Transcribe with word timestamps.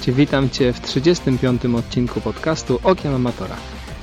Cześć, 0.00 0.18
witam 0.18 0.50
Cię 0.50 0.72
w 0.72 0.80
35. 0.80 1.64
odcinku 1.64 2.20
podcastu 2.20 2.80
Okiem 2.84 3.14
Amatora. 3.14 3.56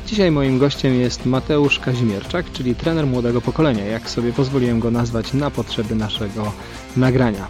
Dzisiaj 0.08 0.32
moim 0.32 0.60
gościem 0.60 0.94
jest 0.94 1.26
Mateusz 1.26 1.80
Kazimierczak, 1.80 2.52
czyli 2.52 2.76
trener 2.76 3.08
młodego 3.08 3.42
pokolenia, 3.42 3.86
jak 3.86 4.10
sobie 4.10 4.34
pozwoliłem 4.34 4.80
go 4.80 4.92
nazwać 4.92 5.34
na 5.34 5.52
potrzeby 5.52 5.96
naszego 5.96 6.52
nagrania. 6.98 7.48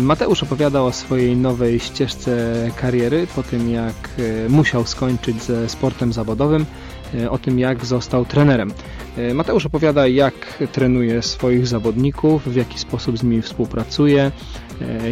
Mateusz 0.00 0.42
opowiada 0.42 0.82
o 0.82 0.92
swojej 0.92 1.36
nowej 1.36 1.80
ścieżce 1.80 2.54
kariery 2.76 3.26
po 3.36 3.42
tym, 3.42 3.70
jak 3.70 3.94
e, 4.18 4.48
musiał 4.48 4.86
skończyć 4.86 5.42
ze 5.42 5.68
sportem 5.68 6.12
zawodowym, 6.12 6.66
e, 7.14 7.30
o 7.30 7.38
tym, 7.38 7.58
jak 7.58 7.84
został 7.84 8.24
trenerem. 8.24 8.72
E, 9.16 9.34
Mateusz 9.34 9.66
opowiada, 9.66 10.06
jak 10.06 10.34
trenuje 10.72 11.22
swoich 11.22 11.66
zawodników, 11.66 12.48
w 12.48 12.56
jaki 12.56 12.78
sposób 12.78 13.18
z 13.18 13.22
nimi 13.22 13.42
współpracuje, 13.42 14.30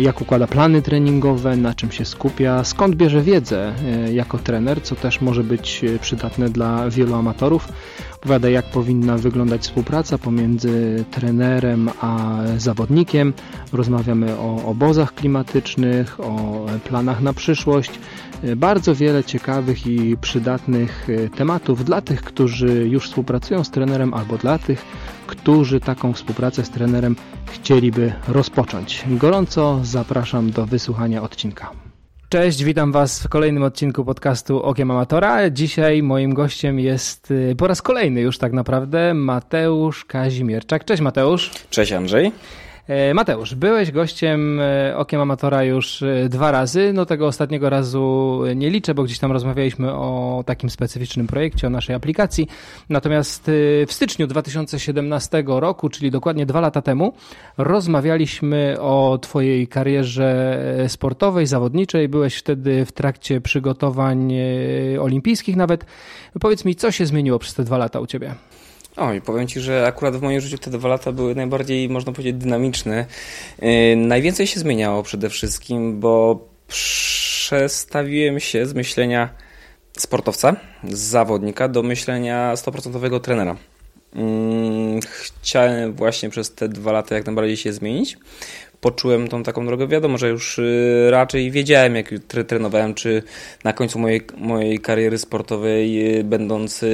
jak 0.01 0.21
układa 0.21 0.47
plany 0.47 0.83
treningowe, 0.83 1.57
na 1.57 1.75
czym 1.75 1.91
się 1.91 2.05
skupia, 2.05 2.65
skąd 2.65 2.95
bierze 2.95 3.23
wiedzę 3.23 3.73
jako 4.13 4.39
trener, 4.39 4.83
co 4.83 4.97
też 4.97 5.21
może 5.21 5.45
być 5.45 5.85
przydatne 6.01 6.49
dla 6.49 6.91
wielu 6.91 7.15
amatorów. 7.15 7.69
Opowiada, 8.17 8.49
jak 8.49 8.65
powinna 8.65 9.19
wyglądać 9.19 9.63
współpraca 9.63 10.19
pomiędzy 10.19 11.05
trenerem 11.11 11.91
a 12.01 12.39
zawodnikiem. 12.57 13.33
Rozmawiamy 13.73 14.39
o 14.39 14.65
obozach 14.65 15.15
klimatycznych, 15.15 16.21
o 16.21 16.67
planach 16.85 17.21
na 17.21 17.33
przyszłość. 17.33 17.91
Bardzo 18.57 18.95
wiele 18.95 19.25
ciekawych 19.25 19.87
i 19.87 20.17
przydatnych 20.21 21.09
tematów 21.37 21.85
dla 21.85 22.01
tych, 22.01 22.23
którzy 22.23 22.89
już 22.89 23.09
współpracują 23.09 23.65
z 23.65 23.71
trenerem, 23.71 24.15
albo 24.15 24.39
dla 24.39 24.59
tych, 24.59 24.85
którzy 25.27 25.81
taką 25.81 26.13
współpracę 26.13 26.65
z 26.65 26.71
trenerem 26.71 27.17
chcieliby 27.47 28.13
rozpocząć. 28.29 29.05
Gorąco 29.11 29.60
zapraszam 29.83 30.51
do 30.51 30.67
wysłuchania 30.67 31.23
odcinka. 31.23 31.71
Cześć, 32.29 32.65
witam 32.65 32.93
Was 32.93 33.23
w 33.23 33.29
kolejnym 33.29 33.63
odcinku 33.63 34.05
podcastu 34.05 34.63
Okiem 34.63 34.91
Amatora. 34.91 35.51
Dzisiaj 35.51 36.03
moim 36.03 36.35
gościem 36.35 36.79
jest 36.79 37.31
y, 37.31 37.55
po 37.59 37.67
raz 37.67 37.83
kolejny 37.83 38.21
już 38.21 38.39
tak 38.39 38.53
naprawdę 38.53 39.15
Mateusz 39.15 40.05
Kazimierczak. 40.05 40.85
Cześć 40.85 41.03
Mateusz. 41.03 41.51
Cześć 41.71 41.93
Andrzej. 41.93 42.33
E, 42.91 43.15
Mateusz, 43.15 43.55
byłeś 43.55 43.91
gościem 43.91 44.61
e, 44.61 44.97
Okiem 44.97 45.21
Amatora 45.21 45.65
już 45.65 46.03
e, 46.03 46.29
dwa 46.29 46.51
razy. 46.51 46.93
No 46.95 47.07
tego 47.07 47.27
ostatniego 47.27 47.71
razu 47.71 48.43
nie 48.57 48.71
liczę, 48.71 48.95
bo 48.95 49.03
gdzieś 49.03 49.19
tam 49.19 49.33
rozmawialiśmy 49.33 49.93
o 49.93 50.43
takim 50.47 50.71
specyficznym 50.71 51.27
projekcie, 51.27 51.67
o 51.67 51.71
naszej 51.71 51.97
aplikacji. 51.97 52.49
Natomiast 52.89 53.51
w 53.87 53.93
styczniu 53.93 54.27
2017 54.27 55.45
roku, 55.47 55.89
czyli 55.89 56.11
dokładnie 56.11 56.47
dwa 56.47 56.61
lata 56.61 56.83
temu, 56.83 57.13
rozmawialiśmy 57.59 58.77
o 58.81 59.19
Twojej 59.23 59.69
karierze 59.69 60.59
sportowej, 60.89 61.47
zawodniczej. 61.47 62.09
Byłeś 62.09 62.37
wtedy 62.37 62.85
w 62.85 62.93
trakcie 62.93 63.41
przygotowań 63.41 64.33
olimpijskich 65.01 65.57
nawet. 65.57 65.85
Powiedz 66.41 66.65
mi, 66.65 66.75
co 66.75 66.91
się 66.91 67.07
zmieniło 67.07 67.39
przez 67.39 67.55
te 67.55 67.65
dwa 67.65 67.79
lata 67.79 68.01
u 68.01 68.07
Ciebie? 68.07 68.35
Oj, 68.97 69.21
powiem 69.21 69.49
Ci, 69.49 69.61
że 69.61 69.87
akurat 69.87 70.17
w 70.17 70.23
moim 70.23 70.41
życiu 70.41 70.59
te 70.59 70.71
dwa 70.71 70.89
lata 70.89 71.13
były 71.13 71.35
najbardziej, 71.35 71.89
można 71.89 72.13
powiedzieć, 72.13 72.37
dynamiczne. 72.37 73.07
Yy, 73.63 73.97
najwięcej 73.97 74.47
się 74.47 74.61
zmieniało 74.61 75.03
przede 75.03 75.31
wszystkim, 75.31 76.01
bo 76.01 76.41
przestawiłem 76.69 78.41
się 78.41 78.67
z 78.67 78.75
myślenia 78.75 79.29
sportowca, 79.99 80.57
z 80.89 80.99
zawodnika 80.99 81.69
do 81.69 81.83
myślenia 81.83 82.55
100% 82.55 83.21
trenera. 83.21 83.57
Yy, 84.15 84.23
chciałem 85.03 85.93
właśnie 85.93 86.31
przez 86.31 86.55
te 86.55 86.69
dwa 86.69 86.93
lata 86.93 87.15
jak 87.15 87.27
najbardziej 87.27 87.57
się 87.57 87.73
zmienić 87.73 88.19
poczułem 88.81 89.29
tą 89.29 89.43
taką 89.43 89.67
drogę. 89.67 89.87
Wiadomo, 89.87 90.19
że 90.19 90.29
już 90.29 90.59
y, 90.59 91.09
raczej 91.11 91.51
wiedziałem, 91.51 91.97
jak 91.97 92.15
trenowałem, 92.47 92.95
czy 92.95 93.23
na 93.65 93.73
końcu 93.73 93.99
mojej, 93.99 94.23
mojej 94.39 94.79
kariery 94.79 95.19
sportowej, 95.19 96.19
y, 96.19 96.25
będąc 96.25 96.85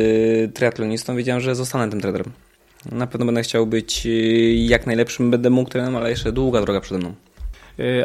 triatlonistą, 0.54 1.16
wiedziałem, 1.16 1.40
że 1.40 1.54
zostanę 1.54 1.90
tym 1.90 2.00
trenerem. 2.00 2.32
Na 2.92 3.06
pewno 3.06 3.26
będę 3.26 3.42
chciał 3.42 3.66
być 3.66 4.06
y, 4.06 4.10
jak 4.54 4.86
najlepszym, 4.86 5.30
będę 5.30 5.50
mógł 5.50 5.70
trenerem, 5.70 5.96
ale 5.96 6.10
jeszcze 6.10 6.32
długa 6.32 6.60
droga 6.60 6.80
przede 6.80 6.98
mną. 6.98 7.14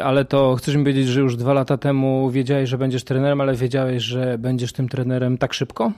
Ale 0.02 0.24
to 0.24 0.54
chcesz 0.54 0.76
mi 0.76 0.82
powiedzieć, 0.82 1.08
że 1.08 1.20
już 1.20 1.36
dwa 1.36 1.52
lata 1.52 1.76
temu 1.76 2.30
wiedziałeś, 2.30 2.68
że 2.68 2.78
będziesz 2.78 3.04
trenerem, 3.04 3.40
ale 3.40 3.54
wiedziałeś, 3.54 4.02
że 4.02 4.38
będziesz 4.38 4.72
tym 4.72 4.88
trenerem 4.88 5.38
tak 5.38 5.54
szybko? 5.54 5.92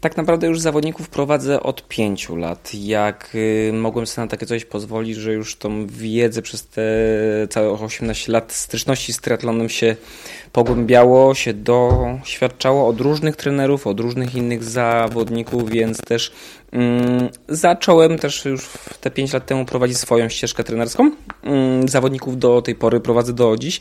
Tak 0.00 0.16
naprawdę 0.16 0.46
już 0.46 0.60
zawodników 0.60 1.08
prowadzę 1.08 1.62
od 1.62 1.88
pięciu 1.88 2.36
lat. 2.36 2.70
Jak 2.74 3.30
y, 3.34 3.72
mogłem 3.72 4.06
sobie 4.06 4.24
na 4.24 4.30
takie 4.30 4.46
coś 4.46 4.64
pozwolić, 4.64 5.16
że 5.16 5.32
już 5.32 5.56
tą 5.56 5.86
wiedzę 5.86 6.42
przez 6.42 6.66
te 6.66 6.82
całe 7.50 7.70
18 7.70 8.32
lat 8.32 8.52
styczności 8.52 9.12
z 9.12 9.20
triatlonem 9.20 9.68
się 9.68 9.96
pogłębiało, 10.52 11.34
się 11.34 11.54
doświadczało 11.54 12.88
od 12.88 13.00
różnych 13.00 13.36
trenerów, 13.36 13.86
od 13.86 14.00
różnych 14.00 14.34
innych 14.34 14.64
zawodników, 14.64 15.70
więc 15.70 16.00
też 16.00 16.32
mm, 16.72 17.28
zacząłem 17.48 18.18
też 18.18 18.44
już 18.44 18.68
te 19.00 19.10
5 19.10 19.32
lat 19.32 19.46
temu 19.46 19.64
prowadzić 19.64 19.98
swoją 19.98 20.28
ścieżkę 20.28 20.64
trenerską. 20.64 21.10
Mm, 21.42 21.88
zawodników 21.88 22.38
do 22.38 22.62
tej 22.62 22.74
pory 22.74 23.00
prowadzę 23.00 23.32
do 23.32 23.56
dziś 23.56 23.80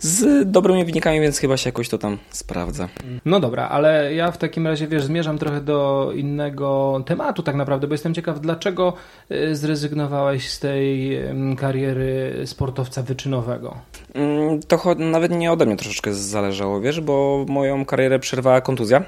z 0.00 0.50
dobrymi 0.50 0.84
wynikami, 0.84 1.20
więc 1.20 1.38
chyba 1.38 1.56
się 1.56 1.68
jakoś 1.68 1.88
to 1.88 1.98
tam 1.98 2.18
sprawdza. 2.30 2.88
No 3.24 3.40
dobra, 3.40 3.68
ale 3.68 4.14
ja 4.14 4.30
w 4.30 4.38
takim 4.38 4.66
razie 4.66 4.86
wiesz, 4.86 5.05
zmierzam 5.06 5.38
trochę 5.38 5.60
do 5.60 6.10
innego 6.14 7.02
tematu 7.06 7.42
tak 7.42 7.56
naprawdę, 7.56 7.86
bo 7.86 7.94
jestem 7.94 8.14
ciekaw, 8.14 8.40
dlaczego 8.40 8.92
y, 9.30 9.56
zrezygnowałeś 9.56 10.50
z 10.50 10.60
tej 10.60 11.18
kariery 11.58 12.42
sportowca 12.46 13.02
wyczynowego? 13.02 13.76
Mm, 14.14 14.60
to 14.62 14.94
nawet 14.98 15.32
nie 15.32 15.52
ode 15.52 15.66
mnie 15.66 15.76
troszeczkę 15.76 16.14
zależało, 16.14 16.80
wiesz, 16.80 17.00
bo 17.00 17.44
moją 17.48 17.84
karierę 17.84 18.18
przerwała 18.18 18.60
kontuzja. 18.60 19.02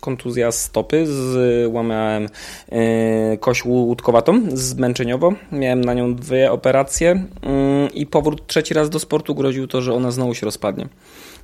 Kontuzja 0.00 0.52
stopy, 0.52 1.06
złamałem 1.06 2.28
yy, 2.72 3.38
kość 3.38 3.64
łódkowatą 3.64 4.40
zmęczeniowo. 4.52 5.32
Miałem 5.52 5.84
na 5.84 5.94
nią 5.94 6.14
dwie 6.14 6.52
operacje 6.52 7.24
yy, 7.42 7.88
i 7.88 8.06
powrót 8.06 8.46
trzeci 8.46 8.74
raz 8.74 8.90
do 8.90 8.98
sportu 8.98 9.34
groził 9.34 9.66
to, 9.66 9.82
że 9.82 9.94
ona 9.94 10.10
znowu 10.10 10.34
się 10.34 10.46
rozpadnie. 10.46 10.88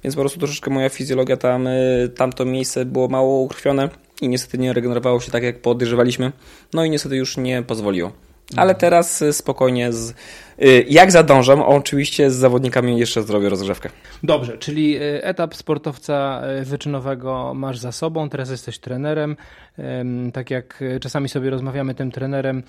Więc 0.04 0.14
po 0.14 0.20
prostu 0.20 0.38
troszeczkę 0.38 0.70
moja 0.70 0.88
fizjologia 0.88 1.36
tam, 1.36 1.64
yy, 1.64 2.08
tamto 2.08 2.44
miejsce 2.44 2.84
było 2.84 3.08
mało 3.08 3.40
ukrwione 3.40 3.88
i 4.20 4.28
niestety 4.28 4.58
nie 4.58 4.72
regenerowało 4.72 5.20
się 5.20 5.30
tak, 5.30 5.42
jak 5.42 5.62
podejrzewaliśmy. 5.62 6.32
No 6.74 6.84
i 6.84 6.90
niestety 6.90 7.16
już 7.16 7.36
nie 7.36 7.62
pozwoliło. 7.62 8.12
Ale 8.56 8.74
teraz 8.74 9.22
y, 9.22 9.32
spokojnie, 9.32 9.92
z, 9.92 10.10
y, 10.10 10.84
jak 10.88 11.12
zadążam, 11.12 11.62
oczywiście 11.62 12.30
z 12.30 12.34
zawodnikami 12.34 12.98
jeszcze 12.98 13.22
zrobię 13.22 13.48
rozgrzewkę. 13.48 13.90
Dobrze, 14.22 14.58
czyli 14.58 14.96
y, 14.96 15.24
etap 15.24 15.54
sportowca 15.54 16.42
wyczynowego 16.62 17.54
masz 17.54 17.78
za 17.78 17.92
sobą, 17.92 18.28
teraz 18.28 18.50
jesteś 18.50 18.78
trenerem. 18.78 19.36
Tak 20.32 20.50
jak 20.50 20.84
czasami 21.00 21.28
sobie 21.28 21.50
rozmawiamy 21.50 21.94
tym 21.94 22.10
trenerem 22.10 22.62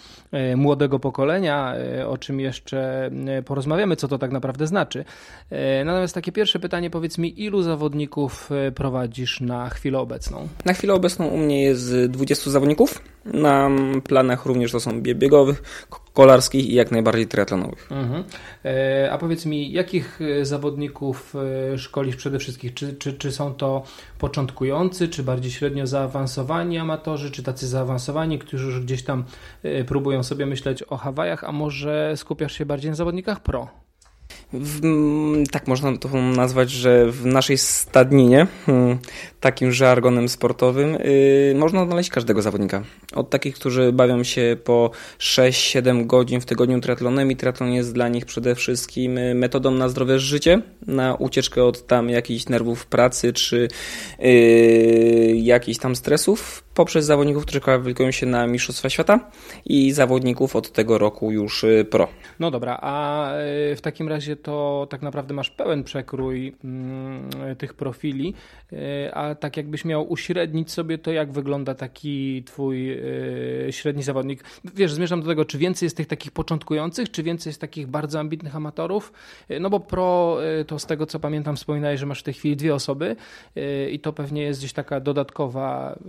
młodego 0.56 1.00
pokolenia, 1.00 1.76
o 2.08 2.18
czym 2.18 2.40
jeszcze 2.40 3.12
porozmawiamy, 3.46 3.96
co 3.96 4.08
to 4.08 4.18
tak 4.18 4.32
naprawdę 4.32 4.68
znaczy. 4.68 5.06
Natomiast 5.86 6.16
takie 6.16 6.32
pierwsze 6.32 6.60
pytanie, 6.60 6.90
powiedz 6.90 7.18
mi, 7.18 7.42
ilu 7.42 7.62
zawodników 7.62 8.50
prowadzisz 8.76 9.42
na 9.42 9.70
chwilę 9.70 10.00
obecną? 10.00 10.48
Na 10.66 10.74
chwilę 10.74 10.94
obecną 10.94 11.28
u 11.28 11.38
mnie 11.38 11.64
jest 11.64 11.96
20 12.06 12.52
zawodników. 12.52 13.02
Na 13.26 13.70
planach 14.04 14.46
również 14.46 14.72
to 14.72 14.80
są 14.80 15.02
biegowych, 15.02 15.64
kolarskich 16.14 16.70
i 16.70 16.74
jak 16.74 16.92
najbardziej 16.92 17.28
triatlonowych. 17.28 17.92
Mhm. 17.92 18.24
E, 18.66 19.12
a 19.12 19.18
powiedz 19.18 19.46
mi, 19.46 19.72
jakich 19.72 20.20
e, 20.22 20.46
zawodników 20.46 21.36
e, 21.74 21.78
szkolisz 21.78 22.16
przede 22.16 22.40
wszystkim? 22.40 22.74
Czy, 22.74 22.94
czy, 22.94 23.14
czy 23.14 23.32
są 23.32 23.54
to 23.54 23.84
początkujący, 24.20 25.08
czy 25.08 25.24
bardziej 25.24 25.52
średnio 25.52 25.88
zaawansowani 25.88 26.78
amatorzy, 26.78 27.01
czy 27.32 27.44
tacy 27.44 27.68
zaawansowani, 27.68 28.40
którzy 28.40 28.66
już 28.66 28.80
gdzieś 28.80 29.04
tam 29.04 29.24
próbują 29.88 30.24
sobie 30.24 30.46
myśleć 30.46 30.84
o 30.84 30.98
Hawajach, 30.98 31.44
a 31.44 31.52
może 31.52 32.14
skupiasz 32.16 32.54
się 32.58 32.66
bardziej 32.66 32.92
na 32.92 32.96
zawodnikach 32.96 33.44
pro? 33.44 33.68
W, 34.54 34.82
tak 35.52 35.68
można 35.68 35.98
to 35.98 36.10
nazwać, 36.22 36.72
że 36.72 37.12
w 37.12 37.26
naszej 37.26 37.58
stadninie, 37.58 38.48
hmm, 38.66 39.00
takim 39.40 39.72
żargonem 39.72 40.30
sportowym, 40.30 40.92
yy, 40.92 41.56
można 41.56 41.82
odnaleźć 41.82 42.10
każdego 42.10 42.42
zawodnika. 42.42 42.84
Od 43.14 43.30
takich, 43.30 43.56
którzy 43.56 43.92
bawią 43.92 44.24
się 44.24 44.58
po 44.64 44.92
6-7 45.20 46.06
godzin 46.06 46.42
w 46.42 46.46
tygodniu 46.46 46.82
triatlonem 46.82 47.32
i 47.32 47.36
triatlon 47.36 47.72
jest 47.72 47.94
dla 47.94 48.08
nich 48.08 48.26
przede 48.26 48.56
wszystkim 48.56 49.18
y, 49.18 49.36
metodą 49.36 49.72
na 49.72 49.90
zdrowe 49.90 50.20
życie, 50.20 50.62
na 50.88 51.16
ucieczkę 51.16 51.64
od 51.64 51.88
tam 51.88 52.10
jakichś 52.10 52.46
nerwów 52.46 52.86
pracy 52.86 53.34
czy 53.34 53.68
yy, 54.20 55.36
jakichś 55.36 55.80
tam 55.80 55.96
stresów 55.96 56.64
poprzez 56.74 57.06
zawodników, 57.06 57.44
którzy 57.44 57.62
kwalifikują 57.62 58.12
się 58.12 58.26
na 58.26 58.48
Mistrzostwa 58.48 58.90
Świata 58.90 59.32
i 59.66 59.92
zawodników 59.92 60.56
od 60.56 60.72
tego 60.72 60.98
roku 60.98 61.32
już 61.32 61.64
y, 61.64 61.86
pro. 61.90 62.08
No 62.40 62.52
dobra, 62.52 62.80
a 62.82 63.28
y, 63.72 63.76
w 63.76 63.82
takim 63.82 64.10
razie 64.10 64.36
to 64.36 64.88
tak 64.90 65.02
naprawdę 65.02 65.34
masz 65.34 65.50
pełen 65.50 65.84
przekrój 65.84 66.56
mm, 66.64 67.30
tych 67.58 67.74
profili, 67.74 68.34
y, 68.74 68.78
a 69.14 69.36
tak 69.36 69.58
jakbyś 69.58 69.86
miał 69.86 70.12
uśrednić 70.12 70.72
sobie 70.72 70.98
to, 70.98 71.12
jak 71.12 71.32
wygląda 71.32 71.76
taki 71.76 72.44
twój 72.44 73.02
średni 73.72 74.04
zawodnik. 74.04 74.44
Wiesz, 74.76 74.94
zmierzam 74.94 75.22
do 75.22 75.28
tego, 75.28 75.46
czy 75.46 75.58
więcej 75.58 75.86
jest 75.86 75.98
tych 75.98 76.08
takich 76.08 76.32
początkujących, 76.32 77.12
czy 77.12 77.24
więcej 77.24 77.50
jest 77.50 77.62
takich 77.62 77.88
bardzo 77.88 78.20
ambitnych 78.20 78.56
amatorów, 78.56 79.14
no 79.60 79.70
bo 79.70 79.80
pro 79.80 80.38
to 80.68 80.80
z 80.80 80.86
tego 80.86 81.06
co 81.06 81.20
pamiętam 81.20 81.56
wspominałeś, 81.56 82.00
że 82.00 82.06
masz 82.06 82.20
w 82.20 82.24
tej 82.24 82.34
chwili 82.34 82.56
dwie 82.56 82.76
osoby 82.76 83.16
i 83.92 84.00
to 84.00 84.14
pewnie 84.14 84.42
jest 84.42 84.60
gdzieś 84.60 84.74
taka 84.74 85.00
dodatkowa 85.00 86.00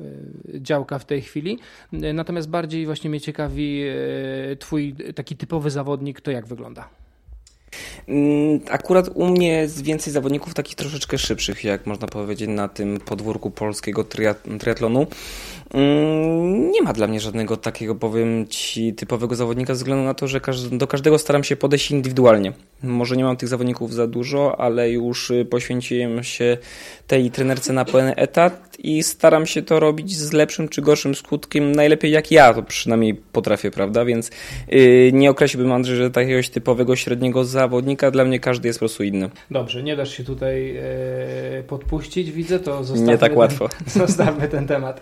działka 0.54 0.98
w 0.98 1.04
tej 1.04 1.22
chwili. 1.22 1.58
Natomiast 1.92 2.48
bardziej 2.48 2.86
właśnie 2.86 3.10
mnie 3.10 3.20
ciekawi 3.20 3.82
e, 3.82 4.56
twój 4.56 4.94
taki 5.14 5.36
typowy 5.36 5.70
zawodnik, 5.70 6.20
to 6.20 6.30
jak 6.30 6.46
wygląda? 6.46 6.88
Mm, 8.08 8.60
akurat 8.70 9.08
u 9.14 9.26
mnie 9.26 9.48
jest 9.48 9.84
więcej 9.84 10.12
zawodników 10.12 10.54
takich 10.54 10.74
troszeczkę 10.74 11.18
szybszych, 11.18 11.64
jak 11.64 11.86
można 11.86 12.08
powiedzieć, 12.08 12.48
na 12.48 12.68
tym 12.68 13.00
podwórku 13.00 13.50
polskiego 13.50 14.04
triatlonu. 14.58 15.06
Mm, 15.74 16.70
nie 16.70 16.82
ma 16.82 16.92
dla 16.92 17.06
mnie 17.06 17.20
żadnego 17.20 17.56
takiego, 17.56 17.94
powiem 17.94 18.46
ci, 18.48 18.94
typowego 18.94 19.34
zawodnika, 19.34 19.74
ze 19.74 19.78
względu 19.78 20.04
na 20.04 20.14
to, 20.14 20.28
że 20.28 20.40
do 20.72 20.86
każdego 20.86 21.18
staram 21.18 21.44
się 21.44 21.56
podejść 21.56 21.90
indywidualnie. 21.90 22.52
Może 22.82 23.16
nie 23.16 23.24
mam 23.24 23.36
tych 23.36 23.48
zawodników 23.48 23.94
za 23.94 24.06
dużo, 24.06 24.60
ale 24.60 24.90
już 24.90 25.30
y, 25.30 25.44
poświęciłem 25.44 26.24
się 26.24 26.58
tej 27.06 27.30
trenerce 27.30 27.72
na 27.72 27.84
pełen 27.84 28.12
etat 28.16 28.76
i 28.78 29.02
staram 29.02 29.46
się 29.46 29.62
to 29.62 29.80
robić 29.80 30.16
z 30.16 30.32
lepszym 30.32 30.68
czy 30.68 30.82
gorszym 30.82 31.14
skutkiem, 31.14 31.72
najlepiej 31.72 32.10
jak 32.10 32.30
ja 32.30 32.54
to 32.54 32.62
przynajmniej 32.62 33.14
potrafię, 33.14 33.70
prawda? 33.70 34.04
Więc 34.04 34.30
yy, 34.68 35.10
nie 35.12 35.30
określiłbym, 35.30 35.72
Andrzej, 35.72 35.96
że 35.96 36.10
takiegoś 36.10 36.48
typowego 36.48 36.96
średniego 36.96 37.44
zawodnika, 37.44 37.81
dla 38.12 38.24
mnie 38.24 38.40
każdy 38.40 38.68
jest 38.68 38.78
po 38.78 38.86
prostu 38.86 39.04
inny. 39.04 39.30
Dobrze, 39.50 39.82
nie 39.82 39.96
dasz 39.96 40.10
się 40.16 40.24
tutaj 40.24 40.74
yy, 40.74 41.62
podpuścić, 41.62 42.32
widzę, 42.32 42.58
to 42.58 42.84
zostawmy 42.84 43.12
Nie 43.12 43.18
tak 43.18 43.36
łatwo. 43.36 43.68
Ten, 43.68 43.88
zostawmy 44.06 44.48
ten 44.48 44.66
temat. 44.66 45.00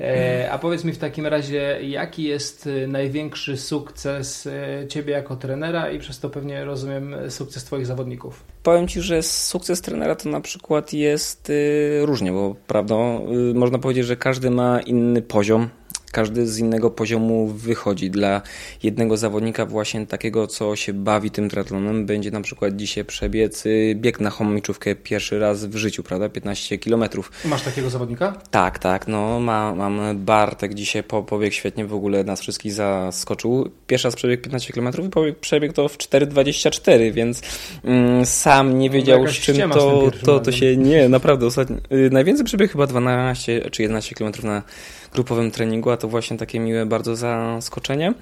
Yy, 0.00 0.52
a 0.52 0.58
powiedz 0.58 0.84
mi 0.84 0.92
w 0.92 0.98
takim 0.98 1.26
razie, 1.26 1.78
jaki 1.82 2.22
jest 2.22 2.68
największy 2.88 3.56
sukces 3.56 4.48
ciebie 4.88 5.12
jako 5.12 5.36
trenera 5.36 5.90
i 5.90 5.98
przez 5.98 6.20
to 6.20 6.30
pewnie 6.30 6.64
rozumiem 6.64 7.14
sukces 7.28 7.64
twoich 7.64 7.86
zawodników? 7.86 8.44
Powiem 8.62 8.88
Ci, 8.88 9.00
że 9.00 9.22
sukces 9.22 9.80
trenera 9.80 10.14
to 10.16 10.28
na 10.28 10.40
przykład 10.40 10.92
jest 10.92 11.50
y, 11.50 12.00
różnie, 12.02 12.32
bo 12.32 12.54
prawdą 12.66 13.26
y, 13.50 13.54
można 13.54 13.78
powiedzieć, 13.78 14.06
że 14.06 14.16
każdy 14.16 14.50
ma 14.50 14.80
inny 14.80 15.22
poziom 15.22 15.68
każdy 16.12 16.46
z 16.46 16.58
innego 16.58 16.90
poziomu 16.90 17.46
wychodzi. 17.46 18.10
Dla 18.10 18.42
jednego 18.82 19.16
zawodnika 19.16 19.66
właśnie 19.66 20.06
takiego, 20.06 20.46
co 20.46 20.76
się 20.76 20.92
bawi 20.92 21.30
tym 21.30 21.48
triatlonem, 21.48 22.06
będzie 22.06 22.30
na 22.30 22.40
przykład 22.40 22.76
dzisiaj 22.76 23.04
przebiec 23.04 23.66
y, 23.66 23.94
bieg 23.96 24.20
na 24.20 24.30
homiczówkę 24.30 24.94
pierwszy 24.94 25.38
raz 25.38 25.64
w 25.64 25.76
życiu, 25.76 26.02
prawda? 26.02 26.28
15 26.28 26.78
kilometrów. 26.78 27.32
Masz 27.44 27.62
takiego 27.62 27.90
zawodnika? 27.90 28.32
Tak, 28.50 28.78
tak. 28.78 29.08
No, 29.08 29.40
ma, 29.40 29.74
mam 29.74 30.00
Bartek 30.24 30.74
dzisiaj 30.74 31.02
po, 31.02 31.22
pobieg 31.22 31.52
świetnie, 31.52 31.86
w 31.86 31.94
ogóle 31.94 32.24
nas 32.24 32.40
wszystkich 32.40 32.72
zaskoczył. 32.72 33.70
Pierwszy 33.86 34.08
raz 34.08 34.16
przebieg 34.16 34.42
15 34.42 34.72
kilometrów 34.72 35.06
i 35.06 35.10
pobieg, 35.10 35.38
przebieg 35.38 35.72
to 35.72 35.88
w 35.88 35.98
4,24, 35.98 37.12
więc 37.12 37.42
mm, 37.84 38.26
sam 38.26 38.78
nie 38.78 38.90
wiedział 38.90 39.28
z 39.28 39.32
czym 39.32 39.70
to, 39.70 40.10
to, 40.24 40.40
to 40.40 40.52
się... 40.52 40.76
Nie, 40.76 41.08
naprawdę. 41.08 41.46
Ostatnio, 41.46 41.76
y, 41.92 42.10
najwięcej 42.12 42.44
przebieg 42.44 42.72
chyba 42.72 42.86
12 42.86 43.70
czy 43.70 43.82
11 43.82 44.14
kilometrów 44.14 44.44
na 44.44 44.62
grupowym 45.12 45.50
treningu, 45.50 45.90
a 45.90 45.96
to 45.96 46.08
właśnie 46.08 46.36
takie 46.36 46.60
miłe 46.60 46.86
bardzo 46.86 47.16
zaskoczenie. 47.16 48.14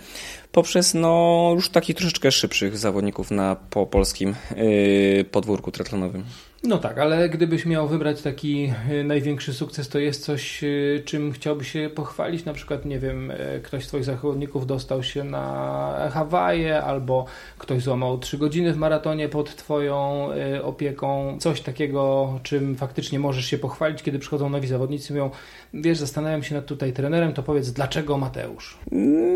Poprzez 0.53 0.95
no, 0.95 1.53
już 1.55 1.71
takich 1.71 1.97
troszeczkę 1.97 2.31
szybszych 2.31 2.79
zawodników 2.79 3.31
na 3.31 3.57
po 3.71 3.87
polskim 3.87 4.35
yy, 4.57 5.25
podwórku 5.25 5.73
triatlonowym. 5.73 6.25
No 6.63 6.79
tak, 6.79 6.99
ale 6.99 7.29
gdybyś 7.29 7.67
miał 7.67 7.89
wybrać 7.89 8.23
taki 8.23 8.73
y, 8.91 9.05
największy 9.05 9.55
sukces, 9.55 9.89
to 9.89 9.99
jest 9.99 10.25
coś, 10.25 10.65
y, 10.65 11.03
czym 11.05 11.33
chciałbyś 11.33 11.73
się 11.73 11.91
pochwalić? 11.95 12.45
Na 12.45 12.53
przykład, 12.53 12.85
nie 12.85 12.99
wiem, 12.99 13.31
y, 13.31 13.61
ktoś 13.65 13.85
z 13.85 13.89
Twoich 13.89 14.05
zawodników 14.05 14.67
dostał 14.67 15.03
się 15.03 15.25
na 15.25 16.11
Hawaje, 16.13 16.83
albo 16.83 17.25
ktoś 17.59 17.83
złamał 17.83 18.19
3 18.19 18.39
godziny 18.39 18.73
w 18.73 18.77
maratonie 18.77 19.29
pod 19.29 19.57
Twoją 19.57 20.29
opieką. 20.63 21.39
Coś 21.41 21.61
takiego, 21.61 22.33
czym 22.43 22.77
faktycznie 22.77 23.19
możesz 23.19 23.47
się 23.47 23.59
pochwalić, 23.59 24.03
kiedy 24.03 24.19
przychodzą 24.19 24.51
nowi 24.51 24.69
zawodnicy, 24.69 25.13
mówią, 25.13 25.31
wiesz, 25.75 25.99
zastanawiam 25.99 26.43
się 26.43 26.55
nad 26.55 26.67
tutaj 26.67 26.93
trenerem, 26.93 27.33
to 27.33 27.43
powiedz, 27.43 27.71
dlaczego 27.71 28.19
Mateusz? 28.19 28.79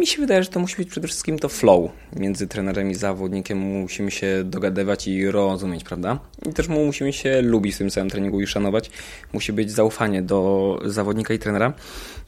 Mi 0.00 0.06
się 0.06 0.20
wydaje, 0.20 0.42
że 0.42 0.48
to 0.48 0.60
musi 0.60 0.76
być 0.76 0.88
przede 0.88 1.08
wszystkim 1.08 1.38
to 1.38 1.48
flow 1.48 1.90
między 2.16 2.46
trenerem 2.46 2.90
i 2.90 2.94
zawodnikiem. 2.94 3.58
Musimy 3.58 4.10
się 4.10 4.44
dogadywać 4.44 5.08
i 5.08 5.30
rozumieć, 5.30 5.84
prawda? 5.84 6.18
I 6.50 6.52
też 6.52 6.68
musimy 6.68 7.12
się 7.12 7.42
lubi 7.42 7.72
w 7.72 7.78
tym 7.78 7.90
całym 7.90 8.10
treningu 8.10 8.40
i 8.40 8.46
szanować. 8.46 8.90
Musi 9.32 9.52
być 9.52 9.70
zaufanie 9.70 10.22
do 10.22 10.78
zawodnika 10.84 11.34
i 11.34 11.38
trenera. 11.38 11.72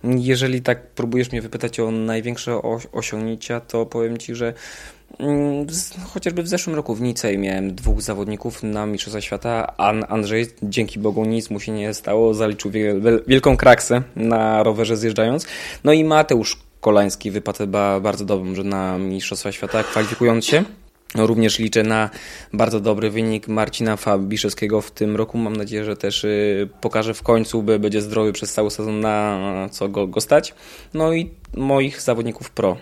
Jeżeli 0.05 0.63
tak 0.63 0.87
próbujesz 0.87 1.33
mnie 1.33 1.43
wypytać 1.43 1.81
o 1.81 1.91
największe 1.91 2.63
osiągnięcia, 2.93 3.61
to 3.61 3.87
powiem 3.87 4.19
Ci, 4.19 4.35
że 4.35 4.55
chociażby 6.13 6.43
w 6.43 6.49
zeszłym 6.49 6.77
roku 6.77 6.95
w 6.95 7.01
Nicei 7.01 7.39
miałem 7.39 7.75
dwóch 7.75 8.03
zawodników 8.03 8.63
na 8.63 8.87
Mistrzostwa 8.87 9.21
Świata. 9.21 9.77
Andrzej, 10.09 10.47
dzięki 10.63 10.99
Bogu 10.99 11.25
nic 11.25 11.51
mu 11.51 11.61
się 11.61 11.73
nie 11.73 11.95
stało, 11.95 12.35
zaliczył 12.35 12.71
wielką 13.27 13.57
kraksę 13.57 14.03
na 14.17 14.63
rowerze 14.63 14.97
zjeżdżając. 14.97 15.47
No 15.85 15.93
i 15.93 16.05
Mateusz 16.05 16.59
Kolański 16.81 17.31
wypadł 17.31 17.67
bardzo 18.03 18.25
dobrze 18.25 18.65
na 18.65 18.99
Mistrzostwa 18.99 19.53
Świata, 19.53 19.83
kwalifikując 19.83 20.47
się. 20.47 20.65
No, 21.15 21.27
również 21.27 21.59
liczę 21.59 21.83
na 21.83 22.11
bardzo 22.53 22.81
dobry 22.81 23.11
wynik 23.11 23.49
Marcina 23.49 23.97
Fabiszewskiego 23.97 24.81
w 24.81 24.91
tym 24.91 25.17
roku. 25.17 25.39
Mam 25.39 25.57
nadzieję, 25.57 25.85
że 25.85 25.97
też 25.97 26.25
y, 26.25 26.69
pokaże 26.81 27.15
w 27.15 27.23
końcu, 27.23 27.63
by 27.63 27.79
będzie 27.79 28.03
zdrowy 28.03 28.33
przez 28.33 28.53
cały 28.53 28.71
sezon 28.71 29.01
na 29.01 29.69
co 29.71 29.89
go, 29.89 30.07
go 30.07 30.21
stać. 30.21 30.55
No 30.95 31.13
i 31.13 31.31
moich 31.57 32.01
zawodników 32.01 32.51
pro. 32.51 32.77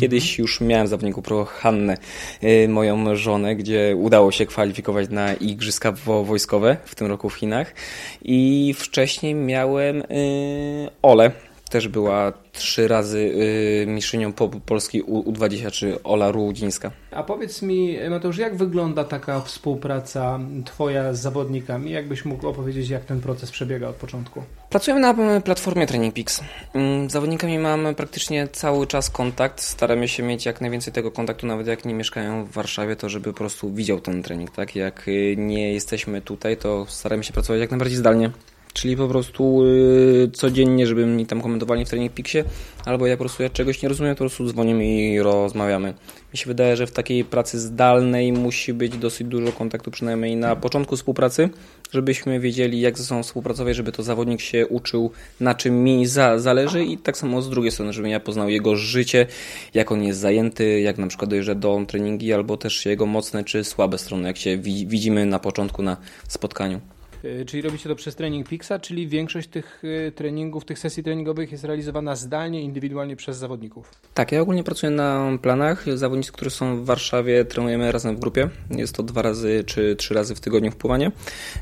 Kiedyś 0.00 0.30
mhm. 0.30 0.42
już 0.42 0.60
miałem 0.60 0.86
zawodniku 0.86 1.22
pro 1.22 1.44
Hannę, 1.44 1.96
y, 2.42 2.68
moją 2.68 3.16
żonę, 3.16 3.56
gdzie 3.56 3.96
udało 3.96 4.32
się 4.32 4.46
kwalifikować 4.46 5.08
na 5.10 5.34
igrzyska 5.34 5.92
wojskowe 6.24 6.76
w 6.84 6.94
tym 6.94 7.06
roku 7.06 7.28
w 7.28 7.34
Chinach. 7.34 7.74
I 8.22 8.74
wcześniej 8.78 9.34
miałem 9.34 10.02
y, 10.02 10.88
Ole, 11.02 11.30
też 11.72 11.88
była 11.88 12.32
trzy 12.52 12.88
razy 12.88 13.18
y, 13.18 13.86
mistrzynią 13.86 14.32
po 14.32 14.48
Polski 14.48 15.02
U23 15.02 15.98
Ola 16.04 16.30
Rudzińska. 16.30 16.90
A 17.10 17.22
powiedz 17.22 17.62
mi, 17.62 17.98
Mateusz, 18.10 18.38
jak 18.38 18.56
wygląda 18.56 19.04
taka 19.04 19.40
współpraca 19.40 20.40
Twoja 20.64 21.14
z 21.14 21.20
zawodnikami? 21.20 21.90
Jakbyś 21.90 22.24
mógł 22.24 22.48
opowiedzieć, 22.48 22.88
jak 22.88 23.04
ten 23.04 23.20
proces 23.20 23.50
przebiega 23.50 23.88
od 23.88 23.96
początku? 23.96 24.42
Pracujemy 24.70 25.00
na 25.00 25.40
platformie 25.40 25.86
TrainingPix. 25.86 26.40
Mm, 26.74 27.10
z 27.10 27.12
zawodnikami 27.12 27.58
mamy 27.58 27.94
praktycznie 27.94 28.48
cały 28.48 28.86
czas 28.86 29.10
kontakt. 29.10 29.60
Staramy 29.60 30.08
się 30.08 30.22
mieć 30.22 30.46
jak 30.46 30.60
najwięcej 30.60 30.92
tego 30.92 31.10
kontaktu, 31.10 31.46
nawet 31.46 31.66
jak 31.66 31.84
nie 31.84 31.94
mieszkają 31.94 32.44
w 32.44 32.50
Warszawie, 32.50 32.96
to 32.96 33.08
żeby 33.08 33.32
po 33.32 33.38
prostu 33.38 33.72
widział 33.72 34.00
ten 34.00 34.22
trening. 34.22 34.50
Tak? 34.50 34.76
Jak 34.76 35.08
y, 35.08 35.34
nie 35.38 35.72
jesteśmy 35.72 36.20
tutaj, 36.20 36.56
to 36.56 36.86
staramy 36.88 37.24
się 37.24 37.32
pracować 37.32 37.60
jak 37.60 37.70
najbardziej 37.70 37.98
zdalnie. 37.98 38.30
Czyli 38.72 38.96
po 38.96 39.08
prostu 39.08 39.66
yy, 39.66 40.30
codziennie, 40.32 40.86
żeby 40.86 41.06
mi 41.06 41.26
tam 41.26 41.40
komentowali 41.40 41.84
w 41.84 41.88
Training 41.88 42.12
Pixie, 42.12 42.44
albo 42.84 43.06
jak 43.06 43.18
po 43.18 43.24
prostu 43.24 43.42
ja 43.42 43.50
czegoś 43.50 43.82
nie 43.82 43.88
rozumiem, 43.88 44.14
to 44.14 44.18
po 44.18 44.24
prostu 44.24 44.48
dzwonimy 44.48 44.86
i 44.86 45.20
rozmawiamy. 45.20 45.94
Mi 46.32 46.38
się 46.38 46.46
wydaje, 46.46 46.76
że 46.76 46.86
w 46.86 46.92
takiej 46.92 47.24
pracy 47.24 47.60
zdalnej 47.60 48.32
musi 48.32 48.74
być 48.74 48.98
dosyć 48.98 49.28
dużo 49.28 49.52
kontaktu, 49.52 49.90
przynajmniej 49.90 50.36
na 50.36 50.56
początku 50.56 50.96
współpracy, 50.96 51.48
żebyśmy 51.92 52.40
wiedzieli, 52.40 52.80
jak 52.80 52.98
ze 52.98 53.04
sobą 53.04 53.22
współpracować, 53.22 53.76
żeby 53.76 53.92
to 53.92 54.02
zawodnik 54.02 54.40
się 54.40 54.66
uczył, 54.66 55.10
na 55.40 55.54
czym 55.54 55.84
mi 55.84 56.06
za, 56.06 56.38
zależy 56.38 56.84
i 56.84 56.98
tak 56.98 57.16
samo 57.16 57.42
z 57.42 57.50
drugiej 57.50 57.72
strony, 57.72 57.92
żebym 57.92 58.10
ja 58.10 58.20
poznał 58.20 58.48
jego 58.48 58.76
życie, 58.76 59.26
jak 59.74 59.92
on 59.92 60.02
jest 60.02 60.20
zajęty, 60.20 60.80
jak 60.80 60.98
na 60.98 61.06
przykład 61.06 61.30
dojeżdża 61.30 61.54
do 61.54 61.84
treningi, 61.88 62.32
albo 62.32 62.56
też 62.56 62.86
jego 62.86 63.06
mocne 63.06 63.44
czy 63.44 63.64
słabe 63.64 63.98
strony, 63.98 64.28
jak 64.28 64.36
się 64.36 64.58
widzimy 64.86 65.26
na 65.26 65.38
początku 65.38 65.82
na 65.82 65.96
spotkaniu. 66.28 66.80
E, 67.24 67.44
czyli 67.44 67.62
robicie 67.62 67.88
to 67.88 67.94
przez 67.96 68.16
trening 68.16 68.48
Pixa, 68.48 68.72
czyli 68.80 69.08
większość 69.08 69.48
tych 69.48 69.82
e, 70.08 70.12
treningów, 70.12 70.64
tych 70.64 70.78
sesji 70.78 71.02
treningowych 71.02 71.52
jest 71.52 71.64
realizowana 71.64 72.16
zdalnie, 72.16 72.62
indywidualnie 72.62 73.16
przez 73.16 73.36
zawodników. 73.36 73.90
Tak, 74.14 74.32
ja 74.32 74.40
ogólnie 74.40 74.64
pracuję 74.64 74.90
na 74.90 75.38
planach. 75.42 75.84
Zawodnicy, 75.94 76.32
którzy 76.32 76.50
są 76.50 76.76
w 76.76 76.84
Warszawie, 76.84 77.44
trenujemy 77.44 77.92
razem 77.92 78.16
w 78.16 78.20
grupie. 78.20 78.48
Jest 78.70 78.94
to 78.94 79.02
dwa 79.02 79.22
razy 79.22 79.64
czy 79.66 79.96
trzy 79.96 80.14
razy 80.14 80.34
w 80.34 80.40
tygodniu 80.40 80.70
w 80.70 80.76
pływanie. 80.76 81.12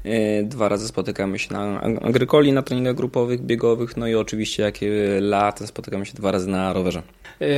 E, 0.05 0.43
dwa 0.43 0.69
razy 0.69 0.89
spotykamy 0.89 1.39
się 1.39 1.55
na 1.55 1.81
agrykoli, 1.81 2.53
na 2.53 2.63
treningach 2.63 2.95
grupowych, 2.95 3.41
biegowych, 3.41 3.97
no 3.97 4.09
i 4.09 4.15
oczywiście 4.15 4.63
jak 4.63 4.75
latem 5.21 5.67
spotykamy 5.67 6.07
się 6.07 6.15
dwa 6.15 6.31
razy 6.31 6.49
na 6.49 6.73
rowerze. 6.73 7.03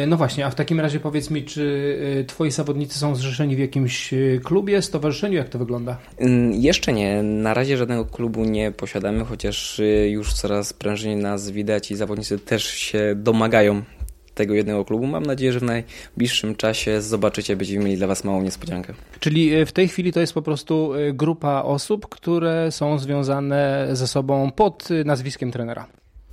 No 0.06 0.16
właśnie, 0.16 0.46
a 0.46 0.50
w 0.50 0.54
takim 0.54 0.80
razie 0.80 1.00
powiedz 1.00 1.30
mi, 1.30 1.44
czy 1.44 2.24
twoi 2.28 2.50
zawodnicy 2.50 2.98
są 2.98 3.14
zrzeszeni 3.14 3.56
w 3.56 3.58
jakimś 3.58 4.14
klubie, 4.44 4.82
stowarzyszeniu? 4.82 5.36
Jak 5.36 5.48
to 5.48 5.58
wygląda? 5.58 5.98
Mm, 6.18 6.52
jeszcze 6.52 6.92
nie. 6.92 7.22
Na 7.22 7.54
razie 7.54 7.76
żadnego 7.76 8.04
klubu 8.04 8.44
nie 8.44 8.72
posiadamy, 8.72 9.24
chociaż 9.24 9.80
już 10.08 10.32
coraz 10.32 10.72
prężniej 10.72 11.16
nas 11.16 11.50
widać 11.50 11.90
i 11.90 11.96
zawodnicy 11.96 12.38
też 12.38 12.64
się 12.64 13.14
domagają 13.16 13.82
tego 14.34 14.54
jednego 14.54 14.84
klubu. 14.84 15.06
Mam 15.06 15.26
nadzieję, 15.26 15.52
że 15.52 15.60
w 15.60 15.62
najbliższym 15.62 16.56
czasie 16.56 17.02
zobaczycie, 17.02 17.56
będziemy 17.56 17.84
mieli 17.84 17.96
dla 17.96 18.06
Was 18.06 18.24
małą 18.24 18.42
niespodziankę. 18.42 18.94
Czyli 19.20 19.54
e, 19.54 19.66
w 19.66 19.72
tej 19.72 19.88
chwili 19.88 20.12
to 20.12 20.20
jest 20.20 20.34
po 20.34 20.42
prostu 20.42 20.94
e, 20.94 21.12
grupa 21.12 21.62
osób, 21.62 22.08
które 22.08 22.72
są 22.72 22.98
związane 22.98 23.88
ze 23.92 24.06
sobą 24.06 24.50
pod 24.50 24.88
e, 24.90 25.04
nazwiskiem 25.04 25.50
trenera. 25.50 25.86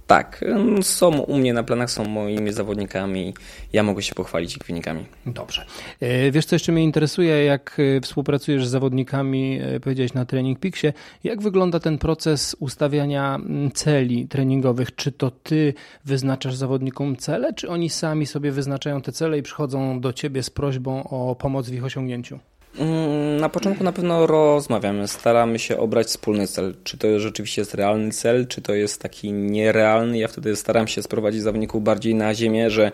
Tak, 0.10 0.46
są 0.82 1.20
u 1.20 1.38
mnie 1.38 1.54
na 1.54 1.64
planach, 1.64 1.92
są 1.92 2.06
moimi 2.06 2.54
zawodnikami. 2.54 3.34
Ja 3.74 3.84
mogę 3.84 4.02
się 4.02 4.16
pochwalić 4.16 4.58
ich 4.58 4.64
wynikami. 4.64 5.06
Dobrze. 5.26 5.66
E, 6.00 6.32
wiesz, 6.32 6.46
co 6.46 6.56
jeszcze 6.56 6.72
mnie 6.72 6.84
interesuje, 6.84 7.46
jak 7.46 7.78
e, 7.98 8.02
współpracujesz 8.02 8.68
z 8.68 8.70
zawodnikami, 8.70 9.60
e, 9.62 9.80
powiedziałeś 9.80 10.14
na 10.14 10.26
Training 10.26 10.60
Peaksie, 10.60 10.88
jak 11.24 11.42
wygląda 11.42 11.80
ten 11.80 11.98
proces 11.98 12.56
ustawiania 12.60 13.40
celi 13.74 14.28
treningowych? 14.28 14.96
Czy 14.96 15.12
to 15.12 15.32
ty 15.32 15.74
wyznaczasz 16.06 16.56
zawodnikom 16.56 17.16
cele, 17.16 17.54
czy 17.54 17.70
oni 17.70 17.90
sami 17.90 18.26
sobie 18.26 18.52
wyznaczają 18.52 19.02
te 19.02 19.12
cele 19.12 19.38
i 19.38 19.42
przychodzą 19.44 20.02
do 20.02 20.14
ciebie 20.14 20.44
z 20.44 20.50
prośbą 20.50 21.04
o 21.04 21.36
pomoc 21.36 21.70
w 21.70 21.74
ich 21.74 21.84
osiągnięciu? 21.84 22.40
Mm, 22.80 23.38
na 23.38 23.50
początku 23.50 23.84
na 23.84 23.92
pewno 23.92 24.28
rozmawiamy, 24.28 25.08
staramy 25.08 25.60
się 25.60 25.78
obrać 25.78 26.08
wspólny 26.08 26.48
cel. 26.48 26.74
Czy 26.84 26.98
to 26.98 27.20
rzeczywiście 27.20 27.62
jest 27.62 27.74
realny 27.74 28.12
cel, 28.12 28.48
czy 28.48 28.62
to 28.62 28.74
jest 28.74 29.02
taki 29.02 29.34
nierealny. 29.34 30.18
Ja 30.18 30.28
wtedy 30.28 30.56
staram 30.56 30.88
się 30.88 31.04
sprowadzić 31.04 31.42
zawodników 31.42 31.84
bardziej 31.84 32.16
na 32.16 32.36
ziemię, 32.36 32.70
że 32.70 32.92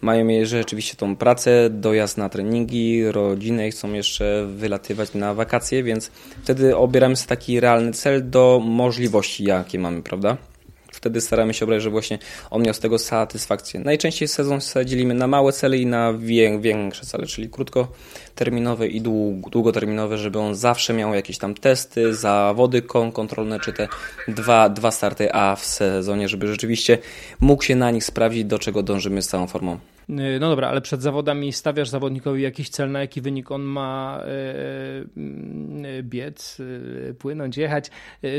mają 0.00 0.28
rzeczywiście 0.44 0.96
tą 0.96 1.16
pracę, 1.16 1.70
dojazd 1.70 2.18
na 2.18 2.28
treningi, 2.28 3.12
rodzinę 3.12 3.68
i 3.68 3.70
chcą 3.70 3.92
jeszcze 3.92 4.46
wylatywać 4.46 5.14
na 5.14 5.34
wakacje, 5.34 5.82
więc 5.82 6.10
wtedy 6.42 6.76
obieramy 6.76 7.16
sobie 7.16 7.28
taki 7.28 7.60
realny 7.60 7.92
cel 7.92 8.30
do 8.30 8.60
możliwości, 8.64 9.44
jakie 9.44 9.78
mamy, 9.78 10.02
prawda? 10.02 10.36
Wtedy 10.98 11.20
staramy 11.20 11.54
się 11.54 11.64
obrać, 11.64 11.82
że 11.82 11.90
właśnie 11.90 12.18
on 12.50 12.62
miał 12.62 12.74
z 12.74 12.78
tego 12.78 12.98
satysfakcję. 12.98 13.80
Najczęściej 13.80 14.28
sezon 14.28 14.60
dzielimy 14.84 15.14
na 15.14 15.26
małe 15.26 15.52
cele 15.52 15.78
i 15.78 15.86
na 15.86 16.12
większe 16.60 17.06
cele, 17.06 17.26
czyli 17.26 17.48
krótkoterminowe 17.48 18.88
i 18.88 19.00
długoterminowe, 19.50 20.18
żeby 20.18 20.38
on 20.38 20.54
zawsze 20.54 20.94
miał 20.94 21.14
jakieś 21.14 21.38
tam 21.38 21.54
testy, 21.54 22.14
zawody 22.14 22.82
kontrolne, 23.12 23.60
czy 23.60 23.72
te 23.72 23.88
dwa, 24.28 24.68
dwa 24.68 24.90
starty 24.90 25.34
A 25.34 25.56
w 25.56 25.64
sezonie, 25.64 26.28
żeby 26.28 26.46
rzeczywiście 26.46 26.98
mógł 27.40 27.62
się 27.62 27.76
na 27.76 27.90
nich 27.90 28.04
sprawdzić, 28.04 28.44
do 28.44 28.58
czego 28.58 28.82
dążymy 28.82 29.22
z 29.22 29.28
całą 29.28 29.46
formą. 29.46 29.78
Y, 30.10 30.40
no 30.40 30.48
dobra, 30.48 30.68
ale 30.68 30.80
przed 30.80 31.02
zawodami 31.02 31.52
stawiasz 31.52 31.88
zawodnikowi 31.88 32.42
jakiś 32.42 32.68
cel, 32.68 32.90
na 32.90 33.00
jaki 33.00 33.20
wynik 33.20 33.50
on 33.50 33.62
ma 33.62 34.22
yy, 35.16 35.22
yy, 35.82 36.02
biec, 36.02 36.58
yy, 36.58 37.14
płynąć, 37.18 37.56
jechać, 37.56 37.90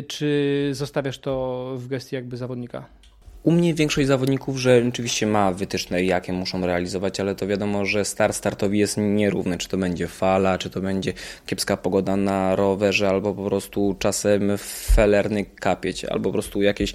czy 0.08 0.70
zostawiasz 0.74 1.20
to 1.20 1.74
w 1.78 1.88
gestii 1.88 2.16
jakby 2.16 2.38
zawodnika? 2.38 2.99
U 3.44 3.52
mnie 3.52 3.74
większość 3.74 4.08
zawodników, 4.08 4.58
że 4.58 4.84
rzeczywiście 4.84 5.28
ma 5.28 5.52
wytyczne, 5.52 6.04
jakie 6.04 6.34
muszą 6.34 6.66
realizować, 6.66 7.20
ale 7.20 7.36
to 7.36 7.48
wiadomo, 7.48 7.86
że 7.86 8.06
start 8.06 8.36
startowi 8.36 8.80
jest 8.80 8.98
nierówny. 8.98 9.58
Czy 9.58 9.68
to 9.70 9.78
będzie 9.78 10.08
fala, 10.08 10.58
czy 10.58 10.70
to 10.70 10.82
będzie 10.82 11.14
kiepska 11.46 11.78
pogoda 11.78 12.16
na 12.16 12.56
rowerze, 12.56 13.10
albo 13.10 13.34
po 13.34 13.46
prostu 13.46 13.96
czasem 14.00 14.52
felerny 14.96 15.46
kapieć, 15.46 16.06
albo 16.06 16.30
po 16.30 16.34
prostu 16.34 16.62
jakieś 16.62 16.94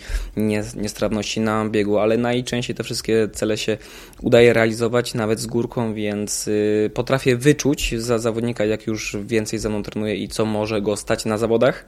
niestrawności 0.76 1.40
na 1.40 1.68
biegu, 1.68 1.98
ale 1.98 2.18
najczęściej 2.18 2.76
te 2.76 2.84
wszystkie 2.84 3.28
cele 3.32 3.58
się 3.58 3.78
udaje 4.22 4.52
realizować, 4.52 5.14
nawet 5.14 5.40
z 5.40 5.46
górką, 5.46 5.94
więc 5.94 6.48
y, 6.48 6.90
potrafię 6.94 7.36
wyczuć 7.36 7.94
za 7.98 8.18
zawodnika, 8.18 8.64
jak 8.64 8.86
już 8.86 9.16
więcej 9.26 9.58
ze 9.58 9.68
mną 9.68 9.82
trenuje 9.82 10.16
i 10.16 10.28
co 10.28 10.44
może 10.44 10.82
go 10.82 10.96
stać 10.96 11.24
na 11.24 11.38
zawodach 11.38 11.84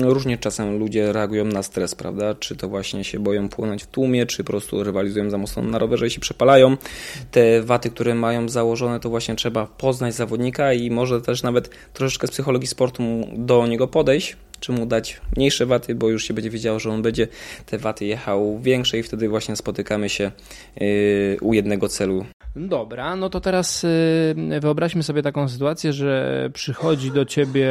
różnie 0.00 0.38
czasem 0.38 0.78
ludzie 0.78 1.12
reagują 1.12 1.44
na 1.44 1.62
stres, 1.62 1.94
prawda? 1.94 2.34
Czy 2.34 2.56
to 2.56 2.68
właśnie 2.68 3.04
się 3.04 3.18
boją 3.18 3.48
płynąć 3.48 3.82
w 3.82 3.86
tłumie, 3.86 4.26
czy 4.26 4.44
po 4.44 4.52
prostu 4.52 4.84
rywalizują 4.84 5.30
za 5.30 5.38
mocno 5.38 5.62
na 5.62 5.78
rowerze 5.78 6.06
i 6.06 6.10
się 6.10 6.20
przepalają. 6.20 6.76
Te 7.30 7.62
waty, 7.62 7.90
które 7.90 8.14
mają 8.14 8.48
założone, 8.48 9.00
to 9.00 9.10
właśnie 9.10 9.34
trzeba 9.34 9.66
poznać 9.66 10.14
zawodnika 10.14 10.72
i 10.72 10.90
może 10.90 11.20
też 11.20 11.42
nawet 11.42 11.70
troszeczkę 11.92 12.26
z 12.26 12.30
psychologii 12.30 12.68
sportu 12.68 13.02
do 13.36 13.66
niego 13.66 13.88
podejść, 13.88 14.36
czy 14.60 14.72
mu 14.72 14.86
dać 14.86 15.20
mniejsze 15.36 15.66
waty, 15.66 15.94
bo 15.94 16.08
już 16.08 16.24
się 16.24 16.34
będzie 16.34 16.50
wiedział, 16.50 16.80
że 16.80 16.90
on 16.90 17.02
będzie 17.02 17.28
te 17.66 17.78
waty 17.78 18.04
jechał 18.04 18.58
większe 18.58 18.98
i 18.98 19.02
wtedy 19.02 19.28
właśnie 19.28 19.56
spotykamy 19.56 20.08
się 20.08 20.32
yy, 20.80 21.36
u 21.40 21.54
jednego 21.54 21.88
celu. 21.88 22.24
Dobra, 22.56 23.16
no 23.16 23.28
to 23.28 23.40
teraz 23.40 23.82
yy, 24.48 24.60
wyobraźmy 24.60 25.02
sobie 25.02 25.22
taką 25.22 25.48
sytuację, 25.48 25.92
że 25.92 26.50
przychodzi 26.52 27.10
do 27.10 27.24
ciebie 27.24 27.70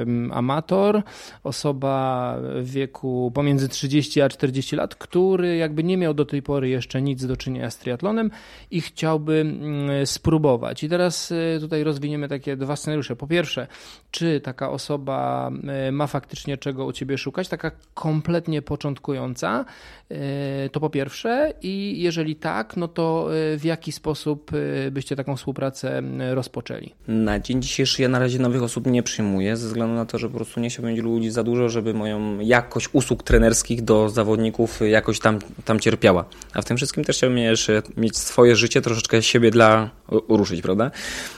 mm, 0.00 0.32
amator, 0.32 1.02
osoba 1.42 2.36
w 2.62 2.70
wieku 2.70 3.32
pomiędzy 3.34 3.68
30 3.68 4.20
a 4.20 4.28
40 4.28 4.76
lat, 4.76 4.94
który 4.94 5.56
jakby 5.56 5.84
nie 5.84 5.96
miał 5.96 6.14
do 6.14 6.24
tej 6.24 6.42
pory 6.42 6.68
jeszcze 6.68 7.02
nic 7.02 7.26
do 7.26 7.36
czynienia 7.36 7.70
z 7.70 7.78
triatlonem 7.78 8.30
i 8.70 8.80
chciałby 8.80 9.40
mm, 9.40 10.06
spróbować. 10.06 10.84
I 10.84 10.88
teraz 10.88 11.30
yy, 11.30 11.60
tutaj 11.60 11.84
rozwiniemy 11.84 12.28
takie 12.28 12.56
dwa 12.56 12.76
scenariusze. 12.76 13.16
Po 13.16 13.26
pierwsze, 13.26 13.66
czy 14.14 14.40
taka 14.40 14.70
osoba 14.70 15.50
ma 15.92 16.06
faktycznie 16.06 16.58
czego 16.58 16.84
u 16.86 16.92
ciebie 16.92 17.18
szukać, 17.18 17.48
taka 17.48 17.70
kompletnie 17.94 18.62
początkująca, 18.62 19.64
e, 20.10 20.68
to 20.68 20.80
po 20.80 20.90
pierwsze 20.90 21.54
i 21.62 22.02
jeżeli 22.02 22.36
tak, 22.36 22.76
no 22.76 22.88
to 22.88 23.28
e, 23.54 23.58
w 23.58 23.64
jaki 23.64 23.92
sposób 23.92 24.50
byście 24.90 25.16
taką 25.16 25.36
współpracę 25.36 26.02
rozpoczęli? 26.30 26.92
Na 27.08 27.40
dzień 27.40 27.62
dzisiejszy 27.62 28.02
ja 28.02 28.08
na 28.08 28.18
razie 28.18 28.38
nowych 28.38 28.62
osób 28.62 28.86
nie 28.86 29.02
przyjmuję, 29.02 29.56
ze 29.56 29.66
względu 29.66 29.94
na 29.94 30.06
to, 30.06 30.18
że 30.18 30.28
po 30.28 30.36
prostu 30.36 30.60
nie 30.60 30.70
chciałbym 30.70 31.00
ludzi 31.00 31.30
za 31.30 31.42
dużo, 31.42 31.68
żeby 31.68 31.94
moją 31.94 32.40
jakość 32.40 32.88
usług 32.92 33.22
trenerskich 33.22 33.82
do 33.82 34.08
zawodników 34.08 34.80
jakoś 34.88 35.20
tam, 35.20 35.38
tam 35.64 35.80
cierpiała. 35.80 36.24
A 36.52 36.62
w 36.62 36.64
tym 36.64 36.76
wszystkim 36.76 37.04
też 37.04 37.16
chciałbym 37.16 37.38
jeszcze 37.38 37.82
mieć 37.96 38.18
swoje 38.18 38.56
życie, 38.56 38.80
troszeczkę 38.80 39.22
siebie 39.22 39.50
dla 39.50 39.90
ruszyć, 40.28 40.62
prawda? 40.62 40.90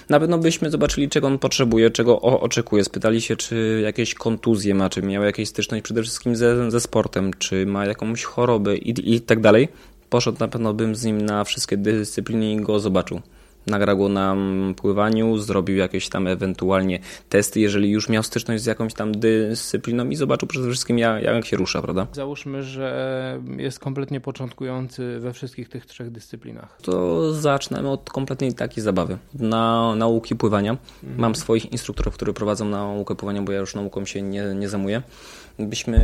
Na 0.09 0.21
pewno 0.21 0.39
byśmy 0.39 0.71
zobaczyli, 0.71 1.09
czego 1.09 1.27
on 1.27 1.39
potrzebuje, 1.39 1.91
czego 1.91 2.21
oczekuje. 2.21 2.66
Spytali 2.83 3.21
się, 3.21 3.37
czy 3.37 3.81
jakieś 3.85 4.15
kontuzje 4.15 4.75
ma, 4.75 4.91
czy 4.91 5.03
miał 5.03 5.23
jakąś 5.23 5.49
styczność 5.49 5.85
przede 5.85 6.03
wszystkim 6.03 6.37
ze, 6.37 6.71
ze 6.71 6.81
sportem, 6.81 7.31
czy 7.39 7.67
ma 7.67 7.87
jakąś 7.87 8.25
chorobę 8.25 8.77
i, 8.77 9.15
i 9.15 9.21
tak 9.21 9.41
dalej, 9.41 9.69
poszedł 10.11 10.39
na 10.41 10.49
pewno 10.49 10.75
bym 10.75 10.95
z 10.97 11.05
nim 11.05 11.21
na 11.21 11.45
wszystkie 11.45 11.77
dyscypliny 11.77 12.53
i 12.53 12.57
go 12.57 12.81
zobaczył 12.81 13.21
nagrał 13.67 14.09
na 14.09 14.37
pływaniu, 14.77 15.39
zrobił 15.39 15.77
jakieś 15.77 16.09
tam 16.09 16.27
ewentualnie 16.27 16.99
testy, 17.29 17.61
jeżeli 17.61 17.91
już 17.91 18.09
miał 18.09 18.23
styczność 18.23 18.63
z 18.63 18.67
jakąś 18.67 18.95
tam 18.95 19.13
dyscypliną 19.13 20.09
i 20.09 20.17
zobaczył 20.17 20.49
przede 20.49 20.69
wszystkim 20.69 20.99
jak, 20.99 21.23
jak 21.23 21.47
się 21.47 21.57
rusza, 21.57 21.83
prawda? 21.83 22.07
Załóżmy, 22.13 22.63
że 22.63 23.41
jest 23.57 23.79
kompletnie 23.79 24.21
początkujący 24.21 25.21
we 25.21 25.33
wszystkich 25.33 25.69
tych 25.69 25.87
trzech 25.87 26.11
dyscyplinach. 26.11 26.79
To 26.83 27.33
zacznę 27.33 27.91
od 27.91 28.11
kompletnej 28.11 28.55
takiej 28.55 28.83
zabawy. 28.83 29.19
Na 29.35 29.95
nauki 29.95 30.37
pływania. 30.37 30.71
Mhm. 30.71 31.21
Mam 31.21 31.35
swoich 31.35 31.73
instruktorów, 31.73 32.15
którzy 32.15 32.33
prowadzą 32.33 32.65
naukę 32.65 33.15
pływania, 33.15 33.43
bo 33.43 33.53
ja 33.53 33.59
już 33.59 33.75
nauką 33.75 34.05
się 34.05 34.23
nie, 34.23 34.45
nie 34.55 34.69
zajmuję 34.69 35.03
byśmy 35.59 36.01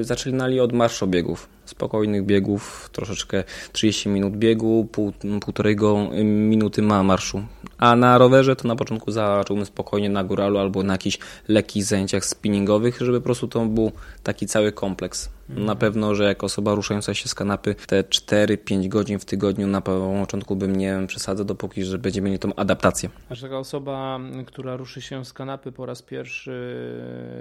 zaczynali 0.00 0.60
od 0.60 0.72
marszobiegów, 0.72 1.48
spokojnych 1.64 2.24
biegów, 2.24 2.90
troszeczkę 2.92 3.44
30 3.72 4.08
minut 4.08 4.36
biegu, 4.36 4.88
pół, 4.92 5.12
półtorej 5.40 5.76
minuty 6.24 6.82
ma 6.82 7.02
marszu. 7.02 7.42
A 7.78 7.96
na 7.96 8.18
rowerze 8.18 8.56
to 8.56 8.68
na 8.68 8.76
początku 8.76 9.12
zacząłbym 9.12 9.66
spokojnie 9.66 10.10
na 10.10 10.24
góralu 10.24 10.58
albo 10.58 10.82
na 10.82 10.94
jakichś 10.94 11.18
lekkich 11.48 11.84
zajęciach 11.84 12.24
spinningowych, 12.24 12.98
żeby 13.00 13.20
po 13.20 13.24
prostu 13.24 13.48
to 13.48 13.66
był 13.66 13.92
taki 14.22 14.46
cały 14.46 14.72
kompleks. 14.72 15.28
Na 15.48 15.76
pewno, 15.76 16.14
że 16.14 16.24
jak 16.24 16.44
osoba 16.44 16.74
ruszająca 16.74 17.14
się 17.14 17.28
z 17.28 17.34
kanapy 17.34 17.74
te 17.74 18.02
4-5 18.02 18.88
godzin 18.88 19.18
w 19.18 19.24
tygodniu 19.24 19.66
na 19.66 19.80
początku 19.80 20.56
bym 20.56 20.76
nie 20.76 20.98
przesadzał, 21.06 21.46
dopóki 21.46 21.84
że 21.84 21.98
będziemy 21.98 22.28
mieli 22.28 22.38
tą 22.38 22.54
adaptację. 22.54 23.10
A 23.28 23.36
taka 23.36 23.58
osoba, 23.58 24.20
która 24.46 24.76
ruszy 24.76 25.00
się 25.00 25.24
z 25.24 25.32
kanapy 25.32 25.72
po 25.72 25.86
raz 25.86 26.02
pierwszy 26.02 26.50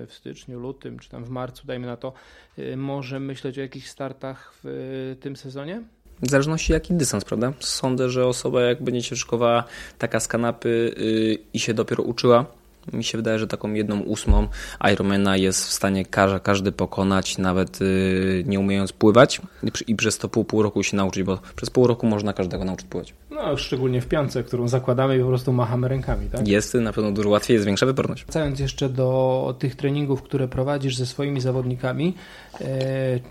w 0.07 0.13
styczniu, 0.13 0.59
lutym 0.59 0.99
czy 0.99 1.09
tam 1.09 1.23
w 1.25 1.29
marcu, 1.29 1.67
dajmy 1.67 1.87
na 1.87 1.97
to, 1.97 2.13
y, 2.59 2.77
może 2.77 3.19
myśleć 3.19 3.57
o 3.57 3.61
jakichś 3.61 3.87
startach 3.87 4.53
w 4.63 4.65
y, 4.65 5.15
tym 5.19 5.35
sezonie? 5.35 5.81
W 6.21 6.29
zależności 6.29 6.73
jaki 6.73 6.93
dystans, 6.93 7.25
prawda? 7.25 7.53
Sądzę, 7.59 8.09
że 8.09 8.27
osoba 8.27 8.61
jak 8.61 8.83
będzie 8.83 9.03
się 9.03 9.15
szykowała 9.15 9.63
taka 9.97 10.19
z 10.19 10.27
kanapy 10.27 10.95
yy, 10.97 11.37
i 11.53 11.59
się 11.59 11.73
dopiero 11.73 12.03
uczyła, 12.03 12.45
mi 12.93 13.03
się 13.03 13.17
wydaje, 13.17 13.39
że 13.39 13.47
taką 13.47 13.73
jedną 13.73 13.99
ósmą 13.99 14.47
Ironmana 14.93 15.37
jest 15.37 15.67
w 15.67 15.71
stanie 15.71 16.05
każdy, 16.05 16.39
każdy 16.39 16.71
pokonać, 16.71 17.37
nawet 17.37 17.81
yy, 17.81 18.43
nie 18.45 18.59
umiejąc 18.59 18.91
pływać 18.91 19.41
i, 19.63 19.91
i 19.91 19.95
przez 19.95 20.17
to 20.17 20.29
pół, 20.29 20.43
pół 20.43 20.63
roku 20.63 20.83
się 20.83 20.97
nauczyć, 20.97 21.23
bo 21.23 21.39
przez 21.55 21.69
pół 21.69 21.87
roku 21.87 22.07
można 22.07 22.33
każdego 22.33 22.65
nauczyć 22.65 22.87
pływać. 22.87 23.13
No, 23.31 23.57
szczególnie 23.57 24.01
w 24.01 24.07
piance, 24.07 24.43
którą 24.43 24.67
zakładamy 24.67 25.17
i 25.17 25.19
po 25.21 25.27
prostu 25.27 25.53
machamy 25.53 25.87
rękami, 25.87 26.29
tak? 26.29 26.47
Jest 26.47 26.73
na 26.73 26.93
pewno 26.93 27.11
dużo 27.11 27.29
łatwiej, 27.29 27.53
jest 27.55 27.65
większa 27.65 27.85
wyporność. 27.85 28.23
Wracając 28.23 28.59
jeszcze 28.59 28.89
do 28.89 29.55
tych 29.59 29.75
treningów, 29.75 30.21
które 30.21 30.47
prowadzisz 30.47 30.95
ze 30.97 31.05
swoimi 31.05 31.41
zawodnikami, 31.41 32.13
e, 32.61 32.65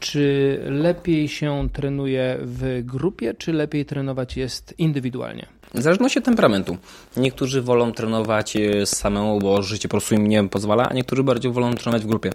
czy 0.01 0.59
lepiej 0.67 1.29
się 1.29 1.69
trenuje 1.73 2.39
w 2.41 2.81
grupie, 2.85 3.35
czy 3.35 3.53
lepiej 3.53 3.85
trenować 3.85 4.37
jest 4.37 4.75
indywidualnie? 4.79 5.47
W 5.75 5.83
zależności 5.83 6.19
od 6.19 6.25
temperamentu. 6.25 6.77
Niektórzy 7.17 7.63
wolą 7.63 7.93
trenować 7.93 8.57
e, 8.57 8.87
samemu, 8.87 9.39
bo 9.39 9.63
życie 9.63 9.89
po 9.89 9.91
prostu 9.91 10.15
im 10.15 10.27
nie 10.27 10.49
pozwala, 10.49 10.89
a 10.89 10.95
niektórzy 10.95 11.23
bardziej 11.23 11.53
wolą 11.53 11.75
trenować 11.75 12.03
w 12.03 12.07
grupie. 12.07 12.31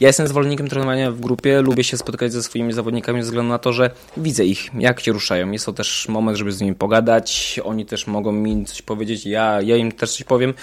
Ja 0.00 0.06
jestem 0.08 0.28
zwolennikiem 0.28 0.68
trenowania 0.68 1.10
w 1.10 1.20
grupie, 1.20 1.60
lubię 1.60 1.84
się 1.84 1.96
spotykać 1.96 2.32
ze 2.32 2.42
swoimi 2.42 2.72
zawodnikami 2.72 3.22
ze 3.22 3.24
względu 3.24 3.48
na 3.48 3.58
to, 3.58 3.72
że 3.72 3.90
widzę 4.16 4.44
ich, 4.44 4.70
jak 4.74 5.00
się 5.00 5.12
ruszają. 5.12 5.50
Jest 5.50 5.66
to 5.66 5.72
też 5.72 6.08
moment, 6.08 6.38
żeby 6.38 6.52
z 6.52 6.60
nimi 6.60 6.74
pogadać, 6.74 7.60
oni 7.64 7.86
też 7.86 8.06
mogą 8.06 8.32
mi 8.32 8.64
coś 8.64 8.82
powiedzieć, 8.82 9.26
ja, 9.26 9.62
ja 9.62 9.76
im 9.76 9.92
też 9.92 10.10
coś 10.10 10.24
powiem. 10.24 10.54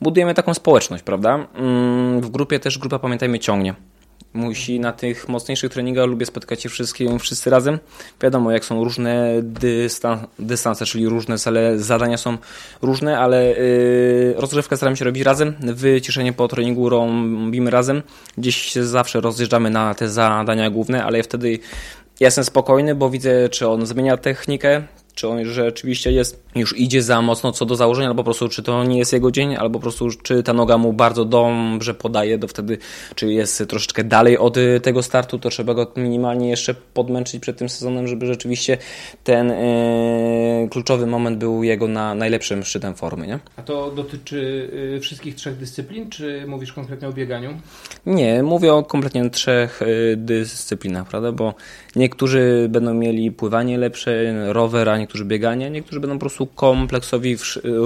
Budujemy 0.00 0.34
taką 0.34 0.54
społeczność, 0.54 1.02
prawda? 1.02 1.46
Mm, 1.54 2.20
w 2.20 2.30
grupie 2.30 2.60
też 2.60 2.78
grupa, 2.78 2.98
pamiętajmy, 2.98 3.38
ciągnie 3.38 3.74
musi 4.34 4.80
na 4.80 4.92
tych 4.92 5.28
mocniejszych 5.28 5.72
treningach 5.72 6.06
lubię 6.06 6.26
spotkać 6.26 6.62
się 6.62 6.68
wszystkie, 6.68 7.18
wszyscy 7.18 7.50
razem. 7.50 7.78
Wiadomo, 8.20 8.50
jak 8.50 8.64
są 8.64 8.84
różne 8.84 9.32
dystan 9.42 10.26
dystanse, 10.38 10.86
czyli 10.86 11.08
różne 11.08 11.36
ale 11.46 11.78
zadania 11.78 12.16
są 12.16 12.38
różne, 12.82 13.18
ale 13.18 13.50
yy, 13.50 14.34
rozgrzewkę 14.36 14.76
staram 14.76 14.96
się 14.96 15.04
robić 15.04 15.22
razem, 15.22 15.54
wyciszenie 15.60 16.32
po 16.32 16.48
treningu 16.48 16.88
robimy 16.88 17.70
razem. 17.70 18.02
Gdzieś 18.38 18.74
zawsze 18.74 19.20
rozjeżdżamy 19.20 19.70
na 19.70 19.94
te 19.94 20.08
zadania 20.08 20.70
główne, 20.70 21.04
ale 21.04 21.22
wtedy 21.22 21.58
ja 22.20 22.26
jestem 22.26 22.44
spokojny, 22.44 22.94
bo 22.94 23.10
widzę, 23.10 23.48
czy 23.48 23.68
on 23.68 23.86
zmienia 23.86 24.16
technikę, 24.16 24.82
czy 25.14 25.28
on 25.28 25.44
rzeczywiście 25.44 26.12
jest, 26.12 26.42
już 26.54 26.78
idzie 26.78 27.02
za 27.02 27.22
mocno 27.22 27.52
co 27.52 27.66
do 27.66 27.76
założenia, 27.76 28.08
albo 28.08 28.22
po 28.22 28.24
prostu 28.24 28.48
czy 28.48 28.62
to 28.62 28.84
nie 28.84 28.98
jest 28.98 29.12
jego 29.12 29.30
dzień, 29.30 29.56
albo 29.56 29.78
po 29.78 29.82
prostu 29.82 30.08
czy 30.22 30.42
ta 30.42 30.52
noga 30.52 30.78
mu 30.78 30.92
bardzo 30.92 31.24
dobrze 31.24 31.94
podaje, 31.94 32.38
to 32.38 32.48
wtedy 32.48 32.78
czy 33.14 33.32
jest 33.32 33.64
troszeczkę 33.68 34.04
dalej 34.04 34.38
od 34.38 34.56
y, 34.56 34.80
tego 34.80 35.02
startu, 35.02 35.38
to 35.38 35.50
trzeba 35.50 35.74
go 35.74 35.92
minimalnie 35.96 36.50
jeszcze 36.50 36.74
podmęczyć 36.74 37.42
przed 37.42 37.56
tym 37.56 37.68
sezonem, 37.68 38.08
żeby 38.08 38.26
rzeczywiście 38.26 38.78
ten 39.24 39.48
yy, 39.48 40.68
kluczowy 40.68 41.06
moment 41.06 41.38
był 41.38 41.62
jego 41.62 41.88
na 41.88 42.14
najlepszym 42.14 42.64
szczytem 42.64 42.94
formy. 42.94 43.26
Nie? 43.26 43.38
A 43.56 43.62
to 43.62 43.90
dotyczy 43.90 44.70
yy, 44.92 45.00
wszystkich 45.00 45.34
trzech 45.34 45.56
dyscyplin, 45.56 46.10
czy 46.10 46.44
mówisz 46.46 46.72
konkretnie 46.72 47.08
o 47.08 47.12
bieganiu? 47.12 47.50
Nie, 48.06 48.42
mówię 48.42 48.74
o 48.74 48.82
kompletnie 48.82 49.30
trzech 49.30 49.80
yy, 49.86 50.16
dyscyplinach, 50.16 51.08
prawda, 51.08 51.32
bo 51.32 51.54
niektórzy 51.96 52.66
będą 52.70 52.94
mieli 52.94 53.32
pływanie 53.32 53.78
lepsze, 53.78 54.12
rower, 54.52 54.88
a 54.88 55.01
niektórzy 55.02 55.24
bieganie, 55.24 55.70
niektórzy 55.70 56.00
będą 56.00 56.16
po 56.16 56.20
prostu 56.20 56.46
kompleksowi 56.46 57.36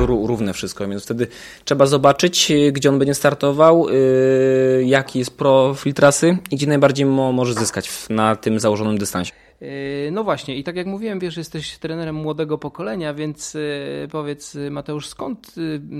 równe 0.06 0.52
wszystko, 0.52 0.88
więc 0.88 1.04
wtedy 1.04 1.26
trzeba 1.64 1.86
zobaczyć, 1.86 2.50
y, 2.50 2.72
gdzie 2.72 2.88
on 2.88 2.98
będzie 2.98 3.14
startował, 3.14 3.88
y, 3.88 4.84
jaki 4.86 5.18
jest 5.18 5.36
profil 5.36 5.94
trasy 5.94 6.38
i 6.50 6.56
gdzie 6.56 6.66
najbardziej 6.66 7.06
może 7.06 7.54
zyskać 7.54 8.08
na 8.10 8.36
tym 8.36 8.60
założonym 8.60 8.98
dystansie. 8.98 9.32
Y, 9.62 10.08
no 10.12 10.24
właśnie, 10.24 10.56
i 10.56 10.64
tak 10.64 10.76
jak 10.76 10.86
mówiłem, 10.86 11.18
wiesz, 11.18 11.36
jesteś 11.36 11.78
trenerem 11.78 12.14
młodego 12.14 12.58
pokolenia, 12.58 13.14
więc 13.14 13.56
powiedz, 14.10 14.56
Mateusz, 14.70 15.08
skąd 15.08 15.54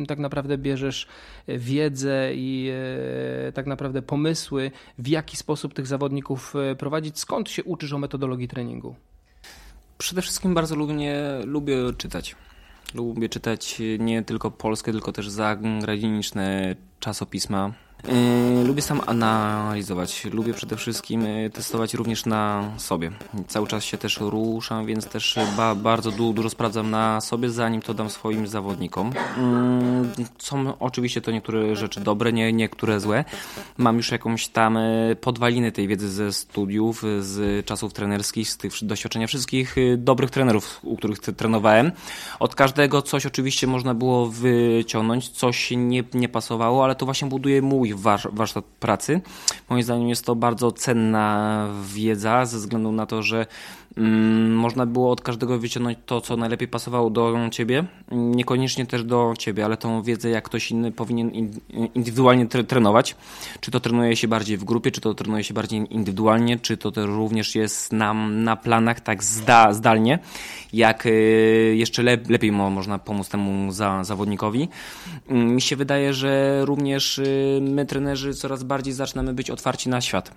tak 0.09 0.19
naprawdę 0.19 0.59
bierzesz 0.59 1.07
wiedzę 1.49 2.31
i 2.35 2.71
tak 3.55 3.67
naprawdę 3.67 4.03
pomysły, 4.03 4.71
w 4.99 5.09
jaki 5.09 5.37
sposób 5.37 5.75
tych 5.75 5.87
zawodników 5.87 6.55
prowadzić? 6.79 7.19
Skąd 7.19 7.51
się 7.51 7.65
uczysz 7.65 7.93
o 7.93 7.99
metodologii 7.99 8.49
treningu? 8.49 8.95
Przede 9.99 10.23
wszystkim 10.23 10.55
bardzo 10.55 10.77
lubię, 10.77 11.15
lubię 11.45 11.77
czytać. 11.99 12.37
Lubię 12.95 13.29
czytać 13.29 13.83
nie 13.99 14.23
tylko 14.23 14.51
polskie, 14.51 14.93
tylko 14.93 15.13
też 15.13 15.29
zagraniczne 15.29 16.77
czasopisma. 17.01 17.73
Yy, 18.09 18.65
lubię 18.65 18.83
sam 18.83 19.01
analizować, 19.07 20.25
lubię 20.25 20.55
przede 20.55 20.77
wszystkim 20.77 21.23
yy, 21.23 21.51
testować 21.51 21.95
również 21.95 22.27
na 22.27 22.71
sobie. 22.77 23.11
Cały 23.49 23.67
czas 23.67 23.85
się 23.85 23.99
też 23.99 24.21
ruszam, 24.21 24.87
więc 24.87 25.07
też 25.07 25.39
ba 25.57 25.75
bardzo 25.75 26.11
du 26.11 26.33
dużo 26.33 26.51
sprawdzam 26.51 26.91
na 26.91 27.21
sobie, 27.21 27.51
zanim 27.51 27.83
to 27.83 27.95
dam 27.95 28.11
swoim 28.11 28.47
zawodnikom. 28.47 29.13
Yy, 30.19 30.25
są 30.39 30.79
oczywiście 30.79 31.21
to 31.21 31.31
niektóre 31.31 31.77
rzeczy 31.77 32.01
dobre, 32.01 32.33
nie, 32.33 32.53
niektóre 32.53 33.01
złe. 33.01 33.25
Mam 33.79 33.97
już 33.97 34.11
jakąś 34.11 34.49
tam 34.49 34.79
podwaliny 35.21 35.73
tej 35.73 35.89
wiedzy 35.89 36.09
ze 36.09 36.33
studiów, 36.33 37.03
z 37.21 37.67
czasów 37.67 37.93
trenerskich, 37.93 38.49
z 38.49 38.57
tych 38.57 38.73
doświadczenia 38.83 39.27
wszystkich 39.27 39.77
dobrych 39.97 40.31
trenerów, 40.31 40.81
u 40.83 40.97
których 40.97 41.19
trenowałem. 41.19 41.93
Od 42.41 42.55
każdego 42.55 43.03
coś 43.03 43.27
oczywiście 43.27 43.67
można 43.67 43.95
było 43.95 44.27
wyciągnąć, 44.27 45.29
coś 45.29 45.71
nie, 45.77 46.05
nie 46.15 46.29
pasowało, 46.29 46.85
ale 46.85 46.95
to 46.95 47.05
właśnie 47.05 47.29
buduje 47.29 47.63
mój 47.63 47.96
warsztat 48.33 48.65
pracy. 48.65 49.21
Moim 49.71 49.83
zdaniem 49.83 50.09
jest 50.09 50.25
to 50.25 50.35
bardzo 50.35 50.73
cenna 50.73 51.69
wiedza 51.95 52.47
ze 52.47 52.57
względu 52.57 52.93
na 52.93 53.07
to, 53.07 53.23
że 53.23 53.47
można 54.51 54.87
było 54.87 55.11
od 55.11 55.21
każdego 55.21 55.59
wyciągnąć 55.59 55.99
to, 56.07 56.21
co 56.21 56.37
najlepiej 56.37 56.69
pasowało 56.69 57.11
do 57.11 57.35
ciebie, 57.51 57.85
niekoniecznie 58.13 58.87
też 58.87 59.05
do 59.05 59.35
ciebie, 59.39 59.65
ale 59.65 59.77
tą 59.77 60.03
wiedzę, 60.03 60.31
jak 60.31 60.45
ktoś 60.45 60.71
inny 60.71 60.93
powinien 60.93 61.31
indywidualnie 61.95 62.47
trenować. 62.47 63.17
Czy 63.61 63.71
to 63.71 63.81
trenuje 63.81 64.17
się 64.17 64.29
bardziej 64.29 64.57
w 64.57 64.65
grupie, 64.65 64.91
czy 64.91 65.01
to 65.01 65.15
trenuje 65.15 65.45
się 65.45 65.55
bardziej 65.55 65.95
indywidualnie, 65.95 66.59
czy 66.59 66.77
to 66.77 66.93
też 66.93 67.07
również 67.07 67.55
jest 67.55 67.93
nam 67.93 68.45
na 68.45 68.57
planach 68.57 69.01
tak 69.01 69.25
zda, 69.25 69.73
zdalnie, 69.73 70.19
jak 70.73 71.07
y, 71.07 71.75
jeszcze 71.77 72.03
lepiej 72.03 72.53
można 72.53 72.99
pomóc 72.99 73.29
temu 73.29 73.73
za, 73.73 74.05
zawodnikowi. 74.05 74.69
Mm, 75.29 75.55
mi 75.55 75.61
się 75.61 75.77
wydaje, 75.77 76.15
że 76.15 76.61
również 76.65 77.19
y, 77.19 77.59
my, 77.63 77.87
trenerzy, 77.87 78.35
coraz 78.35 78.63
bardziej 78.63 78.95
zaczynamy 78.95 79.35
być 79.35 79.51
otwarci 79.51 79.89
na 79.89 80.01
świat 80.01 80.33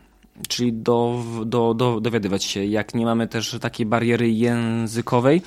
czyli 0.47 0.73
do, 0.73 1.23
do, 1.45 1.73
do, 1.73 2.01
dowiadywać 2.01 2.43
się. 2.43 2.65
Jak 2.65 2.93
nie 2.93 3.05
mamy 3.05 3.27
też 3.27 3.57
takiej 3.61 3.85
bariery 3.85 4.29
językowej, 4.29 5.41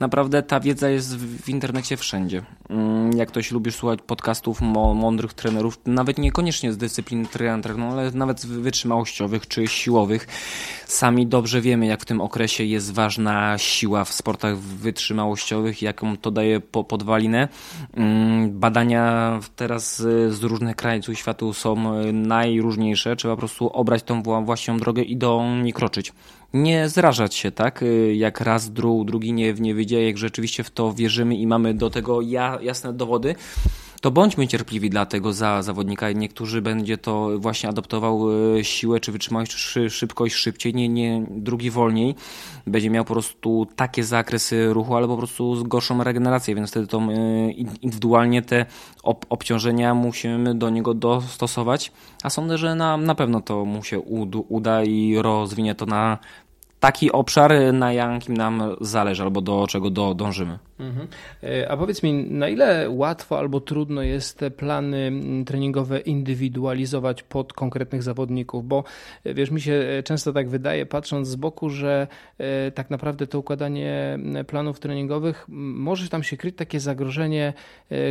naprawdę 0.00 0.42
ta 0.42 0.60
wiedza 0.60 0.88
jest 0.88 1.16
w 1.16 1.48
internecie 1.48 1.96
wszędzie. 1.96 2.42
Mm, 2.68 3.16
jak 3.16 3.28
ktoś 3.28 3.50
lubi 3.50 3.72
słuchać 3.72 3.98
podcastów 4.06 4.60
mądrych 4.60 5.34
trenerów, 5.34 5.78
nawet 5.86 6.18
niekoniecznie 6.18 6.72
z 6.72 6.76
dyscyplin 6.76 7.26
triantrek, 7.26 7.76
ale 7.78 8.10
nawet 8.10 8.46
wytrzymałościowych 8.46 9.48
czy 9.48 9.66
siłowych, 9.66 10.26
sami 10.86 11.26
dobrze 11.26 11.60
wiemy, 11.60 11.86
jak 11.86 12.02
w 12.02 12.04
tym 12.04 12.20
okresie 12.20 12.64
jest 12.64 12.92
ważna 12.92 13.58
siła 13.58 14.04
w 14.04 14.12
sportach 14.12 14.58
wytrzymałościowych, 14.58 15.82
jaką 15.82 16.16
to 16.16 16.30
daje 16.30 16.60
po 16.60 16.84
podwalinę. 16.84 17.48
Mm, 17.94 18.60
badania 18.60 19.40
teraz 19.56 20.02
z 20.28 20.42
różnych 20.42 20.76
krańców 20.76 21.18
świata 21.18 21.46
są 21.52 22.02
najróżniejsze. 22.12 23.16
Trzeba 23.16 23.34
po 23.34 23.38
prostu 23.38 23.68
obrać 23.68 24.02
tą 24.02 24.22
właściwą 24.22 24.78
drogę 24.78 25.02
i 25.02 25.16
do 25.16 25.44
niej 25.62 25.72
kroczyć 25.72 26.12
nie 26.54 26.88
zrażać 26.88 27.34
się, 27.34 27.50
tak? 27.50 27.82
Y, 27.82 28.14
jak 28.14 28.40
raz, 28.40 28.72
dru, 28.72 29.04
drugi 29.04 29.32
nie, 29.32 29.54
nie 29.54 29.74
wyjdzie, 29.74 30.06
jak 30.06 30.18
rzeczywiście 30.18 30.64
w 30.64 30.70
to 30.70 30.92
wierzymy 30.92 31.36
i 31.36 31.46
mamy 31.46 31.74
do 31.74 31.90
tego 31.90 32.20
ja, 32.20 32.58
jasne 32.62 32.92
dowody, 32.92 33.34
to 34.04 34.10
bądźmy 34.10 34.48
cierpliwi 34.48 34.90
dla 34.90 35.06
tego 35.06 35.32
za 35.32 35.62
zawodnika. 35.62 36.12
Niektórzy 36.12 36.62
będzie 36.62 36.98
to 36.98 37.30
właśnie 37.38 37.68
adoptował 37.68 38.30
y, 38.56 38.64
siłę 38.64 39.00
czy 39.00 39.12
wytrzymałość, 39.12 39.56
czy 39.56 39.90
szybkość 39.90 40.34
szybciej, 40.34 40.74
nie, 40.74 40.88
nie 40.88 41.26
drugi 41.30 41.70
wolniej. 41.70 42.14
Będzie 42.66 42.90
miał 42.90 43.04
po 43.04 43.12
prostu 43.12 43.66
takie 43.76 44.04
zakresy 44.04 44.72
ruchu, 44.72 44.96
albo 44.96 45.14
po 45.14 45.18
prostu 45.18 45.64
gorszą 45.64 46.04
regenerację, 46.04 46.54
więc 46.54 46.70
wtedy 46.70 46.86
to 46.86 46.98
y, 46.98 47.52
indywidualnie 47.52 48.42
te 48.42 48.66
ob 49.02 49.26
obciążenia 49.28 49.94
musimy 49.94 50.54
do 50.54 50.70
niego 50.70 50.94
dostosować, 50.94 51.92
a 52.22 52.30
sądzę, 52.30 52.58
że 52.58 52.74
na, 52.74 52.96
na 52.96 53.14
pewno 53.14 53.40
to 53.40 53.64
mu 53.64 53.82
się 53.84 54.00
uda 54.48 54.84
i 54.84 55.16
rozwinie 55.16 55.74
to 55.74 55.86
na 55.86 56.18
taki 56.84 57.12
obszar, 57.12 57.52
na 57.72 57.92
jakim 57.92 58.36
nam 58.36 58.76
zależy 58.80 59.22
albo 59.22 59.40
do 59.40 59.66
czego 59.66 59.90
do, 59.90 60.14
dążymy. 60.14 60.58
Mhm. 60.78 61.08
E, 61.42 61.70
a 61.70 61.76
powiedz 61.76 62.02
mi, 62.02 62.12
na 62.12 62.48
ile 62.48 62.90
łatwo 62.90 63.38
albo 63.38 63.60
trudno 63.60 64.02
jest 64.02 64.38
te 64.38 64.50
plany 64.50 65.12
treningowe 65.46 66.00
indywidualizować 66.00 67.22
pod 67.22 67.52
konkretnych 67.52 68.02
zawodników? 68.02 68.68
Bo 68.68 68.84
e, 69.24 69.34
wiesz, 69.34 69.50
mi 69.50 69.60
się 69.60 69.72
e, 69.72 70.02
często 70.02 70.32
tak 70.32 70.48
wydaje, 70.48 70.86
patrząc 70.86 71.28
z 71.28 71.36
boku, 71.36 71.70
że 71.70 72.06
tak 72.74 72.90
naprawdę 72.90 73.26
to 73.26 73.38
układanie 73.38 74.18
planów 74.46 74.80
treningowych 74.80 75.44
może 75.48 76.08
tam 76.08 76.22
się 76.22 76.36
kryć 76.36 76.56
takie 76.56 76.80
zagrożenie 76.80 77.52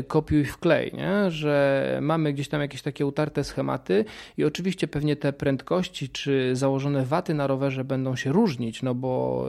kopiuj 0.08 0.46
w 0.46 0.58
klej, 0.58 0.92
nie? 0.94 1.32
że 1.32 2.00
mamy 2.02 2.34
gdzieś 2.34 2.50
tam 2.50 2.62
jakieś 2.62 2.82
takie 2.82 3.06
utarte 3.06 3.44
schematy 3.44 4.06
i 4.38 4.44
oczywiście 4.44 4.88
pewnie 4.88 5.16
te 5.16 5.34
prędkości 5.34 6.10
czy 6.10 6.56
założone 6.56 7.06
waty 7.06 7.34
na 7.34 7.48
rowerze 7.48 7.84
będą 7.84 8.16
się 8.16 8.32
różnić, 8.32 8.63
no 8.84 8.96
bo 8.96 9.46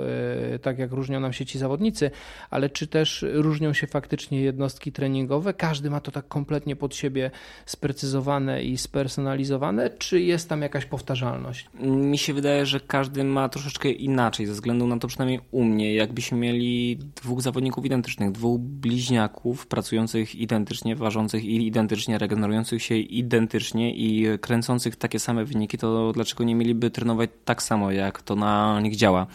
tak 0.63 0.79
jak 0.79 0.93
różnią 0.93 1.21
nam 1.21 1.33
się 1.33 1.47
ci 1.47 1.59
zawodnicy, 1.59 2.11
ale 2.51 2.71
czy 2.71 2.87
też 2.87 3.25
różnią 3.33 3.73
się 3.73 3.87
faktycznie 3.87 4.41
jednostki 4.41 4.93
treningowe. 4.93 5.55
Każdy 5.55 5.91
ma 5.91 6.01
to 6.01 6.11
tak 6.11 6.29
kompletnie 6.29 6.77
pod 6.77 6.95
siebie 6.95 7.31
sprecyzowane 7.67 8.63
i 8.63 8.79
spersonalizowane, 8.79 9.91
czy 9.91 10.21
jest 10.21 10.49
tam 10.49 10.63
jakaś 10.63 10.85
powtarzalność? 10.85 11.67
Mi 11.81 12.19
się 12.19 12.35
wydaje, 12.35 12.67
że 12.67 12.81
każdy 12.81 13.25
ma 13.25 13.49
troszeczkę 13.49 13.91
inaczej, 13.91 14.47
ze 14.47 14.53
względu 14.53 14.87
na 14.87 14.99
to 14.99 15.09
przynajmniej 15.09 15.41
u 15.51 15.65
mnie. 15.65 15.95
Jakbyśmy 15.95 16.39
mieli 16.39 16.99
dwóch 17.23 17.43
zawodników 17.43 17.85
identycznych, 17.85 18.33
dwóch 18.33 18.61
bliźniaków 18.61 19.67
pracujących 19.67 20.35
identycznie, 20.35 20.97
ważących 20.97 21.45
i 21.45 21.67
identycznie, 21.67 22.19
regenerujących 22.19 22.83
się 22.83 22.97
identycznie 22.97 23.95
i 23.95 24.39
kręcących 24.39 24.97
takie 24.97 25.19
same 25.19 25.45
wyniki, 25.45 25.79
to 25.79 26.13
dlaczego 26.13 26.45
nie 26.45 26.55
mieliby 26.55 26.91
trenować 26.91 27.31
tak 27.45 27.63
samo, 27.63 27.93
jak 27.93 28.23
to 28.23 28.37
na 28.37 28.81
nich 28.81 28.94
działa? 28.97 29.27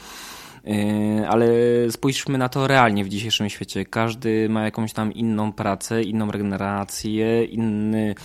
ale 1.29 1.47
spójrzmy 1.91 2.37
na 2.37 2.49
to 2.49 2.67
realnie 2.67 3.03
w 3.05 3.09
dzisiejszym 3.09 3.49
świecie. 3.49 3.85
Każdy 3.85 4.49
ma 4.49 4.63
jakąś 4.63 4.93
tam 4.93 5.13
inną 5.13 5.51
pracę, 5.51 6.03
inną 6.03 6.31
regenerację, 6.31 7.43
inny 7.43 8.15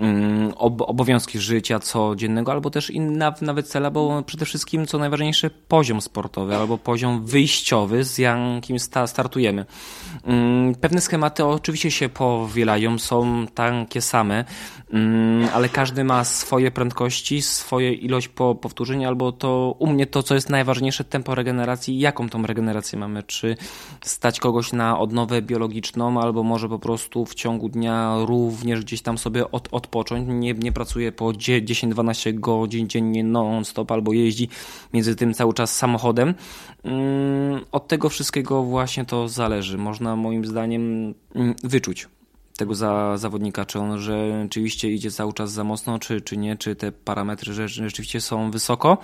Mm, 0.00 0.52
obowiązki 0.58 1.38
życia 1.38 1.78
codziennego, 1.78 2.52
albo 2.52 2.70
też 2.70 2.90
inna 2.90 3.34
nawet 3.40 3.68
cele, 3.68 3.90
bo 3.90 4.22
przede 4.22 4.44
wszystkim, 4.44 4.86
co 4.86 4.98
najważniejsze, 4.98 5.50
poziom 5.50 6.00
sportowy 6.00 6.56
albo 6.56 6.78
poziom 6.78 7.24
wyjściowy, 7.24 8.04
z 8.04 8.18
jakim 8.18 8.78
startujemy. 9.06 9.66
Mm, 10.24 10.74
pewne 10.74 11.00
schematy 11.00 11.44
oczywiście 11.44 11.90
się 11.90 12.08
powielają, 12.08 12.98
są 12.98 13.46
takie 13.54 14.00
same, 14.00 14.44
mm, 14.92 15.48
ale 15.54 15.68
każdy 15.68 16.04
ma 16.04 16.24
swoje 16.24 16.70
prędkości, 16.70 17.42
swoje 17.42 17.92
ilość 17.92 18.28
po 18.28 18.54
powtórzeń, 18.54 19.04
albo 19.04 19.32
to 19.32 19.76
u 19.78 19.86
mnie 19.86 20.06
to, 20.06 20.22
co 20.22 20.34
jest 20.34 20.50
najważniejsze, 20.50 21.04
tempo 21.04 21.34
regeneracji, 21.34 21.98
jaką 21.98 22.28
tą 22.28 22.46
regenerację 22.46 22.98
mamy, 22.98 23.22
czy 23.22 23.56
stać 24.04 24.40
kogoś 24.40 24.72
na 24.72 24.98
odnowę 24.98 25.42
biologiczną, 25.42 26.20
albo 26.20 26.42
może 26.42 26.68
po 26.68 26.78
prostu 26.78 27.26
w 27.26 27.34
ciągu 27.34 27.68
dnia 27.68 28.16
również 28.26 28.80
gdzieś 28.80 29.02
tam 29.02 29.18
sobie 29.18 29.50
od, 29.50 29.68
od 29.70 29.83
odpocząć, 29.84 30.28
nie, 30.28 30.54
nie 30.54 30.72
pracuje 30.72 31.12
po 31.12 31.24
10-12 31.24 32.34
godzin 32.40 32.88
dziennie 32.88 33.24
non-stop 33.24 33.92
albo 33.92 34.12
jeździ 34.12 34.48
między 34.92 35.16
tym 35.16 35.34
cały 35.34 35.54
czas 35.54 35.76
samochodem. 35.76 36.34
Mm, 36.84 37.60
od 37.72 37.88
tego 37.88 38.08
wszystkiego 38.08 38.62
właśnie 38.62 39.04
to 39.04 39.28
zależy. 39.28 39.78
Można 39.78 40.16
moim 40.16 40.44
zdaniem 40.44 41.14
mm, 41.34 41.54
wyczuć 41.64 42.08
tego 42.56 42.74
za, 42.74 43.16
zawodnika, 43.16 43.64
czy 43.64 43.78
on 43.78 44.00
rzeczywiście 44.00 44.90
idzie 44.90 45.10
cały 45.10 45.32
czas 45.32 45.52
za 45.52 45.64
mocno, 45.64 45.98
czy, 45.98 46.20
czy 46.20 46.36
nie, 46.36 46.56
czy 46.56 46.76
te 46.76 46.92
parametry 46.92 47.52
rzeczywiście 47.68 48.20
są 48.20 48.50
wysoko 48.50 48.98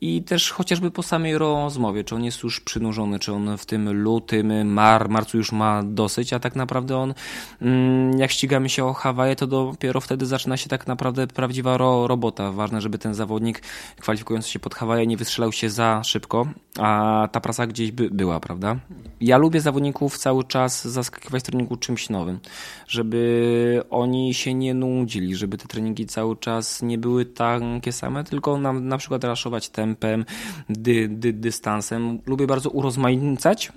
i 0.00 0.22
też 0.22 0.50
chociażby 0.50 0.90
po 0.90 1.02
samej 1.02 1.38
rozmowie, 1.38 2.04
czy 2.04 2.14
on 2.14 2.24
jest 2.24 2.42
już 2.42 2.60
przynurzony, 2.60 3.18
czy 3.18 3.32
on 3.32 3.58
w 3.58 3.66
tym 3.66 4.02
lutym, 4.02 4.72
mar, 4.72 5.08
marcu 5.08 5.36
już 5.36 5.52
ma 5.52 5.82
dosyć, 5.82 6.32
a 6.32 6.40
tak 6.40 6.56
naprawdę 6.56 6.96
on, 6.96 7.14
mm, 7.62 8.18
jak 8.18 8.30
ścigamy 8.30 8.68
się 8.68 8.84
o 8.84 8.92
Hawaje, 8.92 9.36
to 9.36 9.46
dopiero 9.46 10.00
wtedy 10.00 10.26
zaczyna 10.26 10.56
się 10.56 10.68
tak 10.68 10.86
naprawdę 10.86 11.26
prawdziwa 11.26 11.76
ro, 11.76 12.06
robota. 12.06 12.52
Ważne, 12.52 12.80
żeby 12.80 12.98
ten 12.98 13.14
zawodnik 13.14 13.62
kwalifikujący 14.00 14.50
się 14.50 14.58
pod 14.58 14.74
Hawaje 14.74 15.06
nie 15.06 15.16
wystrzelał 15.16 15.52
się 15.52 15.70
za 15.70 16.04
szybko, 16.04 16.46
a 16.78 17.28
ta 17.32 17.40
praca 17.40 17.66
gdzieś 17.66 17.92
by 17.92 18.10
była, 18.10 18.40
prawda? 18.40 18.76
Ja 19.20 19.36
lubię 19.38 19.60
zawodników 19.60 20.18
cały 20.18 20.44
czas 20.44 20.88
zaskakiwać 20.88 21.42
treningu 21.42 21.76
czymś 21.76 22.10
nowym 22.10 22.40
żeby 22.90 23.82
oni 23.90 24.34
się 24.34 24.54
nie 24.54 24.74
nudzili, 24.74 25.36
żeby 25.36 25.58
te 25.58 25.66
treningi 25.66 26.06
cały 26.06 26.36
czas 26.36 26.82
nie 26.82 26.98
były 26.98 27.24
takie 27.24 27.92
same, 27.92 28.24
tylko 28.24 28.58
na, 28.58 28.72
na 28.72 28.98
przykład 28.98 29.24
raszować 29.24 29.68
tempem, 29.68 30.24
dy, 30.68 31.08
dy, 31.08 31.32
dystansem. 31.32 32.18
Lubię 32.26 32.46
bardzo 32.46 32.70
urozmaicać 32.70 33.72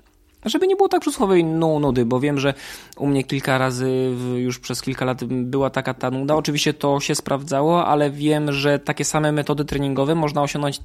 żeby 0.46 0.68
nie 0.68 0.76
było 0.76 0.90
tak 0.90 1.02
przysłowej 1.02 1.44
nudy, 1.44 2.06
bo 2.06 2.20
wiem, 2.20 2.40
że 2.40 2.54
u 2.98 3.08
mnie 3.08 3.24
kilka 3.24 3.58
razy 3.58 4.16
już 4.38 4.60
przez 4.60 4.82
kilka 4.82 5.06
lat 5.06 5.24
była 5.26 5.70
taka 5.70 5.94
ta 5.94 6.12
nuda. 6.12 6.36
Oczywiście 6.36 6.74
to 6.74 7.00
się 7.00 7.16
sprawdzało, 7.16 7.86
ale 7.86 8.12
wiem, 8.12 8.52
że 8.52 8.80
takie 8.80 9.06
same 9.06 9.32
metody 9.32 9.66
treningowe 9.66 10.16
można 10.16 10.42
osiągnąć 10.42 10.80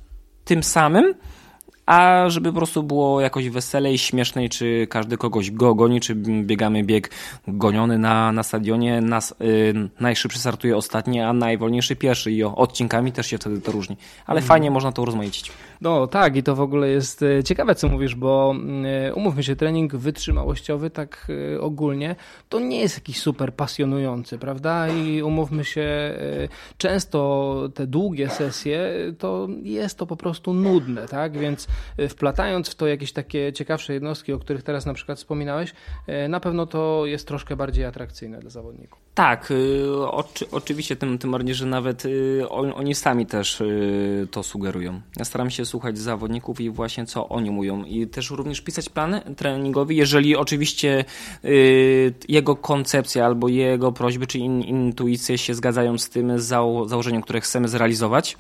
tym 0.45 0.63
samym, 0.63 1.15
a 1.89 2.25
żeby 2.29 2.53
po 2.53 2.57
prostu 2.57 2.83
było 2.83 3.21
jakoś 3.21 3.49
weselej, 3.49 3.99
śmiesznej, 3.99 4.49
czy 4.49 4.87
każdy 4.91 5.17
kogoś 5.17 5.51
go 5.51 5.75
goni, 5.75 6.01
czy 6.01 6.15
biegamy 6.15 6.85
bieg 6.85 7.11
goniony 7.49 7.99
na, 7.99 8.33
na 8.33 8.43
stadionie, 8.43 9.01
nas, 9.01 9.35
yy, 9.41 9.89
najszybszy 10.01 10.39
startuje 10.39 10.77
ostatni, 10.77 11.21
a 11.21 11.33
najwolniejszy 11.33 11.97
pierwszy 11.97 12.33
i 12.33 12.45
o, 12.45 12.55
odcinkami 12.57 13.13
też 13.13 13.27
się 13.27 13.39
wtedy 13.39 13.61
to 13.61 13.73
różni. 13.73 13.97
Ale 14.27 14.39
mhm. 14.39 14.49
fajnie 14.49 14.71
można 14.71 14.93
to 14.93 15.03
urozmaicić. 15.03 15.53
No 15.81 16.07
tak 16.07 16.37
i 16.37 16.43
to 16.43 16.57
w 16.57 16.61
ogóle 16.61 16.89
jest 16.89 17.23
e, 17.23 17.45
ciekawe, 17.45 17.75
co 17.75 17.89
mówisz, 17.89 18.15
bo 18.15 18.55
e, 18.85 19.15
umówmy 19.15 19.43
się, 19.43 19.57
trening 19.57 19.97
wytrzymałościowy 19.97 20.91
tak 20.91 21.27
e, 21.55 21.61
ogólnie 21.61 22.17
to 22.49 22.61
nie 22.61 22.81
jest 22.81 22.97
jakiś 22.97 23.21
super 23.21 23.55
pasjonujący, 23.55 24.39
prawda? 24.39 24.89
I 24.89 25.23
umówmy 25.23 25.65
się, 25.65 25.89
często 26.79 27.55
te 27.75 27.87
długie 27.87 28.29
sesje 28.29 28.91
to 29.19 29.49
jest 29.63 29.99
to 29.99 30.07
po 30.07 30.17
prostu 30.17 30.55
nudne, 30.55 31.09
tak? 31.09 31.39
Więc 31.39 31.69
wplatając 32.09 32.69
w 32.69 32.75
to 32.75 32.87
jakieś 32.87 33.13
takie 33.13 33.53
ciekawsze 33.53 33.93
jednostki, 33.93 34.33
o 34.33 34.39
których 34.39 34.63
teraz 34.63 34.87
na 34.87 34.95
przykład 34.95 35.19
wspominałeś, 35.19 35.73
na 36.29 36.41
pewno 36.41 36.67
to 36.67 37.07
jest 37.07 37.29
troszkę 37.29 37.57
bardziej 37.57 37.85
atrakcyjne 37.85 38.39
dla 38.39 38.51
zawodników. 38.51 39.01
Tak, 39.15 39.51
y, 39.51 40.07
oczy, 40.11 40.47
oczywiście, 40.51 40.97
tym, 40.97 41.19
tym 41.19 41.31
bardziej, 41.31 41.55
że 41.55 41.67
nawet 41.67 42.05
y, 42.05 42.49
oni 42.49 42.95
sami 42.95 43.27
też 43.27 43.63
to 44.31 44.43
sugerują. 44.43 45.01
Ja 45.17 45.25
staram 45.25 45.51
się 45.51 45.65
słuchać 45.65 45.99
zawodników 45.99 46.61
i 46.61 46.71
właśnie 46.71 47.07
co 47.07 47.29
oni 47.29 47.51
mówią 47.51 47.85
i 47.85 48.07
też 48.07 48.31
również 48.31 48.61
pisać 48.61 48.89
plan 48.89 49.21
treningowy, 49.37 49.95
jeżeli 49.95 50.37
oczywiście 50.37 51.05
jego 52.29 52.57
koncepcja 52.57 53.27
albo 53.27 53.49
jego 53.49 53.93
prośby 53.93 54.27
czy 54.27 54.39
intuicje 54.39 55.39
się 55.39 55.55
zgadzają 55.55 55.99
z 55.99 56.09
tym 56.09 56.41
założeniem, 56.87 57.23
które 57.23 57.41
chcemy 57.41 57.69
zrealizować, 57.69 58.37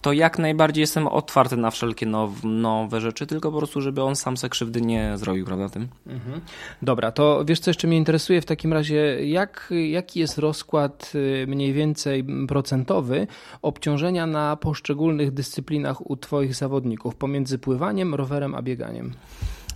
to 0.00 0.12
jak 0.12 0.38
najbardziej 0.38 0.82
jestem 0.82 1.06
otwarty 1.06 1.56
na 1.56 1.70
wszelkie 1.70 2.06
now, 2.06 2.30
nowe 2.44 3.00
rzeczy, 3.00 3.26
tylko 3.26 3.52
po 3.52 3.58
prostu, 3.58 3.80
żeby 3.80 4.02
on 4.02 4.16
sam 4.16 4.36
se 4.36 4.48
krzywdy 4.48 4.80
nie 4.80 5.18
zrobił, 5.18 5.46
prawda, 5.46 5.68
tym. 5.68 5.88
Mhm. 6.06 6.40
Dobra, 6.82 7.12
to 7.12 7.44
wiesz 7.44 7.60
co 7.60 7.70
jeszcze 7.70 7.88
mnie 7.88 7.96
interesuje 7.96 8.40
w 8.40 8.46
takim 8.46 8.72
razie, 8.72 9.26
jak, 9.26 9.72
jaki 9.90 10.20
jest 10.20 10.38
rozkład 10.38 11.12
y, 11.14 11.46
mniej 11.48 11.72
więcej 11.72 12.24
procentowy 12.48 13.26
obciążenia 13.62 14.26
na 14.26 14.56
poszczególnych 14.56 15.30
dyscyplinach 15.30 16.10
u 16.10 16.16
Twoich 16.16 16.54
zawodników 16.54 17.16
pomiędzy 17.16 17.58
pływaniem, 17.58 18.14
rowerem 18.14 18.54
a 18.54 18.62
bieganiem? 18.62 19.12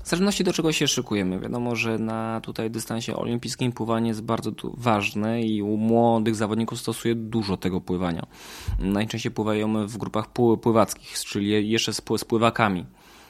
W 0.05 0.09
zależności 0.09 0.45
do 0.45 0.53
czego 0.53 0.73
się 0.73 0.89
szykujemy. 0.89 1.41
Wiadomo, 1.41 1.77
że 1.77 1.99
na 1.99 2.41
tutaj 2.41 2.71
dystansie 2.71 3.17
olimpijskim 3.17 3.73
pływanie 3.73 4.09
jest 4.09 4.23
bardzo 4.23 4.53
ważne 4.75 5.43
i 5.43 5.63
u 5.63 5.77
młodych 5.77 6.35
zawodników 6.35 6.81
stosuje 6.81 7.15
dużo 7.15 7.57
tego 7.57 7.81
pływania. 7.81 8.27
Najczęściej 8.79 9.33
pływają 9.33 9.87
w 9.87 9.97
grupach 9.97 10.27
pływackich, 10.63 11.19
czyli 11.19 11.71
jeszcze 11.71 11.93
z 11.95 12.01
pływakami. 12.01 12.87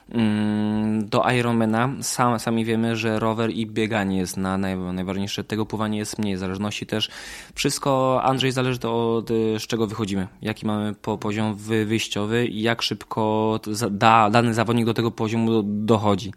Mm, 0.08 1.08
do 1.08 1.22
Ironmana 1.38 1.90
sam, 2.00 2.38
sami 2.38 2.64
wiemy, 2.64 2.96
że 2.96 3.18
rower 3.18 3.50
i 3.50 3.66
bieganie 3.66 4.18
jest 4.18 4.36
na 4.36 4.58
naj, 4.58 4.76
najważniejsze. 4.76 5.44
Tego 5.44 5.66
pływania 5.66 5.98
jest 5.98 6.18
mniej. 6.18 6.36
Zależności 6.36 6.86
też 6.86 7.10
wszystko, 7.54 8.20
Andrzej, 8.22 8.52
zależy 8.52 8.88
od 8.88 9.28
z 9.58 9.62
czego 9.62 9.86
wychodzimy. 9.86 10.28
Jaki 10.42 10.66
mamy 10.66 10.94
po 10.94 11.18
poziom 11.18 11.54
wyjściowy 11.84 12.46
i 12.46 12.62
jak 12.62 12.82
szybko 12.82 13.60
da, 13.90 14.30
dany 14.30 14.54
zawodnik 14.54 14.86
do 14.86 14.94
tego 14.94 15.10
poziomu 15.10 15.62
dochodzi. 15.64 16.32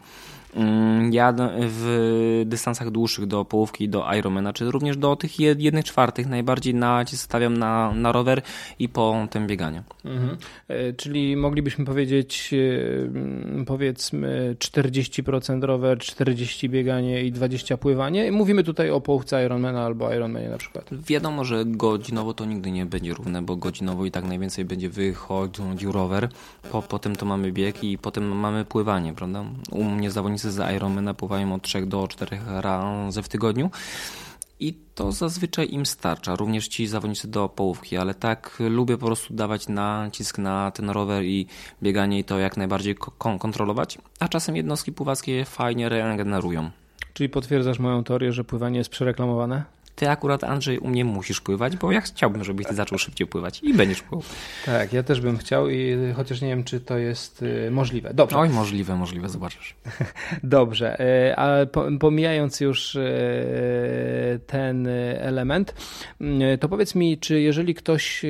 Mm, 0.57 1.13
ja 1.13 1.33
w 1.59 2.43
dystansach 2.45 2.91
dłuższych 2.91 3.25
do 3.25 3.45
połówki, 3.45 3.89
do 3.89 4.13
Ironmana, 4.13 4.53
czy 4.53 4.71
również 4.71 4.97
do 4.97 5.15
tych 5.15 5.39
jednych 5.39 5.85
czwartych 5.85 6.27
najbardziej 6.27 6.75
nacisk 6.75 7.23
stawiam 7.23 7.57
na, 7.57 7.93
na 7.93 8.11
rower 8.11 8.41
i 8.79 8.89
potem 8.89 9.47
bieganie. 9.47 9.83
Mhm. 10.05 10.37
E, 10.67 10.93
czyli 10.93 11.35
moglibyśmy 11.35 11.85
powiedzieć 11.85 12.53
e, 12.53 13.65
powiedzmy 13.65 14.55
40% 14.59 15.63
rower, 15.63 15.99
40 15.99 16.69
bieganie 16.69 17.23
i 17.23 17.31
20 17.31 17.77
pływanie. 17.77 18.31
Mówimy 18.31 18.63
tutaj 18.63 18.89
o 18.89 19.01
połówce 19.01 19.45
Ironmana 19.45 19.85
albo 19.85 20.13
Ironmanie 20.13 20.49
na 20.49 20.57
przykład. 20.57 20.89
Wiadomo, 20.91 21.43
że 21.45 21.65
godzinowo 21.65 22.33
to 22.33 22.45
nigdy 22.45 22.71
nie 22.71 22.85
będzie 22.85 23.13
równe, 23.13 23.41
bo 23.41 23.55
godzinowo 23.55 24.05
i 24.05 24.11
tak 24.11 24.25
najwięcej 24.25 24.65
będzie 24.65 24.89
wychodził 24.89 25.91
rower, 25.91 26.29
po, 26.71 26.81
potem 26.81 27.15
to 27.15 27.25
mamy 27.25 27.51
bieg 27.51 27.83
i 27.83 27.97
potem 27.97 28.39
mamy 28.39 28.65
pływanie, 28.65 29.13
prawda? 29.13 29.43
U 29.71 29.83
mnie 29.83 30.11
zawodnicy 30.11 30.46
zawodnicy 30.51 30.71
z 30.71 30.75
Ironmana 30.75 31.13
pływają 31.13 31.53
od 31.53 31.61
3 31.61 31.85
do 31.85 32.07
4 32.07 32.39
razy 32.47 33.21
w 33.21 33.29
tygodniu. 33.29 33.71
I 34.59 34.73
to 34.95 35.11
zazwyczaj 35.11 35.67
im 35.71 35.85
starcza, 35.85 36.35
również 36.35 36.67
ci 36.67 36.87
zawodnicy 36.87 37.27
do 37.27 37.49
połówki, 37.49 37.97
ale 37.97 38.13
tak 38.13 38.57
lubię 38.59 38.97
po 38.97 39.05
prostu 39.05 39.33
dawać 39.33 39.67
nacisk 39.67 40.37
na 40.37 40.71
ten 40.71 40.89
rower 40.89 41.23
i 41.23 41.47
bieganie 41.83 42.19
i 42.19 42.23
to 42.23 42.39
jak 42.39 42.57
najbardziej 42.57 42.95
kontrolować, 43.39 43.97
a 44.19 44.27
czasem 44.27 44.55
jednostki 44.55 44.91
pływackie 44.91 45.45
fajnie 45.45 45.89
regenerują. 45.89 46.71
Czyli 47.13 47.29
potwierdzasz 47.29 47.79
moją 47.79 48.03
teorię, 48.03 48.31
że 48.31 48.43
pływanie 48.43 48.77
jest 48.77 48.89
przereklamowane? 48.89 49.76
Ty 49.97 50.09
akurat 50.09 50.43
Andrzej 50.43 50.79
u 50.79 50.87
mnie 50.87 51.05
musisz 51.05 51.41
pływać, 51.41 51.77
bo 51.77 51.91
ja 51.91 52.01
chciałbym, 52.01 52.43
żebyś 52.43 52.67
ty 52.67 52.75
zaczął 52.75 52.97
szybciej 52.97 53.27
pływać 53.27 53.63
i 53.63 53.73
będziesz 53.73 54.01
pływał. 54.01 54.29
Tak, 54.65 54.93
ja 54.93 55.03
też 55.03 55.21
bym 55.21 55.37
chciał 55.37 55.69
i 55.69 55.97
chociaż 56.15 56.41
nie 56.41 56.47
wiem, 56.47 56.63
czy 56.63 56.79
to 56.79 56.97
jest 56.97 57.41
y, 57.41 57.71
możliwe. 57.71 58.13
Dobrze. 58.13 58.37
Oj, 58.37 58.49
możliwe, 58.49 58.95
możliwe, 58.95 59.29
zobaczysz. 59.29 59.75
Dobrze, 60.43 60.99
y, 61.29 61.35
a 61.35 61.65
pomijając 61.99 62.59
już 62.59 62.95
y, 62.95 64.39
ten 64.47 64.87
element, 65.17 65.73
to 66.59 66.69
powiedz 66.69 66.95
mi, 66.95 67.17
czy 67.17 67.41
jeżeli 67.41 67.75
ktoś 67.75 68.25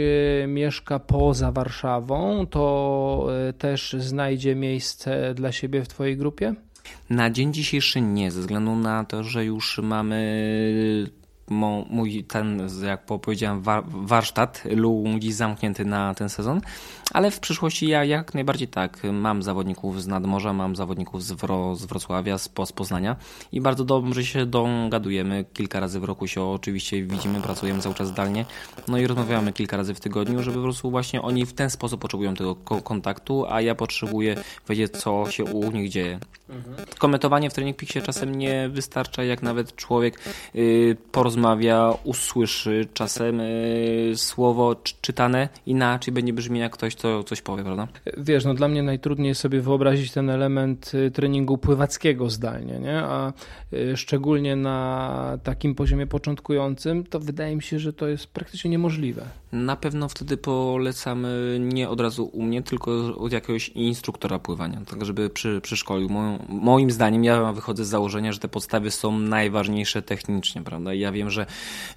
mieszka 0.47 0.99
poza 0.99 1.51
Warszawą, 1.51 2.45
to 2.47 3.27
też 3.57 3.95
znajdzie 3.99 4.55
miejsce 4.55 5.33
dla 5.33 5.51
siebie 5.51 5.83
w 5.83 5.87
twojej 5.87 6.17
grupie? 6.17 6.55
Na 7.09 7.29
dzień 7.29 7.53
dzisiejszy 7.53 8.01
nie, 8.01 8.31
ze 8.31 8.41
względu 8.41 8.75
na 8.75 9.05
to, 9.05 9.23
że 9.23 9.45
już 9.45 9.79
mamy 9.83 11.07
mój 11.49 12.23
ten, 12.23 12.67
jak 12.85 13.05
powiedziałem, 13.05 13.63
warsztat 13.85 14.63
ludzi 14.65 15.33
zamknięty 15.33 15.85
na 15.85 16.13
ten 16.13 16.29
sezon, 16.29 16.61
ale 17.13 17.31
w 17.31 17.39
przyszłości 17.39 17.87
ja 17.87 18.03
jak 18.03 18.33
najbardziej 18.33 18.67
tak. 18.67 18.99
Mam 19.13 19.43
zawodników 19.43 20.01
z 20.01 20.07
nadmorza, 20.07 20.53
mam 20.53 20.75
zawodników 20.75 21.23
z, 21.23 21.31
Wro, 21.31 21.75
z 21.75 21.85
Wrocławia, 21.85 22.37
z, 22.37 22.49
z 22.65 22.71
Poznania 22.71 23.15
i 23.51 23.61
bardzo 23.61 23.85
dobrze 23.85 24.25
się 24.25 24.45
dogadujemy. 24.45 25.45
Kilka 25.53 25.79
razy 25.79 25.99
w 25.99 26.03
roku 26.03 26.27
się 26.27 26.43
oczywiście 26.43 27.03
widzimy, 27.03 27.41
pracujemy 27.41 27.81
cały 27.81 27.95
czas 27.95 28.07
zdalnie, 28.07 28.45
no 28.87 28.97
i 28.97 29.07
rozmawiamy 29.07 29.53
kilka 29.53 29.77
razy 29.77 29.93
w 29.93 29.99
tygodniu, 29.99 30.43
żeby 30.43 30.57
po 30.57 30.63
prostu 30.63 30.91
właśnie 30.91 31.21
oni 31.21 31.45
w 31.45 31.53
ten 31.53 31.69
sposób 31.69 32.01
potrzebują 32.01 32.33
tego 32.33 32.55
kontaktu, 32.55 33.45
a 33.49 33.61
ja 33.61 33.75
potrzebuję 33.75 34.35
wiedzieć, 34.69 34.97
co 34.97 35.31
się 35.31 35.43
u 35.43 35.71
nich 35.71 35.89
dzieje. 35.89 36.19
Mhm. 36.49 36.75
Komentowanie 36.97 37.49
w 37.49 37.53
Training 37.53 37.77
Peaksie 37.77 38.01
czasem 38.01 38.35
nie 38.35 38.69
wystarcza, 38.69 39.23
jak 39.23 39.41
nawet 39.43 39.75
człowiek 39.75 40.19
y, 40.55 40.97
porozmawia, 41.11 41.36
usłyszy 42.03 42.87
czasem 42.93 43.39
y, 43.39 44.13
słowo 44.15 44.75
czytane 45.01 45.49
inaczej 45.65 46.13
będzie 46.13 46.33
brzmieć 46.33 46.61
jak 46.61 46.73
ktoś, 46.73 46.95
co 46.95 47.23
coś 47.23 47.41
powie, 47.41 47.63
prawda? 47.63 47.87
Wiesz, 48.17 48.45
no 48.45 48.53
dla 48.53 48.67
mnie 48.67 48.83
najtrudniej 48.83 49.35
sobie 49.35 49.61
wyobrazić 49.61 50.11
ten 50.11 50.29
element 50.29 50.91
y, 50.93 51.11
treningu 51.11 51.57
pływackiego 51.57 52.29
zdalnie, 52.29 52.79
nie? 52.79 52.97
a 53.03 53.33
szczególnie 53.95 54.55
na 54.55 55.37
takim 55.43 55.75
poziomie 55.75 56.07
początkującym, 56.07 57.03
to 57.03 57.19
wydaje 57.19 57.55
mi 57.55 57.63
się, 57.63 57.79
że 57.79 57.93
to 57.93 58.07
jest 58.07 58.27
praktycznie 58.27 58.71
niemożliwe. 58.71 59.25
Na 59.51 59.75
pewno 59.75 60.09
wtedy 60.09 60.37
polecamy 60.37 61.57
nie 61.59 61.89
od 61.89 62.01
razu 62.01 62.25
u 62.25 62.43
mnie, 62.43 62.63
tylko 62.63 63.15
od 63.17 63.31
jakiegoś 63.31 63.69
instruktora 63.69 64.39
pływania, 64.39 64.81
tak 64.89 65.05
żeby 65.05 65.29
przy, 65.29 65.61
przyszkolił. 65.61 66.09
Moim, 66.09 66.39
moim 66.49 66.91
zdaniem 66.91 67.23
ja 67.23 67.53
wychodzę 67.53 67.85
z 67.85 67.87
założenia, 67.87 68.33
że 68.33 68.39
te 68.39 68.47
podstawy 68.47 68.91
są 68.91 69.19
najważniejsze 69.19 70.01
technicznie, 70.01 70.61
prawda? 70.61 70.93
Ja 70.93 71.11
wiem, 71.11 71.26
że 71.29 71.45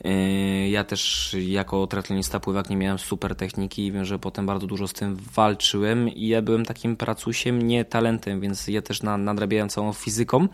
yy, 0.05 0.69
ja 0.69 0.85
też 0.85 1.37
jako 1.41 1.87
triatlonista 1.87 2.41
pływak 2.41 2.71
nie 2.71 2.77
miałem 2.77 2.99
super 2.99 3.35
techniki 3.35 3.87
i 3.87 3.93
wiem, 3.93 4.05
że 4.05 4.19
potem 4.19 4.47
bardzo 4.47 4.67
dużo 4.67 4.89
z 4.89 4.93
tym 4.93 5.17
walczyłem 5.35 6.09
i 6.09 6.27
ja 6.27 6.43
byłem 6.43 6.65
takim 6.65 6.97
pracusiem, 6.97 7.63
nie 7.63 7.85
talentem, 7.85 8.41
więc 8.41 8.69
ja 8.69 8.83
też 8.83 9.03
na, 9.03 9.19
nadrabiałem 9.19 9.69
całą 9.69 9.93
fizyką, 9.93 10.49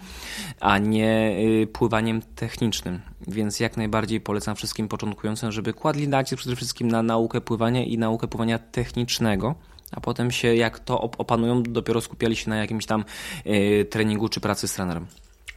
a 0.61 0.79
nie 0.79 1.37
yy, 1.43 1.67
pływaniem 1.67 2.23
technicznym. 2.35 3.01
Więc 3.29 3.61
jak 3.61 3.77
najbardziej 3.77 4.21
polecam 4.21 4.57
wszystkim 4.57 4.89
początkującym, 4.89 5.53
żeby 5.53 5.73
kładli 5.73 6.09
nacisk 6.09 6.41
przede 6.41 6.57
wszystkim 6.57 6.89
na 6.89 7.03
naukę 7.03 7.41
pływania 7.41 7.85
i 7.85 7.99
naukę 7.99 8.29
pływania 8.29 8.59
technicznego 8.59 9.55
a 9.93 10.01
potem 10.01 10.31
się 10.31 10.55
jak 10.55 10.79
to 10.79 11.01
opanują, 11.01 11.63
dopiero 11.63 12.01
skupiali 12.01 12.37
się 12.37 12.51
na 12.51 12.57
jakimś 12.57 12.87
tam 12.87 13.05
yy, 13.45 13.85
treningu 13.85 14.29
czy 14.29 14.41
pracy 14.41 14.69
z 14.69 14.75
trenerem. 14.75 15.07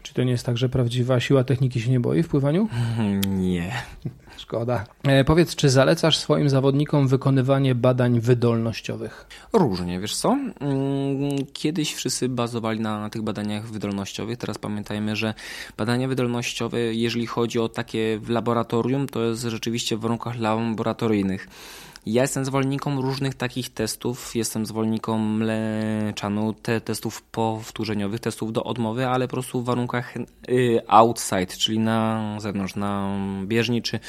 Czy 0.10 0.16
to 0.16 0.24
nie 0.24 0.32
jest 0.32 0.46
tak, 0.46 0.58
że 0.58 0.70
prawdziwa 0.70 1.20
siła 1.20 1.44
techniki 1.44 1.82
się 1.82 1.92
nie 1.92 2.00
boi 2.00 2.24
w 2.24 2.28
pływaniu? 2.28 2.70
Nie. 3.30 3.72
Szkoda. 4.40 4.86
E, 5.04 5.24
powiedz, 5.24 5.56
czy 5.56 5.70
zalecasz 5.70 6.18
swoim 6.18 6.50
zawodnikom 6.50 7.08
wykonywanie 7.08 7.76
badań 7.76 8.20
wydolnościowych? 8.20 9.28
Różnie, 9.54 10.00
wiesz 10.00 10.16
co? 10.16 10.30
Mm, 10.30 11.46
kiedyś 11.54 11.94
wszyscy 11.94 12.30
bazowali 12.30 12.80
na, 12.80 13.00
na 13.00 13.10
tych 13.10 13.22
badaniach 13.22 13.68
wydolnościowych. 13.68 14.38
Teraz 14.38 14.58
pamiętajmy, 14.58 15.16
że 15.16 15.34
badania 15.78 16.08
wydolnościowe, 16.08 16.80
jeżeli 16.80 17.28
chodzi 17.28 17.60
o 17.60 17.70
takie 17.70 18.20
w 18.20 18.30
laboratorium, 18.30 19.08
to 19.08 19.24
jest 19.24 19.42
rzeczywiście 19.42 19.98
w 19.98 20.00
warunkach 20.00 20.40
laboratoryjnych. 20.40 21.48
Ja 22.06 22.22
jestem 22.22 22.46
zwolennikiem 22.46 23.00
różnych 23.00 23.36
takich 23.36 23.74
testów. 23.74 24.36
Jestem 24.36 24.66
zwolennikiem 24.66 25.38
mleczanu, 25.38 26.54
te 26.54 26.82
testów 26.82 27.22
powtórzeniowych, 27.22 28.20
testów 28.20 28.54
do 28.54 28.64
odmowy, 28.64 29.08
ale 29.08 29.28
po 29.28 29.32
prostu 29.32 29.62
w 29.62 29.66
warunkach 29.66 30.18
y, 30.18 30.82
outside, 30.88 31.48
czyli 31.48 31.80
na 31.80 32.36
zewnątrz, 32.40 32.76
na 32.76 33.18
bieżni 33.46 33.82
czy 33.82 34.00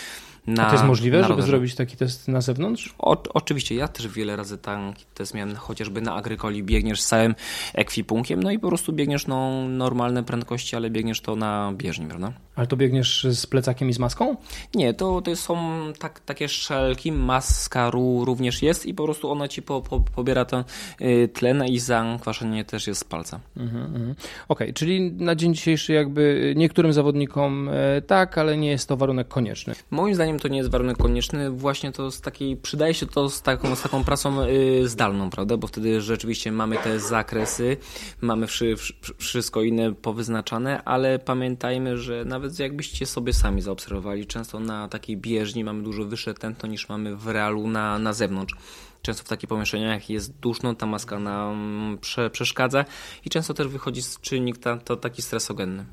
na, 0.46 0.66
A 0.66 0.66
to 0.66 0.72
jest 0.72 0.84
możliwe, 0.84 1.24
żeby 1.24 1.42
zrobić 1.42 1.74
taki 1.74 1.96
test 1.96 2.28
na 2.28 2.40
zewnątrz? 2.40 2.94
O, 2.98 3.22
oczywiście, 3.34 3.74
ja 3.74 3.88
też 3.88 4.08
wiele 4.08 4.36
razy 4.36 4.58
taki 4.58 5.04
test 5.14 5.34
miałem, 5.34 5.54
chociażby 5.54 6.00
na 6.00 6.14
agrykoli 6.14 6.62
biegniesz 6.62 7.00
z 7.02 7.06
całym 7.06 7.34
ekwipunkiem, 7.74 8.42
no 8.42 8.50
i 8.50 8.58
po 8.58 8.68
prostu 8.68 8.92
biegniesz 8.92 9.26
no, 9.26 9.68
normalne 9.68 10.24
prędkości, 10.24 10.76
ale 10.76 10.90
biegniesz 10.90 11.20
to 11.20 11.36
na 11.36 11.72
bieżni, 11.76 12.06
prawda? 12.06 12.32
Ale 12.56 12.66
to 12.66 12.76
biegniesz 12.76 13.26
z 13.30 13.46
plecakiem 13.46 13.88
i 13.88 13.92
z 13.92 13.98
maską? 13.98 14.36
Nie, 14.74 14.94
to, 14.94 15.22
to 15.22 15.36
są 15.36 15.56
tak, 15.98 16.20
takie 16.20 16.48
szelki, 16.48 17.12
maska 17.12 17.90
również 17.90 18.62
jest 18.62 18.86
i 18.86 18.94
po 18.94 19.04
prostu 19.04 19.30
ona 19.30 19.48
ci 19.48 19.62
po, 19.62 19.82
po, 19.82 20.00
pobiera 20.00 20.44
ten 20.44 20.64
y, 21.00 21.28
tlen 21.32 21.64
i 21.64 21.78
zakwaszenie 21.78 22.64
też 22.64 22.86
jest 22.86 23.00
z 23.00 23.04
palca. 23.04 23.40
Mhm, 23.56 23.84
mhm. 23.84 24.10
Okej, 24.10 24.16
okay, 24.48 24.72
czyli 24.72 25.12
na 25.12 25.34
dzień 25.34 25.54
dzisiejszy 25.54 25.92
jakby 25.92 26.54
niektórym 26.56 26.92
zawodnikom 26.92 27.68
e, 27.68 28.02
tak, 28.02 28.38
ale 28.38 28.56
nie 28.56 28.70
jest 28.70 28.88
to 28.88 28.96
warunek 28.96 29.28
konieczny. 29.28 29.74
Moim 29.90 30.14
zdaniem 30.14 30.29
to 30.38 30.48
nie 30.48 30.58
jest 30.58 30.70
warunek 30.70 30.96
konieczny, 30.96 31.50
właśnie 31.50 31.92
to 31.92 32.10
z 32.10 32.20
takiej, 32.20 32.56
przydaje 32.56 32.94
się 32.94 33.06
to 33.06 33.30
z 33.30 33.42
taką, 33.42 33.76
z 33.76 33.82
taką 33.82 34.04
pracą 34.04 34.42
y, 34.42 34.88
zdalną, 34.88 35.30
prawda, 35.30 35.56
bo 35.56 35.66
wtedy 35.66 36.00
rzeczywiście 36.00 36.52
mamy 36.52 36.76
te 36.76 37.00
zakresy, 37.00 37.76
mamy 38.20 38.46
wszy, 38.46 38.74
wszystko 39.18 39.62
inne 39.62 39.92
powyznaczane, 39.94 40.84
ale 40.84 41.18
pamiętajmy, 41.18 41.98
że 41.98 42.24
nawet 42.24 42.58
jakbyście 42.58 43.06
sobie 43.06 43.32
sami 43.32 43.62
zaobserwowali, 43.62 44.26
często 44.26 44.60
na 44.60 44.88
takiej 44.88 45.16
bieżni 45.16 45.64
mamy 45.64 45.82
dużo 45.82 46.04
wyższe 46.04 46.34
tętno 46.34 46.68
niż 46.68 46.88
mamy 46.88 47.16
w 47.16 47.28
realu 47.28 47.68
na, 47.68 47.98
na 47.98 48.12
zewnątrz. 48.12 48.54
Często 49.02 49.24
w 49.24 49.28
takich 49.28 49.48
pomieszczeniach 49.48 50.10
jest 50.10 50.38
duszno, 50.38 50.74
ta 50.74 50.86
maska 50.86 51.18
nam 51.18 51.98
prze, 52.00 52.30
przeszkadza 52.30 52.84
i 53.24 53.30
często 53.30 53.54
też 53.54 53.68
wychodzi 53.68 54.00
czynnik 54.20 54.58
ta, 54.58 54.76
to 54.76 54.96
taki 54.96 55.22
stresogenny. 55.22 55.84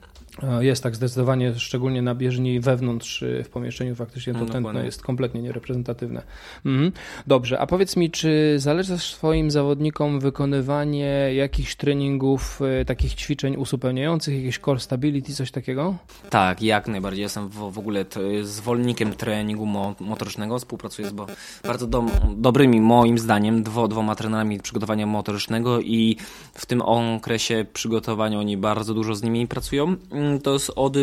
Jest 0.60 0.84
tak 0.84 0.96
zdecydowanie, 0.96 1.54
szczególnie 1.56 2.02
na 2.02 2.16
bieżni 2.16 2.60
wewnątrz 2.60 3.22
y, 3.22 3.44
w 3.44 3.50
pomieszczeniu 3.50 3.96
faktycznie 3.96 4.34
to 4.34 4.40
no, 4.40 4.46
tętno 4.46 4.84
jest 4.84 5.02
kompletnie 5.02 5.42
niereprezentatywne. 5.42 6.22
Mhm. 6.66 6.92
Dobrze, 7.28 7.60
a 7.60 7.68
powiedz 7.68 7.96
mi, 7.96 8.12
czy 8.12 8.56
zależy 8.58 8.98
swoim 8.98 9.52
zawodnikom 9.52 10.20
wykonywanie 10.20 11.34
jakichś 11.34 11.76
treningów, 11.76 12.62
y, 12.82 12.86
takich 12.86 13.14
ćwiczeń 13.14 13.56
uzupełniających, 13.56 14.36
jakieś 14.36 14.60
core 14.60 14.80
stability, 14.80 15.34
coś 15.34 15.52
takiego? 15.52 15.96
Tak, 16.30 16.62
jak 16.62 16.88
najbardziej. 16.88 17.22
Jestem 17.22 17.50
w, 17.50 17.72
w 17.72 17.80
ogóle 17.80 18.06
zwolennikiem 18.44 19.14
treningu 19.14 19.66
mo 19.66 19.96
motorycznego, 20.00 20.60
współpracuję 20.60 21.08
z 21.08 21.12
bo 21.12 21.28
bardzo 21.64 21.88
do, 21.88 22.04
dobrymi, 22.36 22.82
moim 22.82 23.18
zdaniem, 23.18 23.64
dwo, 23.64 23.88
dwoma 23.88 24.16
trenerami 24.16 24.60
przygotowania 24.60 25.06
motorycznego 25.06 25.80
i 25.80 26.18
w 26.54 26.66
tym 26.66 26.82
okresie 26.82 27.66
przygotowania 27.74 28.40
oni 28.40 28.58
bardzo 28.58 28.94
dużo 28.94 29.16
z 29.16 29.24
nimi 29.24 29.48
pracują 29.48 29.96
to 30.44 30.54
jest 30.54 30.72
od 30.76 30.98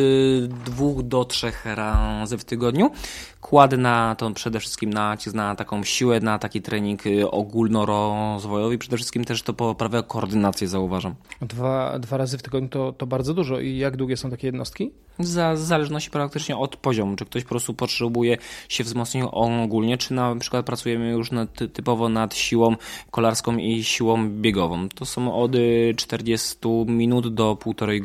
dwóch 0.65 1.03
do 1.03 1.25
trzech 1.25 1.67
razy 1.67 2.39
w 2.39 2.45
tygodniu. 2.45 2.91
Kładę 3.41 3.77
na 3.77 4.15
to 4.15 4.31
przede 4.31 4.61
wszystkim 4.61 4.93
nacisk 4.93 5.37
na 5.37 5.55
taką 5.55 5.85
siłę, 5.85 6.21
na 6.21 6.39
taki 6.39 6.63
trening 6.63 7.07
y, 7.07 7.31
ogólnorozwojowy 7.31 8.79
przede 8.79 8.97
wszystkim 8.97 9.25
też 9.25 9.43
to 9.43 9.55
poprawia 9.55 10.03
koordynację, 10.03 10.69
zauważam. 10.69 11.15
Dwa, 11.41 11.99
dwa 11.99 12.17
razy 12.17 12.39
w 12.39 12.43
tygodniu 12.43 12.69
to, 12.69 12.93
to 12.93 13.07
bardzo 13.07 13.35
dużo. 13.35 13.61
I 13.61 13.77
jak 13.77 13.97
długie 13.97 14.17
są 14.17 14.31
takie 14.31 14.47
jednostki? 14.47 14.91
Za, 15.19 15.55
w 15.55 15.59
zależności 15.59 16.11
praktycznie 16.11 16.57
od 16.57 16.77
poziomu. 16.77 17.17
Czy 17.17 17.25
ktoś 17.25 17.43
po 17.43 17.49
prostu 17.49 17.75
potrzebuje 17.75 18.39
się 18.69 18.85
wzmocnić 18.85 19.25
ogólnie, 19.33 19.99
czy 19.99 20.15
na 20.15 20.37
przykład 20.37 20.67
pracujemy 20.67 21.11
już 21.11 21.31
nad, 21.31 21.51
typowo 21.73 22.09
nad 22.09 22.35
siłą 22.35 22.77
kolarską 23.11 23.57
i 23.57 23.85
siłą 23.85 24.31
biegową. 24.31 24.89
To 24.89 25.05
są 25.05 25.35
od 25.35 25.53
40 25.97 26.57
minut 26.87 27.35
do 27.35 27.57
półtorej 27.57 28.03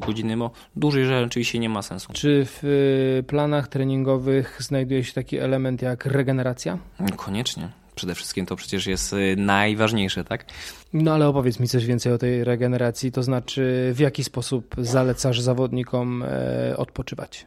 godziny, 0.00 0.36
bo 0.36 0.50
dłużej 0.76 1.04
rzeczywiście 1.06 1.58
nie 1.58 1.68
ma 1.68 1.82
sensu. 1.82 2.12
Czy 2.12 2.46
w 2.46 2.64
y, 2.64 3.22
planach 3.26 3.68
treningowych 3.68 4.56
znajduje 4.60 5.04
się 5.04 5.12
taki 5.12 5.38
element 5.38 5.82
jak 5.82 6.06
regeneracja? 6.06 6.78
Koniecznie. 7.16 7.68
Przede 7.94 8.14
wszystkim 8.14 8.46
to 8.46 8.56
przecież 8.56 8.86
jest 8.86 9.12
y, 9.12 9.36
najważniejsze, 9.38 10.24
tak? 10.24 10.44
No 10.92 11.14
ale 11.14 11.28
opowiedz 11.28 11.60
mi 11.60 11.68
coś 11.68 11.86
więcej 11.86 12.12
o 12.12 12.18
tej 12.18 12.44
regeneracji, 12.44 13.12
to 13.12 13.22
znaczy 13.22 13.90
w 13.94 13.98
jaki 13.98 14.24
sposób 14.24 14.74
zalecasz 14.78 15.40
zawodnikom 15.40 16.22
e, 16.22 16.76
odpoczywać? 16.76 17.46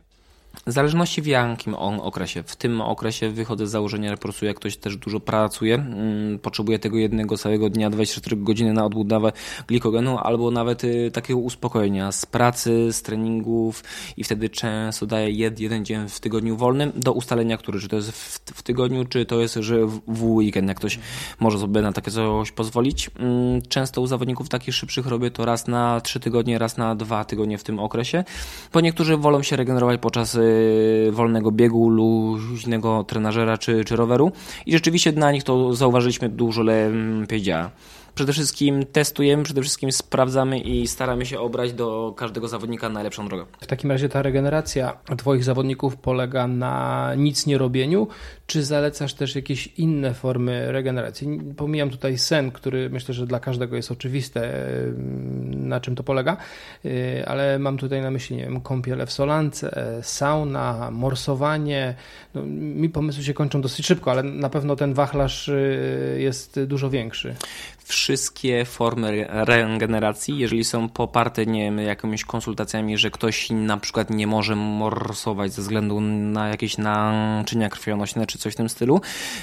W 0.67 0.71
zależności 0.71 1.21
w 1.21 1.25
jakim 1.25 1.75
on 1.75 1.99
okresie. 1.99 2.43
W 2.43 2.55
tym 2.55 2.81
okresie 2.81 3.29
wychodzę 3.29 3.67
z 3.67 3.71
założenia, 3.71 4.09
że 4.09 4.17
po 4.17 4.21
prostu 4.21 4.45
jak 4.45 4.55
ktoś 4.55 4.77
też 4.77 4.97
dużo 4.97 5.19
pracuje, 5.19 5.75
mm, 5.75 6.39
potrzebuje 6.39 6.79
tego 6.79 6.97
jednego 6.97 7.37
całego 7.37 7.69
dnia, 7.69 7.89
24 7.89 8.43
godziny 8.43 8.73
na 8.73 8.85
odbudowę 8.85 9.31
glikogenu, 9.67 10.17
albo 10.17 10.51
nawet 10.51 10.83
y, 10.83 11.11
takiego 11.13 11.39
uspokojenia 11.39 12.11
z 12.11 12.25
pracy, 12.25 12.93
z 12.93 13.01
treningów 13.01 13.83
i 14.17 14.23
wtedy 14.23 14.49
często 14.49 15.05
daje 15.05 15.31
jed, 15.31 15.59
jeden 15.59 15.85
dzień 15.85 16.09
w 16.09 16.19
tygodniu 16.19 16.57
wolnym 16.57 16.91
do 16.95 17.13
ustalenia, 17.13 17.57
który, 17.57 17.79
czy 17.79 17.87
to 17.87 17.95
jest 17.95 18.11
w, 18.11 18.39
w 18.39 18.63
tygodniu, 18.63 19.05
czy 19.05 19.25
to 19.25 19.41
jest, 19.41 19.53
że 19.53 19.85
w, 20.07 20.23
weekend, 20.23 20.67
jak 20.67 20.77
ktoś 20.77 20.99
może 21.39 21.59
sobie 21.59 21.81
na 21.81 21.91
takie 21.91 22.11
coś 22.11 22.51
pozwolić. 22.51 23.09
Mm, 23.19 23.61
często 23.61 24.01
u 24.01 24.07
zawodników 24.07 24.49
takich 24.49 24.75
szybszych 24.75 25.07
robię 25.07 25.31
to 25.31 25.45
raz 25.45 25.67
na 25.67 26.01
trzy 26.01 26.19
tygodnie, 26.19 26.59
raz 26.59 26.77
na 26.77 26.95
dwa 26.95 27.25
tygodnie 27.25 27.57
w 27.57 27.63
tym 27.63 27.79
okresie, 27.79 28.23
bo 28.73 28.81
niektórzy 28.81 29.17
wolą 29.17 29.43
się 29.43 29.55
regenerować 29.55 30.01
podczas 30.01 30.35
y, 30.35 30.42
wolnego 31.11 31.51
biegu, 31.51 31.89
luźnego 31.89 33.03
trenażera 33.03 33.57
czy, 33.57 33.85
czy 33.85 33.95
roweru 33.95 34.31
i 34.65 34.71
rzeczywiście 34.71 35.11
na 35.11 35.31
nich 35.31 35.43
to 35.43 35.73
zauważyliśmy 35.73 36.29
dużo 36.29 36.63
lepiej 36.63 37.41
działa. 37.41 37.69
Przede 38.15 38.33
wszystkim 38.33 38.85
testujemy, 38.85 39.43
przede 39.43 39.61
wszystkim 39.61 39.91
sprawdzamy 39.91 40.59
i 40.59 40.87
staramy 40.87 41.25
się 41.25 41.39
obrać 41.39 41.73
do 41.73 42.13
każdego 42.17 42.47
zawodnika 42.47 42.89
najlepszą 42.89 43.27
drogę. 43.27 43.45
W 43.61 43.67
takim 43.67 43.91
razie 43.91 44.09
ta 44.09 44.21
regeneracja 44.21 44.97
Twoich 45.17 45.43
zawodników 45.43 45.97
polega 45.97 46.47
na 46.47 47.11
nic 47.17 47.45
nie 47.45 47.57
robieniu, 47.57 48.07
czy 48.47 48.63
zalecasz 48.63 49.13
też 49.13 49.35
jakieś 49.35 49.67
inne 49.67 50.13
formy 50.13 50.71
regeneracji? 50.71 51.39
Pomijam 51.57 51.89
tutaj 51.89 52.17
sen, 52.17 52.51
który 52.51 52.89
myślę, 52.89 53.13
że 53.13 53.27
dla 53.27 53.39
każdego 53.39 53.75
jest 53.75 53.91
oczywiste, 53.91 54.65
na 55.47 55.79
czym 55.79 55.95
to 55.95 56.03
polega, 56.03 56.37
y, 56.85 57.23
ale 57.27 57.59
mam 57.59 57.77
tutaj 57.77 58.01
na 58.01 58.11
myśli, 58.11 58.35
nie 58.35 58.43
wiem, 58.43 58.61
kąpiele 58.61 59.05
w 59.05 59.11
solance, 59.11 59.99
sauna, 60.01 60.91
morsowanie. 60.91 61.95
No, 62.33 62.41
mi 62.45 62.89
pomysły 62.89 63.23
się 63.23 63.33
kończą 63.33 63.61
dosyć 63.61 63.85
szybko, 63.85 64.11
ale 64.11 64.23
na 64.23 64.49
pewno 64.49 64.75
ten 64.75 64.93
wachlarz 64.93 65.47
y, 65.47 66.17
jest 66.19 66.63
dużo 66.63 66.89
większy 66.89 67.35
wszystkie 67.83 68.65
formy 68.65 69.27
regeneracji, 69.29 70.37
jeżeli 70.37 70.63
są 70.63 70.89
poparte 70.89 71.45
nie 71.45 71.63
wiem, 71.63 71.79
jakimiś 71.79 72.25
konsultacjami, 72.25 72.97
że 72.97 73.11
ktoś 73.11 73.49
na 73.49 73.77
przykład 73.77 74.09
nie 74.09 74.27
może 74.27 74.55
morsować 74.55 75.53
ze 75.53 75.61
względu 75.61 76.01
na 76.01 76.47
jakieś 76.47 76.77
naczynia 76.77 77.69
krwionośne 77.69 78.27
czy 78.27 78.37
coś 78.37 78.53
w 78.53 78.55
tym 78.55 78.69
stylu, 78.69 79.01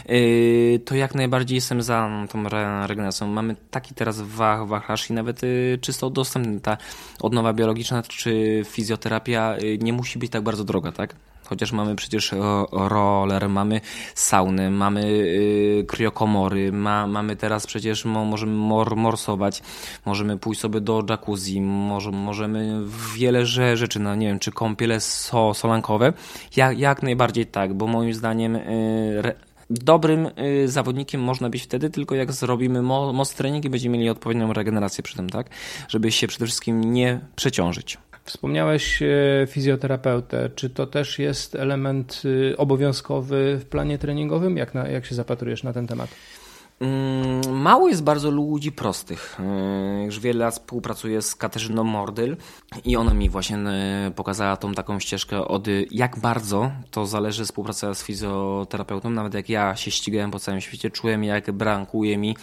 yy, 0.08 0.80
to 0.84 0.94
jak 0.94 1.14
najbardziej 1.14 1.54
jestem 1.54 1.82
za 1.82 2.10
tą 2.30 2.44
regeneracją. 2.86 3.26
Mamy 3.26 3.56
taki 3.70 3.94
teraz 3.94 4.20
wachlarz 4.20 5.10
i 5.10 5.12
nawet 5.12 5.42
yy, 5.42 5.78
czysto 5.80 6.10
dostępny. 6.10 6.60
Ta 6.60 6.76
odnowa 7.20 7.52
biologiczna 7.52 8.02
czy 8.02 8.62
fizjoterapia 8.66 9.56
yy, 9.58 9.78
nie 9.78 9.92
musi 9.92 10.18
być 10.18 10.30
tak 10.32 10.42
bardzo 10.42 10.64
droga, 10.64 10.92
tak? 10.92 11.29
Chociaż 11.50 11.72
mamy 11.72 11.96
przecież 11.96 12.34
roller, 12.72 13.48
mamy 13.48 13.80
sauny, 14.14 14.70
mamy 14.70 15.04
y, 15.04 15.84
kriokomory, 15.88 16.72
ma, 16.72 17.06
mamy 17.06 17.36
teraz 17.36 17.66
przecież, 17.66 18.04
możemy 18.04 18.52
mor, 18.52 18.96
morsować, 18.96 19.62
możemy 20.06 20.38
pójść 20.38 20.60
sobie 20.60 20.80
do 20.80 21.04
jacuzzi, 21.08 21.60
może, 21.60 22.10
możemy 22.10 22.80
wiele 23.14 23.46
rzeczy, 23.46 24.00
no 24.00 24.14
nie 24.14 24.26
wiem, 24.26 24.38
czy 24.38 24.52
kąpiele 24.52 25.00
so, 25.00 25.54
solankowe, 25.54 26.12
jak, 26.56 26.78
jak 26.78 27.02
najbardziej 27.02 27.46
tak, 27.46 27.74
bo 27.74 27.86
moim 27.86 28.14
zdaniem 28.14 28.56
y, 28.56 29.34
dobrym 29.70 30.26
y, 30.26 30.68
zawodnikiem 30.68 31.22
można 31.22 31.50
być 31.50 31.62
wtedy, 31.62 31.90
tylko 31.90 32.14
jak 32.14 32.32
zrobimy 32.32 32.82
most 32.82 33.36
trening 33.36 33.64
i 33.64 33.70
będziemy 33.70 33.98
mieli 33.98 34.10
odpowiednią 34.10 34.52
regenerację 34.52 35.02
przy 35.04 35.16
tym, 35.16 35.30
tak? 35.30 35.46
Żeby 35.88 36.12
się 36.12 36.26
przede 36.26 36.46
wszystkim 36.46 36.92
nie 36.92 37.20
przeciążyć. 37.36 37.98
Wspomniałeś 38.24 39.02
e, 39.02 39.46
fizjoterapeutę. 39.48 40.50
Czy 40.54 40.70
to 40.70 40.86
też 40.86 41.18
jest 41.18 41.54
element 41.54 42.22
y, 42.24 42.56
obowiązkowy 42.56 43.58
w 43.60 43.64
planie 43.64 43.98
treningowym? 43.98 44.56
Jak, 44.56 44.74
na, 44.74 44.88
jak 44.88 45.06
się 45.06 45.14
zapatrujesz 45.14 45.62
na 45.62 45.72
ten 45.72 45.86
temat? 45.86 46.10
Mm, 46.80 47.60
mało 47.60 47.88
jest 47.88 48.02
bardzo 48.02 48.30
ludzi 48.30 48.72
prostych. 48.72 49.40
E, 49.40 50.04
już 50.04 50.20
wiele 50.20 50.44
lat 50.44 50.54
współpracuję 50.54 51.22
z 51.22 51.34
Katarzyną 51.34 51.84
Mordyl 51.84 52.36
i 52.84 52.96
ona 52.96 53.14
mi 53.14 53.30
właśnie 53.30 53.56
e, 53.56 54.12
pokazała 54.16 54.56
tą 54.56 54.74
taką 54.74 55.00
ścieżkę 55.00 55.48
od 55.48 55.66
jak 55.90 56.18
bardzo 56.18 56.70
to 56.90 57.06
zależy 57.06 57.44
współpraca 57.44 57.94
z 57.94 58.02
fizjoterapeutą. 58.02 59.10
Nawet 59.10 59.34
jak 59.34 59.48
ja 59.48 59.76
się 59.76 59.90
ścigałem 59.90 60.30
po 60.30 60.38
całym 60.38 60.60
świecie, 60.60 60.90
czułem 60.90 61.24
jak 61.24 61.52
brakuje 61.52 62.18
mi 62.18 62.36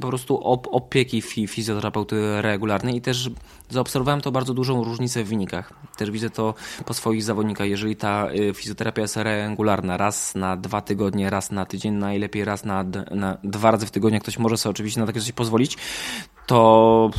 po 0.00 0.08
prostu 0.08 0.40
opieki 0.70 1.22
fizjoterapeuty 1.22 2.42
regularnej 2.42 2.96
i 2.96 3.00
też 3.00 3.30
zaobserwowałem 3.74 4.20
to 4.20 4.32
bardzo 4.32 4.54
dużą 4.54 4.84
różnicę 4.84 5.24
w 5.24 5.28
wynikach. 5.28 5.72
Też 5.96 6.10
widzę 6.10 6.30
to 6.30 6.54
po 6.84 6.94
swoich 6.94 7.22
zawodnikach. 7.22 7.68
Jeżeli 7.68 7.96
ta 7.96 8.28
y, 8.32 8.54
fizjoterapia 8.54 9.02
jest 9.02 9.16
regularna, 9.16 9.96
raz 9.96 10.34
na 10.34 10.56
dwa 10.56 10.80
tygodnie, 10.80 11.30
raz 11.30 11.50
na 11.50 11.66
tydzień, 11.66 11.94
najlepiej 11.94 12.44
raz 12.44 12.64
na, 12.64 12.84
na 13.10 13.38
dwa 13.44 13.70
razy 13.70 13.86
w 13.86 13.90
tygodniu, 13.90 14.20
ktoś 14.20 14.38
może 14.38 14.56
sobie 14.56 14.70
oczywiście 14.70 15.00
na 15.00 15.06
takie 15.06 15.20
coś 15.20 15.32
pozwolić, 15.32 15.76
to 16.46 17.10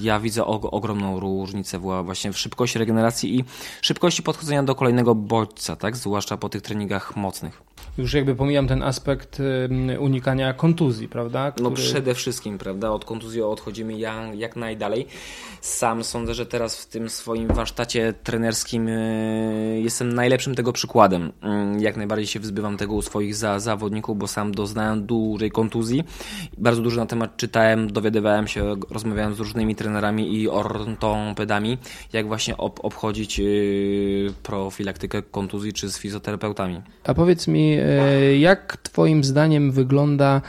ja 0.00 0.20
widzę 0.20 0.44
ogromną 0.46 1.20
różnicę 1.20 1.78
właśnie 1.78 2.32
w 2.32 2.38
szybkości 2.38 2.78
regeneracji 2.78 3.38
i 3.38 3.44
szybkości 3.80 4.22
podchodzenia 4.22 4.62
do 4.62 4.74
kolejnego 4.74 5.14
bodźca, 5.14 5.76
tak? 5.76 5.96
zwłaszcza 5.96 6.36
po 6.36 6.48
tych 6.48 6.62
treningach 6.62 7.16
mocnych. 7.16 7.62
Już 7.98 8.14
jakby 8.14 8.34
pomijam 8.34 8.68
ten 8.68 8.82
aspekt 8.82 9.42
unikania 9.98 10.52
kontuzji, 10.52 11.08
prawda? 11.08 11.46
No 11.46 11.52
Który... 11.52 11.70
No 11.70 11.76
przede 11.76 12.14
wszystkim, 12.14 12.58
prawda? 12.58 12.90
Od 12.90 13.04
kontuzji 13.04 13.42
odchodzimy 13.42 13.98
jak, 13.98 14.34
jak 14.34 14.56
najdalej. 14.56 15.06
Sam 15.60 16.04
sądzę, 16.04 16.34
że 16.34 16.46
teraz 16.46 16.82
w 16.82 16.86
tym 16.86 17.10
swoim 17.10 17.48
warsztacie 17.48 18.14
trenerskim 18.24 18.88
y, 18.88 19.77
jestem 19.88 20.12
najlepszym 20.12 20.54
tego 20.54 20.72
przykładem. 20.72 21.32
Mm, 21.40 21.80
jak 21.80 21.96
najbardziej 21.96 22.26
się 22.26 22.40
wzbywam 22.40 22.76
tego 22.76 22.94
u 22.94 23.02
swoich 23.02 23.34
za, 23.34 23.60
zawodników, 23.60 24.18
bo 24.18 24.26
sam 24.26 24.52
doznałem 24.52 25.06
dużej 25.06 25.50
kontuzji. 25.50 26.04
Bardzo 26.58 26.82
dużo 26.82 27.00
na 27.00 27.06
temat 27.06 27.36
czytałem, 27.36 27.92
dowiadywałem 27.92 28.48
się, 28.48 28.76
rozmawiałem 28.90 29.34
z 29.34 29.38
różnymi 29.38 29.76
trenerami 29.76 30.34
i 30.34 30.48
ortopedami, 30.48 31.78
jak 32.12 32.26
właśnie 32.26 32.56
ob 32.56 32.84
obchodzić 32.84 33.38
yy, 33.38 34.32
profilaktykę 34.42 35.22
kontuzji 35.22 35.72
czy 35.72 35.90
z 35.90 35.98
fizjoterapeutami. 35.98 36.82
A 37.04 37.14
powiedz 37.14 37.48
mi, 37.48 37.70
yy, 37.70 38.38
jak 38.38 38.76
Twoim 38.76 39.24
zdaniem 39.24 39.72
wygląda 39.72 40.42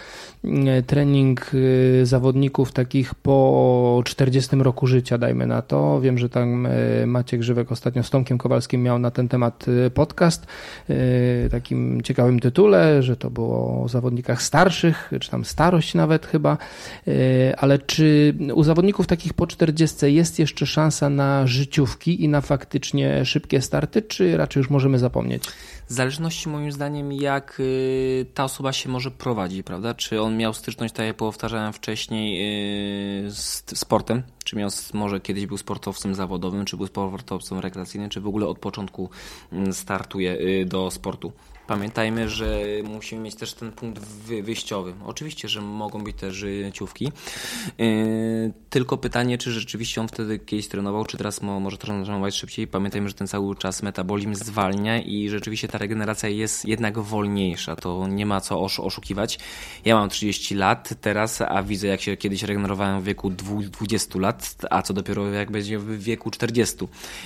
trening 0.87 1.51
yy, 1.53 2.05
zawodników 2.05 2.71
takich 2.71 3.15
po 3.15 4.01
40 4.05 4.55
roku 4.55 4.87
życia, 4.87 5.17
dajmy 5.17 5.47
na 5.47 5.61
to. 5.61 6.01
Wiem, 6.01 6.17
że 6.17 6.29
tam 6.29 6.67
Maciek 7.05 7.39
Grzywek 7.39 7.71
ostatnio 7.71 8.03
z 8.03 8.09
Tomkiem 8.09 8.37
Kowalskim 8.37 8.83
miał 8.83 8.99
na 8.99 9.11
ten 9.11 9.27
temat 9.27 9.65
podcast, 9.93 10.47
takim 11.51 12.01
ciekawym 12.01 12.39
tytule, 12.39 13.03
że 13.03 13.17
to 13.17 13.29
było 13.29 13.83
o 13.83 13.87
zawodnikach 13.87 14.41
starszych, 14.41 15.11
czy 15.19 15.31
tam 15.31 15.45
starość 15.45 15.93
nawet 15.93 16.25
chyba 16.25 16.57
ale 17.57 17.79
czy 17.79 18.33
u 18.53 18.63
zawodników 18.63 19.07
takich 19.07 19.33
po 19.33 19.47
40 19.47 20.13
jest 20.13 20.39
jeszcze 20.39 20.65
szansa 20.65 21.09
na 21.09 21.47
życiówki 21.47 22.23
i 22.23 22.29
na 22.29 22.41
faktycznie 22.41 23.25
szybkie 23.25 23.61
starty, 23.61 24.01
czy 24.01 24.37
raczej 24.37 24.61
już 24.61 24.69
możemy 24.69 24.99
zapomnieć? 24.99 25.43
W 25.89 25.93
zależności 25.93 26.49
moim 26.49 26.71
zdaniem 26.71 27.13
jak 27.13 27.59
y, 27.59 28.25
ta 28.33 28.43
osoba 28.43 28.73
się 28.73 28.89
może 28.89 29.11
prowadzić, 29.11 29.63
prawda? 29.63 29.93
Czy 29.93 30.21
on 30.21 30.37
miał 30.37 30.53
styczność, 30.53 30.93
tak 30.93 31.05
jak 31.05 31.15
powtarzałem 31.15 31.73
wcześniej, 31.73 32.41
y, 33.25 33.31
z 33.31 33.63
sportem, 33.79 34.23
czy 34.43 34.55
miał, 34.55 34.69
może 34.93 35.19
kiedyś 35.19 35.45
był 35.45 35.57
sportowcem 35.57 36.15
zawodowym, 36.15 36.65
czy 36.65 36.77
był 36.77 36.87
sportowcem 36.87 37.59
rekreacyjnym, 37.59 38.09
czy 38.09 38.21
w 38.21 38.27
ogóle 38.27 38.47
od 38.47 38.59
początku 38.59 39.09
mm, 39.51 39.73
startuje 39.73 40.31
y, 40.31 40.65
do 40.65 40.91
sportu. 40.91 41.31
Pamiętajmy, 41.69 42.29
że 42.29 42.59
musimy 42.83 43.21
mieć 43.21 43.35
też 43.35 43.53
ten 43.53 43.71
punkt 43.71 44.03
wyjściowy. 44.43 44.93
Oczywiście, 45.05 45.49
że 45.49 45.61
mogą 45.61 46.03
być 46.03 46.17
też 46.17 46.35
życiówki. 46.35 47.11
Yy, 47.77 48.53
tylko 48.69 48.97
pytanie, 48.97 49.37
czy 49.37 49.51
rzeczywiście 49.51 50.01
on 50.01 50.07
wtedy 50.07 50.39
kiedyś 50.39 50.67
trenował, 50.67 51.05
czy 51.05 51.17
teraz 51.17 51.41
może 51.41 51.77
trenować 51.77 52.35
szybciej. 52.35 52.67
Pamiętajmy, 52.67 53.07
że 53.07 53.13
ten 53.13 53.27
cały 53.27 53.55
czas 53.55 53.83
metabolizm 53.83 54.35
zwalnia 54.35 55.01
i 55.01 55.29
rzeczywiście 55.29 55.67
ta 55.67 55.77
regeneracja 55.77 56.29
jest 56.29 56.65
jednak 56.65 56.99
wolniejsza. 56.99 57.75
To 57.75 58.07
nie 58.07 58.25
ma 58.25 58.41
co 58.41 58.61
oszukiwać. 58.61 59.39
Ja 59.85 59.95
mam 59.95 60.09
30 60.09 60.55
lat 60.55 60.93
teraz, 61.01 61.41
a 61.41 61.63
widzę 61.63 61.87
jak 61.87 62.01
się 62.01 62.17
kiedyś 62.17 62.43
regenerowałem 62.43 63.01
w 63.01 63.03
wieku 63.03 63.29
20 63.29 64.19
lat, 64.19 64.55
a 64.69 64.81
co 64.81 64.93
dopiero 64.93 65.31
jak 65.31 65.51
będzie 65.51 65.79
w 65.79 66.03
wieku 66.03 66.31
40. 66.31 66.77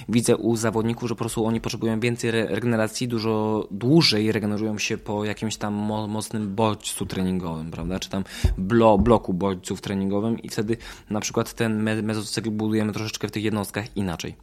Widzę 0.10 0.38
u 0.38 0.56
zawodników, 0.56 1.10
że 1.10 1.16
po 1.16 1.20
prostu 1.20 1.46
oni 1.46 1.62
potrzebują 1.62 2.00
więcej 2.00 2.32
regeneracji, 2.32 3.08
dużo 3.08 3.68
dłużej 3.72 4.33
regenerują 4.34 4.78
się 4.78 4.98
po 4.98 5.26
jakimś 5.26 5.58
tam 5.58 5.74
mocnym 6.08 6.56
bodźcu 6.56 7.06
treningowym, 7.06 7.72
prawda? 7.72 8.00
Czy 8.00 8.10
tam 8.10 8.24
blo, 8.58 8.98
bloku 8.98 9.34
bodźców 9.34 9.82
treningowym 9.82 10.40
i 10.40 10.50
wtedy 10.50 10.78
na 11.10 11.20
przykład 11.20 11.54
ten 11.54 11.84
mezocykl 12.04 12.52
budujemy 12.52 12.94
troszeczkę 12.94 13.28
w 13.28 13.32
tych 13.32 13.44
jednostkach 13.44 13.98
inaczej. 13.98 14.36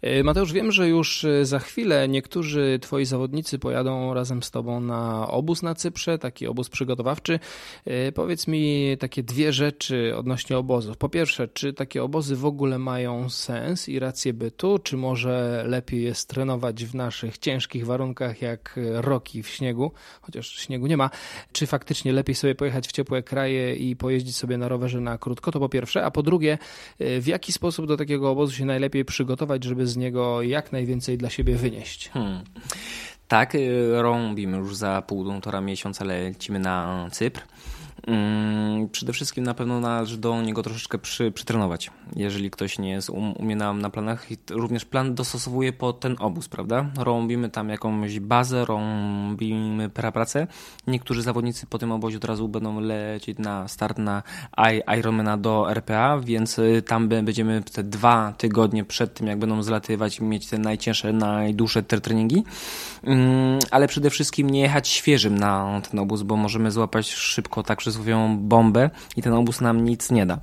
E, 0.00 0.22
Mateusz, 0.22 0.52
wiem, 0.52 0.72
że 0.72 0.88
już 0.88 1.24
e, 1.24 1.46
za 1.46 1.58
chwilę 1.58 2.08
niektórzy 2.08 2.78
twoi 2.82 3.04
zawodnicy 3.04 3.58
pojadą 3.58 4.14
razem 4.14 4.42
z 4.42 4.50
tobą 4.50 4.80
na 4.80 5.28
obóz 5.28 5.62
na 5.62 5.74
Cyprze, 5.74 6.18
taki 6.18 6.46
obóz 6.46 6.68
przygotowawczy. 6.68 7.38
E, 7.84 8.12
powiedz 8.12 8.46
mi 8.46 8.96
takie 8.98 9.22
dwie 9.22 9.52
rzeczy 9.52 10.12
odnośnie 10.16 10.58
obozów. 10.58 10.96
Po 10.96 11.08
pierwsze, 11.08 11.48
czy 11.48 11.72
takie 11.72 12.02
obozy 12.02 12.36
w 12.36 12.44
ogóle 12.44 12.78
mają 12.78 13.30
sens 13.30 13.88
i 13.88 13.98
rację 13.98 14.32
bytu, 14.32 14.78
czy 14.78 14.96
może 14.96 15.64
lepiej 15.66 16.02
jest 16.02 16.28
trenować 16.28 16.84
w 16.84 16.94
naszych 16.94 17.38
ciężkich 17.38 17.86
warunkach 17.86 18.42
jak 18.42 18.80
roki 18.94 19.42
w 19.42 19.48
śniegu, 19.48 19.92
chociaż 20.20 20.56
śniegu 20.56 20.86
nie 20.86 20.96
ma, 20.96 21.10
czy 21.52 21.66
faktycznie 21.66 22.12
lepiej 22.12 22.34
sobie 22.34 22.54
pojechać 22.54 22.88
w 22.88 22.92
ciepłe 22.92 23.22
kraje 23.22 23.74
i 23.74 23.96
pojeździć 23.96 24.36
sobie 24.36 24.58
na 24.58 24.68
rowerze 24.68 25.00
na 25.00 25.18
krótko, 25.18 25.52
to 25.52 25.60
po 25.60 25.68
pierwsze, 25.68 26.04
a 26.04 26.10
po 26.10 26.22
drugie, 26.22 26.58
w 27.00 27.26
jaki 27.26 27.52
sposób 27.52 27.86
do 27.86 27.96
takiego 27.96 28.30
obozu 28.30 28.52
się 28.52 28.64
najlepiej 28.64 29.04
przygotować, 29.04 29.64
żeby 29.64 29.81
z 29.86 29.96
niego 29.96 30.42
jak 30.42 30.72
najwięcej 30.72 31.18
dla 31.18 31.30
siebie 31.30 31.56
wynieść. 31.56 32.08
Hmm. 32.08 32.44
Tak, 33.28 33.54
y, 33.54 34.02
robimy 34.02 34.56
już 34.58 34.76
za 34.76 35.02
półtora 35.06 35.60
miesiąca 35.60 36.04
lecimy 36.04 36.58
na 36.58 37.08
Cypr. 37.12 37.40
Mm, 38.06 38.88
przede 38.88 39.12
wszystkim 39.12 39.44
na 39.44 39.54
pewno 39.54 39.80
należy 39.80 40.18
do 40.18 40.42
niego 40.42 40.62
troszeczkę 40.62 40.98
przy, 40.98 41.32
przytrenować. 41.32 41.90
Jeżeli 42.16 42.50
ktoś 42.50 42.78
nie 42.78 42.90
jest 42.90 43.10
um, 43.10 43.32
umie 43.32 43.56
na, 43.56 43.72
na 43.72 43.90
planach, 43.90 44.26
również 44.50 44.84
plan 44.84 45.14
dostosowuje 45.14 45.72
pod 45.72 46.00
ten 46.00 46.16
obóz, 46.18 46.48
prawda? 46.48 46.86
Robimy 46.98 47.50
tam 47.50 47.68
jakąś 47.68 48.20
bazę, 48.20 48.64
robimy 48.64 49.90
pracę. 49.90 50.46
Niektórzy 50.86 51.22
zawodnicy 51.22 51.66
po 51.66 51.78
tym 51.78 51.92
obozie 51.92 52.16
od 52.16 52.24
razu 52.24 52.48
będą 52.48 52.80
lecieć 52.80 53.38
na 53.38 53.68
start 53.68 53.98
na 53.98 54.22
Ironmana 54.98 55.36
do 55.36 55.70
RPA, 55.70 56.18
więc 56.18 56.58
y, 56.58 56.82
tam 56.86 57.08
będziemy 57.08 57.62
te 57.62 57.84
dwa 57.84 58.34
tygodnie 58.38 58.84
przed 58.84 59.14
tym, 59.14 59.26
jak 59.26 59.38
będą 59.38 59.62
zlatywać, 59.62 60.20
mieć 60.20 60.46
te 60.46 60.58
najcięższe, 60.58 61.12
najdłuższe 61.12 61.82
treningi. 61.82 62.44
Mm, 63.04 63.58
ale 63.70 63.88
przede 63.88 64.10
wszystkim 64.10 64.50
nie 64.50 64.60
jechać 64.60 64.88
świeżym 64.88 65.38
na 65.38 65.80
ten 65.90 66.00
obóz, 66.00 66.22
bo 66.22 66.36
możemy 66.36 66.70
złapać 66.70 67.10
szybko 67.12 67.62
tak 67.62 67.80
przysłowiową 67.92 68.38
bombę 68.38 68.90
i 69.16 69.22
ten 69.22 69.32
obóz 69.32 69.60
nam 69.60 69.84
nic 69.84 70.10
nie 70.10 70.26
da. 70.26 70.38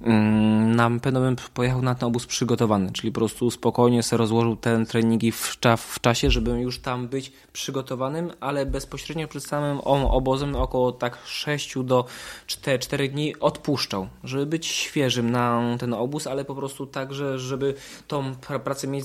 Mm, 0.00 0.76
na 0.76 0.90
pewno 1.02 1.20
bym 1.20 1.36
pojechał 1.54 1.82
na 1.82 1.94
ten 1.94 2.08
obóz 2.08 2.26
przygotowany, 2.26 2.92
czyli 2.92 3.12
po 3.12 3.20
prostu 3.20 3.50
spokojnie 3.50 4.02
sobie 4.02 4.18
rozłożył 4.18 4.56
te 4.56 4.86
treningi 4.86 5.32
w, 5.32 5.56
w 5.78 6.00
czasie, 6.00 6.30
żeby 6.30 6.60
już 6.60 6.78
tam 6.78 7.08
być 7.08 7.32
przygotowanym, 7.52 8.30
ale 8.40 8.66
bezpośrednio 8.66 9.28
przed 9.28 9.44
samym 9.44 9.80
obozem 9.80 10.56
około 10.56 10.92
tak 10.92 11.18
6 11.24 11.74
do 11.84 12.04
4, 12.46 12.78
4 12.78 13.08
dni 13.08 13.40
odpuszczał, 13.40 14.08
żeby 14.24 14.46
być 14.46 14.66
świeżym 14.66 15.30
na 15.30 15.62
ten 15.78 15.94
obóz, 15.94 16.26
ale 16.26 16.44
po 16.44 16.54
prostu 16.54 16.86
tak, 16.86 17.14
żeby 17.36 17.74
tą 18.08 18.34
pracę 18.64 18.88
mieć 18.88 19.04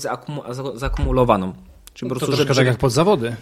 zakumulowaną. 0.74 1.52
Czyli 1.96 2.08
po 2.08 2.14
prostu, 2.14 2.30
to 2.30 2.36
troszkę 2.36 2.54
tak 2.54 2.66
jak 2.66 2.78
pod 2.78 2.92
zawody. 2.92 3.36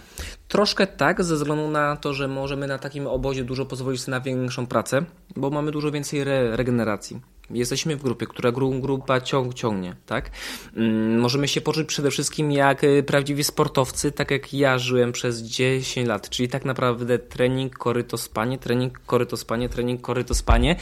Troszkę 0.47 0.87
tak, 0.87 1.23
ze 1.23 1.35
względu 1.35 1.69
na 1.69 1.95
to, 1.95 2.13
że 2.13 2.27
możemy 2.27 2.67
na 2.67 2.77
takim 2.77 3.07
obozie 3.07 3.43
dużo 3.43 3.65
pozwolić 3.65 4.01
sobie 4.01 4.17
na 4.17 4.21
większą 4.21 4.67
pracę, 4.67 5.05
bo 5.35 5.49
mamy 5.49 5.71
dużo 5.71 5.91
więcej 5.91 6.19
re 6.19 6.55
regeneracji. 6.55 7.21
Jesteśmy 7.49 7.95
w 7.95 8.03
grupie, 8.03 8.27
która 8.27 8.51
grupa 8.51 9.21
ciąg, 9.21 9.53
ciągnie, 9.53 9.95
tak? 10.05 10.31
Mm, 10.75 11.19
możemy 11.19 11.47
się 11.47 11.61
poczuć 11.61 11.87
przede 11.87 12.11
wszystkim 12.11 12.51
jak 12.51 12.83
y, 12.83 13.03
prawdziwi 13.03 13.43
sportowcy, 13.43 14.11
tak 14.11 14.31
jak 14.31 14.53
ja 14.53 14.77
żyłem 14.77 15.11
przez 15.11 15.41
10 15.41 16.07
lat, 16.07 16.29
czyli 16.29 16.49
tak 16.49 16.65
naprawdę 16.65 17.19
trening, 17.19 17.77
koryto, 17.77 18.17
spanie, 18.17 18.57
trening, 18.57 18.99
koryto, 19.05 19.37
spanie, 19.37 19.69
trening, 19.69 20.01
koryto, 20.01 20.35
spanie 20.35 20.75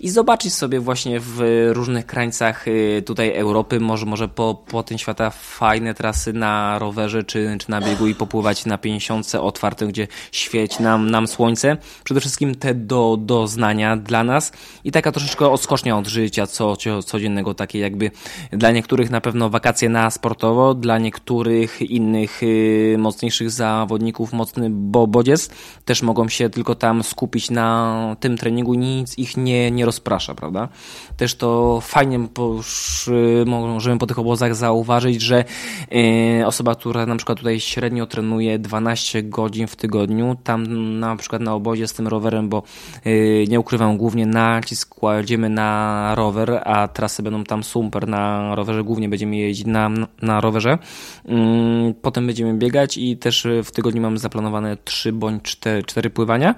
i 0.00 0.10
zobaczyć 0.10 0.54
sobie 0.54 0.80
właśnie 0.80 1.20
w 1.20 1.68
różnych 1.72 2.06
krańcach 2.06 2.68
y, 2.68 3.02
tutaj 3.06 3.36
Europy, 3.36 3.80
może, 3.80 4.06
może 4.06 4.28
po, 4.28 4.64
po 4.68 4.82
tym 4.82 4.98
świata 4.98 5.30
fajne 5.30 5.94
trasy 5.94 6.32
na 6.32 6.78
rowerze 6.78 7.24
czy, 7.24 7.56
czy 7.60 7.70
na 7.70 7.80
biegu 7.80 8.06
i 8.06 8.14
popływać 8.14 8.66
na 8.66 8.78
50 8.78 9.34
otwartym, 9.34 9.88
gdzie 9.88 10.08
świeci 10.32 10.82
nam, 10.82 11.10
nam 11.10 11.26
słońce. 11.26 11.76
Przede 12.04 12.20
wszystkim 12.20 12.54
te 12.54 12.74
do, 12.74 13.16
doznania 13.20 13.96
dla 13.96 14.24
nas 14.24 14.52
i 14.84 14.92
taka 14.92 15.12
troszeczkę 15.12 15.48
odskocznia 15.48 15.98
od 15.98 16.05
od 16.06 16.12
życia 16.12 16.46
co, 16.46 16.76
codziennego, 17.04 17.54
takie 17.54 17.78
jakby 17.78 18.10
dla 18.50 18.70
niektórych 18.70 19.10
na 19.10 19.20
pewno 19.20 19.50
wakacje 19.50 19.88
na 19.88 20.10
sportowo, 20.10 20.74
dla 20.74 20.98
niektórych 20.98 21.82
innych 21.82 22.42
y, 22.42 22.96
mocniejszych 22.98 23.50
zawodników 23.50 24.32
mocny 24.32 24.70
bo 24.70 25.06
bodziec 25.06 25.50
też 25.84 26.02
mogą 26.02 26.28
się 26.28 26.50
tylko 26.50 26.74
tam 26.74 27.02
skupić 27.02 27.50
na 27.50 28.16
tym 28.20 28.36
treningu, 28.36 28.74
nic 28.74 29.18
ich 29.18 29.36
nie, 29.36 29.70
nie 29.70 29.84
rozprasza, 29.84 30.34
prawda? 30.34 30.68
Też 31.16 31.34
to 31.34 31.80
fajnie 31.80 32.18
y, 32.18 33.44
możemy 33.46 33.98
po 33.98 34.06
tych 34.06 34.18
obozach 34.18 34.54
zauważyć, 34.54 35.22
że 35.22 35.44
y, 36.40 36.46
osoba, 36.46 36.74
która 36.74 37.06
na 37.06 37.16
przykład 37.16 37.38
tutaj 37.38 37.60
średnio 37.60 38.06
trenuje 38.06 38.58
12 38.58 39.22
godzin 39.22 39.66
w 39.66 39.76
tygodniu, 39.76 40.36
tam 40.44 40.98
na 41.00 41.16
przykład 41.16 41.42
na 41.42 41.54
obozie 41.54 41.88
z 41.88 41.92
tym 41.92 42.08
rowerem, 42.08 42.48
bo 42.48 42.62
nie 43.48 43.60
ukrywam, 43.60 43.96
głównie 43.96 44.26
nacisk 44.26 44.88
kładziemy 44.88 45.48
na 45.48 45.95
rower, 46.14 46.62
a 46.64 46.88
trasy 46.88 47.22
będą 47.22 47.44
tam 47.44 47.64
super 47.64 48.08
na 48.08 48.54
rowerze, 48.54 48.84
głównie 48.84 49.08
będziemy 49.08 49.36
jeździć 49.36 49.66
na, 49.66 49.90
na 50.22 50.40
rowerze. 50.40 50.78
Mm, 51.24 51.94
potem 51.94 52.26
będziemy 52.26 52.54
biegać 52.54 52.98
i 52.98 53.16
też 53.16 53.46
w 53.64 53.70
tygodniu 53.70 54.02
mamy 54.02 54.18
zaplanowane 54.18 54.76
3 54.84 55.12
bądź 55.12 55.42
4, 55.42 55.82
4 55.82 56.10
pływania, 56.10 56.54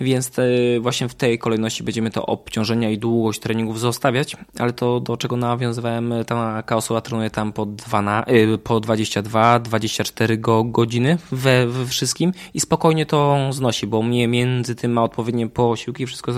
więc 0.00 0.30
te, 0.30 0.42
właśnie 0.80 1.08
w 1.08 1.14
tej 1.14 1.38
kolejności 1.38 1.82
będziemy 1.82 2.10
to 2.10 2.26
obciążenia 2.26 2.90
i 2.90 2.98
długość 2.98 3.40
treningów 3.40 3.80
zostawiać, 3.80 4.36
ale 4.58 4.72
to 4.72 5.00
do 5.00 5.16
czego 5.16 5.36
nawiązywałem, 5.36 6.14
taka 6.26 6.76
osoba 6.76 7.00
trenuje 7.00 7.30
tam 7.30 7.52
po, 7.52 7.66
2 7.66 8.24
y, 8.28 8.58
po 8.58 8.80
22-24 8.80 10.40
go, 10.40 10.64
godziny 10.64 11.18
we, 11.32 11.66
we 11.66 11.86
wszystkim 11.86 12.32
i 12.54 12.60
spokojnie 12.60 13.06
to 13.06 13.38
znosi, 13.50 13.86
bo 13.86 14.02
mnie 14.02 14.28
między 14.28 14.74
tym 14.74 14.92
ma 14.92 15.02
odpowiednie 15.02 15.48
posiłki, 15.48 16.06
wszystko 16.06 16.32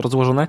rozłożone. 0.00 0.46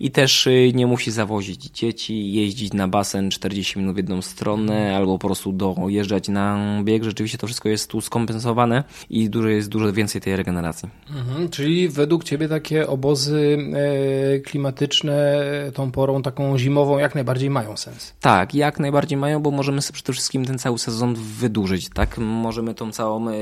I 0.00 0.10
też 0.10 0.46
y, 0.46 0.72
nie 0.74 0.86
musi 0.86 1.10
zawozić 1.10 1.64
dzieci, 1.64 2.32
jeździć 2.32 2.72
na 2.72 2.88
basen 2.88 3.30
40 3.30 3.78
minut 3.78 3.94
w 3.94 3.96
jedną 3.96 4.22
stronę 4.22 4.96
albo 4.96 5.18
po 5.18 5.28
prostu 5.28 5.52
dojeżdżać 5.52 6.28
na 6.28 6.58
bieg. 6.84 7.04
Rzeczywiście 7.04 7.38
to 7.38 7.46
wszystko 7.46 7.68
jest 7.68 7.90
tu 7.90 8.00
skompensowane 8.00 8.84
i 9.10 9.30
dużo 9.30 9.48
jest 9.48 9.68
dużo 9.68 9.92
więcej 9.92 10.20
tej 10.20 10.36
regeneracji. 10.36 10.88
Mhm, 11.10 11.48
czyli 11.48 11.88
według 11.88 12.24
Ciebie 12.24 12.48
takie 12.48 12.86
obozy 12.86 13.58
e, 13.74 14.40
klimatyczne 14.40 15.44
tą 15.74 15.90
porą 15.90 16.22
taką 16.22 16.58
zimową 16.58 16.98
jak 16.98 17.14
najbardziej 17.14 17.50
mają 17.50 17.76
sens? 17.76 18.14
Tak, 18.20 18.54
jak 18.54 18.80
najbardziej 18.80 19.18
mają, 19.18 19.40
bo 19.40 19.50
możemy 19.50 19.82
sobie 19.82 19.94
przede 19.94 20.12
wszystkim 20.12 20.44
ten 20.44 20.58
cały 20.58 20.78
sezon 20.78 21.14
wydłużyć, 21.14 21.88
tak? 21.88 22.18
Możemy 22.18 22.74
tą 22.74 22.92
całą 22.92 23.28
e, 23.28 23.32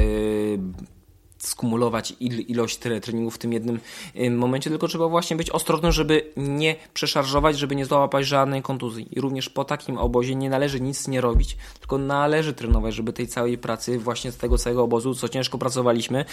skumulować 1.43 2.15
il, 2.21 2.41
ilość 2.41 2.79
treningów 2.79 3.35
w 3.35 3.39
tym 3.39 3.53
jednym 3.53 3.81
momencie, 4.31 4.71
tylko 4.71 4.89
trzeba 4.89 5.09
właśnie 5.09 5.37
być 5.37 5.51
ostrożnym, 5.51 5.93
żeby 5.93 6.33
nie 6.37 6.77
przeszarżować, 6.95 7.59
żeby 7.59 7.77
nie 7.77 7.87
złapać 7.87 8.27
żadnej 8.27 8.63
kontuzji. 8.63 9.09
I 9.11 9.21
również 9.21 9.49
po 9.49 9.65
takim 9.65 9.99
obozie 9.99 10.35
nie 10.35 10.51
należy 10.51 10.81
nic 10.81 11.09
nie 11.09 11.21
robić, 11.21 11.57
tylko 11.81 11.99
należy 11.99 12.53
trenować, 12.53 12.95
żeby 12.95 13.13
tej 13.13 13.27
całej 13.27 13.59
pracy 13.59 13.99
właśnie 13.99 14.33
z 14.33 14.37
tego 14.37 14.59
całego 14.59 14.83
obozu, 14.83 15.15
co 15.15 15.29
ciężko 15.29 15.59
pracowaliśmy, 15.59 16.25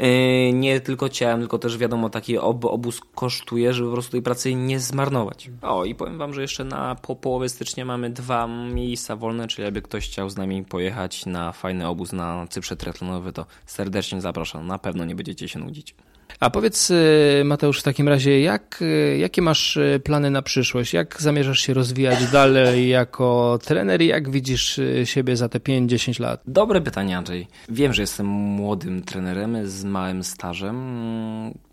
y, 0.00 0.52
nie 0.52 0.80
tylko 0.80 1.08
ciałem, 1.08 1.40
tylko 1.40 1.58
też 1.58 1.78
wiadomo, 1.78 2.10
taki 2.10 2.38
ob 2.38 2.64
obóz 2.64 3.00
kosztuje, 3.14 3.72
żeby 3.72 3.88
po 3.88 3.92
prostu 3.92 4.12
tej 4.12 4.22
pracy 4.22 4.54
nie 4.54 4.80
zmarnować. 4.80 5.50
O 5.62 5.84
i 5.84 5.94
powiem 5.94 6.18
Wam, 6.18 6.34
że 6.34 6.42
jeszcze 6.42 6.64
na 6.64 6.94
po 6.94 7.16
połowie 7.16 7.48
stycznia 7.48 7.84
mamy 7.84 8.10
dwa 8.10 8.46
miejsca 8.46 9.16
wolne, 9.16 9.48
czyli 9.48 9.64
jakby 9.64 9.82
ktoś 9.82 10.08
chciał 10.08 10.30
z 10.30 10.36
nami 10.36 10.64
pojechać 10.64 11.26
na 11.26 11.52
fajny 11.52 11.88
obóz 11.88 12.12
na 12.12 12.46
Cyprze 12.50 12.76
triatlonowy, 12.76 13.32
to 13.32 13.46
serdecznie 13.66 14.20
zapraszam 14.20 14.57
na 14.62 14.78
pewno 14.78 15.04
nie 15.04 15.14
będziecie 15.14 15.48
się 15.48 15.58
nudzić. 15.58 15.94
A 16.40 16.50
powiedz 16.50 16.90
y, 16.90 17.42
Mateusz 17.44 17.80
w 17.80 17.82
takim 17.82 18.08
razie, 18.08 18.40
jak, 18.40 18.82
y, 18.82 19.16
jakie 19.20 19.42
masz 19.42 19.76
y, 19.76 20.00
plany 20.04 20.30
na 20.30 20.42
przyszłość? 20.42 20.92
Jak 20.92 21.22
zamierzasz 21.22 21.60
się 21.60 21.74
rozwijać 21.74 22.30
dalej 22.32 22.88
jako 22.88 23.58
trener 23.64 24.02
i 24.02 24.06
jak 24.06 24.30
widzisz 24.30 24.80
siebie 25.04 25.36
za 25.36 25.48
te 25.48 25.58
5-10 25.58 26.20
lat? 26.20 26.40
Dobre 26.46 26.80
pytanie 26.80 27.18
Andrzej. 27.18 27.46
Wiem, 27.68 27.92
że 27.92 28.02
jestem 28.02 28.26
młodym 28.26 29.02
trenerem 29.02 29.66
z 29.66 29.84
małym 29.84 30.24
stażem. 30.24 30.76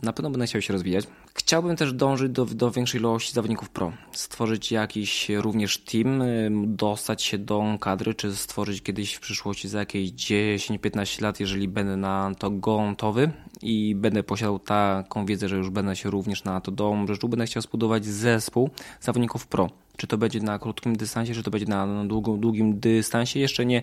Na 0.03 0.13
pewno 0.13 0.29
będę 0.29 0.47
chciał 0.47 0.61
się 0.61 0.73
rozwijać. 0.73 1.05
Chciałbym 1.37 1.75
też 1.75 1.93
dążyć 1.93 2.31
do, 2.31 2.45
do 2.45 2.71
większej 2.71 3.01
ilości 3.01 3.33
zawodników 3.33 3.69
pro. 3.69 3.91
Stworzyć 4.11 4.71
jakiś 4.71 5.29
również 5.29 5.77
team, 5.77 6.23
dostać 6.65 7.23
się 7.23 7.37
do 7.37 7.63
kadry, 7.79 8.13
czy 8.13 8.35
stworzyć 8.35 8.81
kiedyś 8.81 9.13
w 9.13 9.19
przyszłości 9.19 9.67
za 9.67 9.79
jakieś 9.79 10.11
10-15 10.11 11.21
lat, 11.21 11.39
jeżeli 11.39 11.67
będę 11.67 11.97
na 11.97 12.31
to 12.39 12.51
gotowy 12.51 13.31
i 13.61 13.95
będę 13.95 14.23
posiadał 14.23 14.59
taką 14.59 15.25
wiedzę, 15.25 15.49
że 15.49 15.55
już 15.55 15.69
będę 15.69 15.95
się 15.95 16.09
również 16.09 16.43
na 16.43 16.61
to 16.61 16.71
dążył, 16.71 17.29
będę 17.29 17.45
chciał 17.45 17.61
zbudować 17.61 18.05
zespół 18.05 18.69
zawodników 19.01 19.47
pro. 19.47 19.69
Czy 19.97 20.07
to 20.07 20.17
będzie 20.17 20.39
na 20.39 20.59
krótkim 20.59 20.95
dystansie, 20.95 21.33
czy 21.33 21.43
to 21.43 21.51
będzie 21.51 21.67
na 21.67 22.05
długim, 22.37 22.79
dystansie, 22.79 23.39
jeszcze 23.39 23.65
nie 23.65 23.81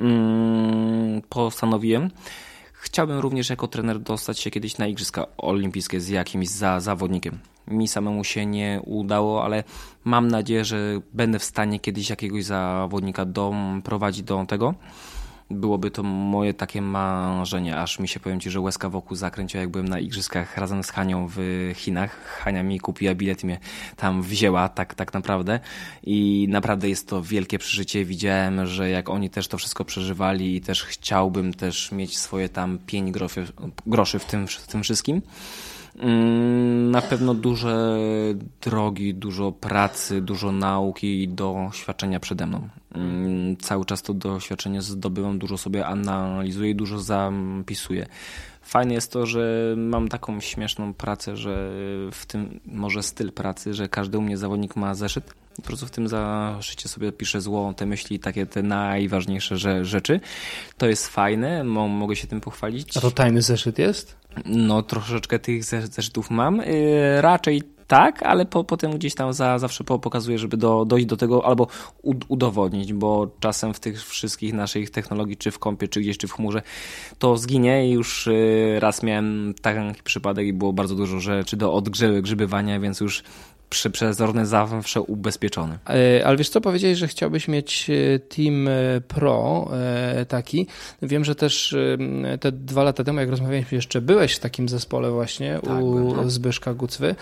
mm, 0.00 1.22
postanowiłem. 1.28 2.10
Chciałbym 2.84 3.18
również 3.18 3.50
jako 3.50 3.68
trener 3.68 4.00
dostać 4.00 4.38
się 4.38 4.50
kiedyś 4.50 4.78
na 4.78 4.86
Igrzyska 4.86 5.26
Olimpijskie 5.38 6.00
z 6.00 6.08
jakimś 6.08 6.48
za 6.48 6.80
zawodnikiem. 6.80 7.38
Mi 7.68 7.88
samemu 7.88 8.24
się 8.24 8.46
nie 8.46 8.80
udało, 8.84 9.44
ale 9.44 9.64
mam 10.04 10.28
nadzieję, 10.28 10.64
że 10.64 11.00
będę 11.12 11.38
w 11.38 11.44
stanie 11.44 11.80
kiedyś 11.80 12.10
jakiegoś 12.10 12.44
zawodnika 12.44 13.24
doprowadzić 13.24 14.22
do 14.22 14.46
tego 14.46 14.74
byłoby 15.52 15.90
to 15.90 16.02
moje 16.02 16.54
takie 16.54 16.82
marzenie, 16.82 17.76
aż 17.76 17.98
mi 17.98 18.08
się 18.08 18.20
powiem 18.20 18.40
Ci, 18.40 18.50
że 18.50 18.60
łezka 18.60 18.88
wokół 18.88 19.16
zakręciła, 19.16 19.60
jak 19.60 19.70
byłem 19.70 19.88
na 19.88 20.00
igrzyskach 20.00 20.56
razem 20.56 20.82
z 20.82 20.90
Hanią 20.90 21.28
w 21.36 21.70
Chinach. 21.74 22.24
Hania 22.24 22.62
mi 22.62 22.80
kupiła 22.80 23.14
bilet 23.14 23.42
i 23.42 23.46
mnie 23.46 23.58
tam 23.96 24.22
wzięła, 24.22 24.68
tak, 24.68 24.94
tak 24.94 25.14
naprawdę. 25.14 25.60
I 26.02 26.46
naprawdę 26.50 26.88
jest 26.88 27.08
to 27.08 27.22
wielkie 27.22 27.58
przeżycie. 27.58 28.04
Widziałem, 28.04 28.66
że 28.66 28.90
jak 28.90 29.08
oni 29.08 29.30
też 29.30 29.48
to 29.48 29.58
wszystko 29.58 29.84
przeżywali 29.84 30.56
i 30.56 30.60
też 30.60 30.84
chciałbym 30.84 31.54
też 31.54 31.92
mieć 31.92 32.18
swoje 32.18 32.48
tam 32.48 32.78
pięć 32.86 33.12
groszy, 33.86 34.18
w, 34.18 34.24
tym, 34.24 34.46
w 34.46 34.66
tym 34.66 34.82
wszystkim. 34.82 35.22
Mm, 35.98 36.90
na 36.90 37.02
pewno 37.02 37.34
duże 37.34 37.98
drogi, 38.60 39.14
dużo 39.14 39.52
pracy, 39.52 40.20
dużo 40.20 40.52
nauki 40.52 41.22
i 41.22 41.28
doświadczenia 41.28 42.20
przede 42.20 42.46
mną. 42.46 42.68
Mm, 42.94 43.56
cały 43.56 43.84
czas 43.84 44.02
to 44.02 44.14
doświadczenie 44.14 44.82
zdobywam, 44.82 45.38
dużo 45.38 45.58
sobie 45.58 45.86
analizuję 45.86 46.74
dużo 46.74 46.98
zapisuję. 46.98 48.06
Fajne 48.62 48.94
jest 48.94 49.12
to, 49.12 49.26
że 49.26 49.74
mam 49.76 50.08
taką 50.08 50.40
śmieszną 50.40 50.94
pracę, 50.94 51.36
że 51.36 51.70
w 52.12 52.26
tym 52.26 52.60
może 52.66 53.02
styl 53.02 53.32
pracy, 53.32 53.74
że 53.74 53.88
każdy 53.88 54.18
u 54.18 54.22
mnie 54.22 54.38
zawodnik 54.38 54.76
ma 54.76 54.94
zeszyt. 54.94 55.34
Po 55.56 55.62
prostu 55.62 55.86
w 55.86 55.90
tym 55.90 56.08
zaszycie 56.08 56.88
sobie 56.88 57.12
piszę 57.12 57.40
zło 57.40 57.74
te 57.76 57.86
myśli, 57.86 58.18
takie 58.18 58.46
te 58.46 58.62
najważniejsze 58.62 59.84
rzeczy. 59.84 60.20
To 60.78 60.86
jest 60.86 61.08
fajne, 61.08 61.64
mogę 61.64 62.16
się 62.16 62.26
tym 62.26 62.40
pochwalić. 62.40 62.96
A 62.96 63.00
to 63.00 63.10
tajny 63.10 63.42
zeszyt 63.42 63.78
jest? 63.78 64.21
No, 64.44 64.82
troszeczkę 64.82 65.38
tych 65.38 65.64
zeszytów 65.64 66.30
mam. 66.30 66.56
Yy, 66.56 67.20
raczej 67.20 67.62
tak, 67.92 68.22
ale 68.22 68.46
po, 68.46 68.64
potem 68.64 68.98
gdzieś 68.98 69.14
tam 69.14 69.32
za, 69.32 69.58
zawsze 69.58 69.84
pokazuję, 69.84 70.38
żeby 70.38 70.56
do, 70.56 70.84
dojść 70.84 71.06
do 71.06 71.16
tego 71.16 71.46
albo 71.46 71.66
udowodnić, 72.28 72.92
bo 72.92 73.30
czasem 73.40 73.74
w 73.74 73.80
tych 73.80 74.04
wszystkich 74.04 74.52
naszych 74.52 74.90
technologii, 74.90 75.36
czy 75.36 75.50
w 75.50 75.58
kompie, 75.58 75.88
czy 75.88 76.00
gdzieś, 76.00 76.18
czy 76.18 76.28
w 76.28 76.32
chmurze, 76.32 76.62
to 77.18 77.36
zginie 77.36 77.88
i 77.88 77.90
już 77.90 78.26
y, 78.26 78.76
raz 78.80 79.02
miałem 79.02 79.54
taki 79.62 80.02
przypadek 80.02 80.46
i 80.46 80.52
było 80.52 80.72
bardzo 80.72 80.94
dużo 80.94 81.20
rzeczy 81.20 81.56
do 81.56 81.72
odgrzebywania, 81.72 82.80
więc 82.80 83.00
już 83.00 83.22
przezorny 83.90 84.46
zawsze 84.46 85.00
ubezpieczony. 85.00 85.78
E, 85.88 86.26
ale 86.26 86.36
wiesz 86.36 86.48
co, 86.48 86.60
powiedziałeś, 86.60 86.98
że 86.98 87.08
chciałbyś 87.08 87.48
mieć 87.48 87.90
e, 87.90 88.18
Team 88.18 88.68
e, 88.68 89.00
Pro 89.08 89.70
taki. 90.28 90.66
Wiem, 91.02 91.24
że 91.24 91.34
też 91.34 91.76
te 92.40 92.52
dwa 92.52 92.82
lata 92.82 93.04
temu, 93.04 93.20
jak 93.20 93.30
rozmawialiśmy 93.30 93.76
jeszcze, 93.76 94.00
byłeś 94.00 94.34
w 94.34 94.38
takim 94.38 94.68
zespole 94.68 95.10
właśnie 95.10 95.58
tak, 95.64 95.82
u 95.82 96.14
tak. 96.16 96.30
Zbyszka 96.30 96.74
Gucwy. 96.74 97.14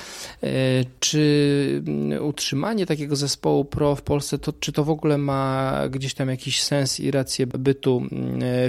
Czy 1.00 1.82
utrzymanie 2.20 2.86
takiego 2.86 3.16
zespołu 3.16 3.64
Pro 3.64 3.96
w 3.96 4.02
Polsce, 4.02 4.38
to, 4.38 4.52
czy 4.52 4.72
to 4.72 4.84
w 4.84 4.90
ogóle 4.90 5.18
ma 5.18 5.74
gdzieś 5.90 6.14
tam 6.14 6.28
jakiś 6.28 6.62
sens 6.62 7.00
i 7.00 7.10
rację 7.10 7.46
bytu 7.46 8.02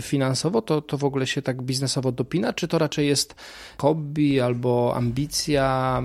finansowo? 0.01 0.61
To, 0.61 0.81
to 0.81 0.97
w 0.97 1.03
ogóle 1.03 1.27
się 1.27 1.41
tak 1.41 1.61
biznesowo 1.61 2.11
dopina, 2.11 2.53
czy 2.53 2.67
to 2.67 2.77
raczej 2.77 3.07
jest 3.07 3.35
hobby 3.77 4.41
albo 4.41 4.93
ambicja? 4.95 6.03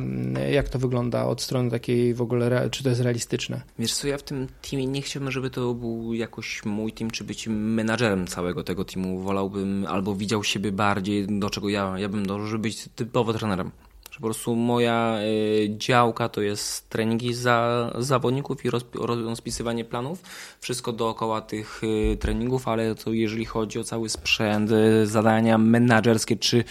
Jak 0.53 0.69
to 0.69 0.79
wygląda 0.79 1.25
od 1.25 1.43
strony 1.43 1.66
takiej 1.71 2.15
w 2.15 2.23
ogóle, 2.23 2.71
czy 2.71 2.83
to 2.83 2.89
jest 2.89 3.01
realistyczne? 3.01 3.63
Wiesz 3.79 3.95
co, 3.95 4.09
ja 4.09 4.19
w 4.19 4.23
tym 4.23 4.47
teamie 4.71 4.87
nie 4.87 5.03
chciałbym, 5.03 5.33
żeby 5.33 5.51
to 5.51 5.75
był 5.75 6.15
jakoś 6.15 6.65
mój 6.65 6.93
team, 6.93 7.11
czy 7.11 7.25
być 7.25 7.49
menadżerem 7.49 8.27
całego 8.27 8.65
tego 8.65 8.85
teamu. 8.85 9.21
Wolałbym 9.21 9.87
albo 9.89 10.15
widział 10.15 10.45
siebie 10.45 10.73
bardziej, 10.73 11.27
do 11.27 11.51
czego 11.51 11.69
ja, 11.69 11.95
ja 11.99 12.09
bym 12.09 12.27
dążył, 12.27 12.47
żeby 12.47 12.63
być 12.63 12.89
typowo 12.95 13.33
trenerem 13.33 13.71
że 14.17 14.21
po 14.21 14.27
prostu 14.27 14.57
moja 14.57 15.19
y, 15.21 15.69
działka 15.79 16.29
to 16.29 16.41
jest 16.41 16.89
treningi 16.91 17.35
za 17.35 17.91
zawodników 17.99 18.65
i 18.65 18.71
rozpisywanie 19.03 19.85
planów. 19.85 20.23
Wszystko 20.61 20.93
dookoła 20.93 21.41
tych 21.41 21.85
y, 21.85 22.17
treningów, 22.17 22.69
ale 22.69 22.95
to 22.95 23.13
jeżeli 23.13 23.45
chodzi 23.45 23.79
o 23.79 23.85
cały 23.85 24.09
sprzęt, 24.09 24.71
y, 24.71 25.07
zadania 25.07 25.59
menedżerskie, 25.59 26.37
czy 26.37 26.65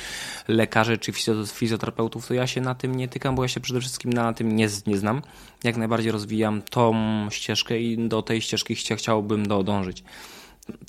lekarzy, 0.48 0.98
czy 0.98 1.12
fizjoterapeutów, 1.54 2.28
to 2.28 2.34
ja 2.34 2.48
się 2.48 2.62
na 2.62 2.76
tym 2.76 2.96
nie 2.96 3.08
tykam, 3.08 3.36
bo 3.36 3.44
ja 3.44 3.48
się 3.48 3.60
przede 3.60 3.80
wszystkim 3.80 4.14
na 4.14 4.34
tym 4.34 4.56
nie, 4.56 4.68
nie 4.88 4.98
znam. 4.98 5.22
Jak 5.64 5.78
najbardziej 5.78 6.12
rozwijam 6.12 6.62
tą 6.62 6.94
ścieżkę 7.30 7.80
i 7.80 8.08
do 8.08 8.22
tej 8.22 8.42
ścieżki 8.42 8.76
chciałbym 8.76 9.46
dążyć. 9.48 10.04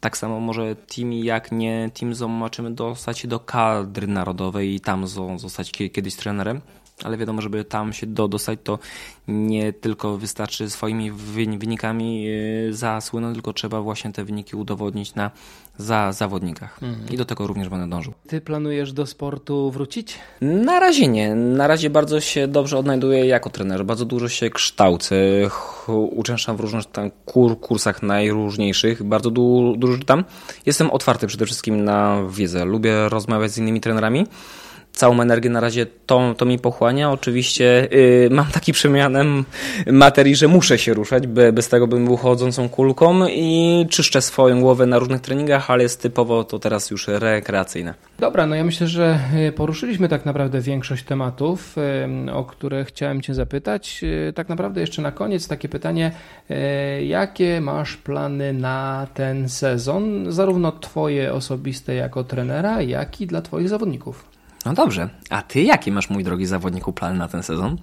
Tak 0.00 0.16
samo 0.16 0.40
może 0.40 0.76
team 0.76 1.12
jak 1.12 1.52
nie 1.52 1.90
team 1.94 2.14
zobaczymy 2.14 2.70
dostać 2.70 3.18
się 3.18 3.28
do 3.28 3.40
kadry 3.40 4.06
narodowej 4.06 4.74
i 4.74 4.80
tam 4.80 5.06
zostać 5.36 5.72
kiedyś 5.72 6.16
trenerem 6.16 6.60
ale 7.04 7.16
wiadomo, 7.16 7.42
żeby 7.42 7.64
tam 7.64 7.92
się 7.92 8.06
do, 8.06 8.28
dostać, 8.28 8.58
to 8.64 8.78
nie 9.28 9.72
tylko 9.72 10.18
wystarczy 10.18 10.70
swoimi 10.70 11.12
wynikami 11.58 12.28
y, 12.28 12.74
zasłynąć, 12.74 13.34
tylko 13.34 13.52
trzeba 13.52 13.80
właśnie 13.80 14.12
te 14.12 14.24
wyniki 14.24 14.56
udowodnić 14.56 15.14
na 15.14 15.30
za 15.78 16.12
zawodnikach. 16.12 16.82
Mhm. 16.82 17.08
I 17.10 17.16
do 17.16 17.24
tego 17.24 17.46
również 17.46 17.68
będę 17.68 17.88
dążył. 17.88 18.12
Ty 18.28 18.40
planujesz 18.40 18.92
do 18.92 19.06
sportu 19.06 19.70
wrócić? 19.70 20.18
Na 20.40 20.80
razie 20.80 21.08
nie. 21.08 21.34
Na 21.34 21.66
razie 21.66 21.90
bardzo 21.90 22.20
się 22.20 22.48
dobrze 22.48 22.78
odnajduję 22.78 23.26
jako 23.26 23.50
trener. 23.50 23.84
Bardzo 23.84 24.04
dużo 24.04 24.28
się 24.28 24.50
kształcę. 24.50 25.16
Uczęszczam 25.88 26.56
w 26.56 26.60
różnych 26.60 26.84
tam 26.86 27.10
kur, 27.24 27.60
kursach 27.60 28.02
najróżniejszych. 28.02 29.02
Bardzo 29.02 29.30
du, 29.30 29.74
dużo 29.78 29.98
czytam. 29.98 30.24
Jestem 30.66 30.90
otwarty 30.90 31.26
przede 31.26 31.46
wszystkim 31.46 31.84
na 31.84 32.22
wiedzę. 32.30 32.64
Lubię 32.64 33.08
rozmawiać 33.08 33.50
z 33.50 33.58
innymi 33.58 33.80
trenerami 33.80 34.26
całą 34.96 35.20
energię 35.20 35.50
na 35.50 35.60
razie 35.60 35.86
to, 36.06 36.34
to 36.36 36.44
mi 36.44 36.58
pochłania. 36.58 37.10
Oczywiście 37.10 37.88
yy, 37.90 38.28
mam 38.30 38.46
taki 38.46 38.72
przemianem 38.72 39.44
materii, 39.92 40.36
że 40.36 40.48
muszę 40.48 40.78
się 40.78 40.94
ruszać, 40.94 41.26
by, 41.26 41.52
bez 41.52 41.68
tego 41.68 41.86
bym 41.86 42.04
był 42.04 42.16
chodzącą 42.16 42.68
kulką 42.68 43.26
i 43.28 43.86
czyszczę 43.90 44.22
swoją 44.22 44.60
głowę 44.60 44.86
na 44.86 44.98
różnych 44.98 45.20
treningach, 45.20 45.70
ale 45.70 45.82
jest 45.82 46.02
typowo 46.02 46.44
to 46.44 46.58
teraz 46.58 46.90
już 46.90 47.08
rekreacyjne. 47.08 47.94
Dobra, 48.18 48.46
no 48.46 48.54
ja 48.54 48.64
myślę, 48.64 48.86
że 48.86 49.18
y, 49.48 49.52
poruszyliśmy 49.52 50.08
tak 50.08 50.26
naprawdę 50.26 50.60
większość 50.60 51.04
tematów, 51.04 51.76
y, 52.28 52.32
o 52.32 52.44
które 52.44 52.84
chciałem 52.84 53.22
Cię 53.22 53.34
zapytać. 53.34 54.00
Y, 54.28 54.32
tak 54.32 54.48
naprawdę 54.48 54.80
jeszcze 54.80 55.02
na 55.02 55.12
koniec 55.12 55.48
takie 55.48 55.68
pytanie, 55.68 56.10
jakie 57.06 57.60
masz 57.60 57.96
plany 57.96 58.52
na 58.52 59.06
ten 59.14 59.48
sezon, 59.48 60.32
zarówno 60.32 60.72
Twoje 60.72 61.32
osobiste 61.32 61.94
jako 61.94 62.24
trenera, 62.24 62.82
jak 62.82 63.20
i 63.20 63.26
dla 63.26 63.42
Twoich 63.42 63.68
zawodników? 63.68 64.35
No 64.66 64.74
dobrze. 64.74 65.08
A 65.30 65.42
ty 65.42 65.62
jakie 65.62 65.92
masz, 65.92 66.10
mój 66.10 66.24
drogi 66.24 66.46
zawodniku, 66.46 66.92
plany 66.92 67.18
na 67.18 67.28
ten 67.28 67.42
sezon? 67.42 67.76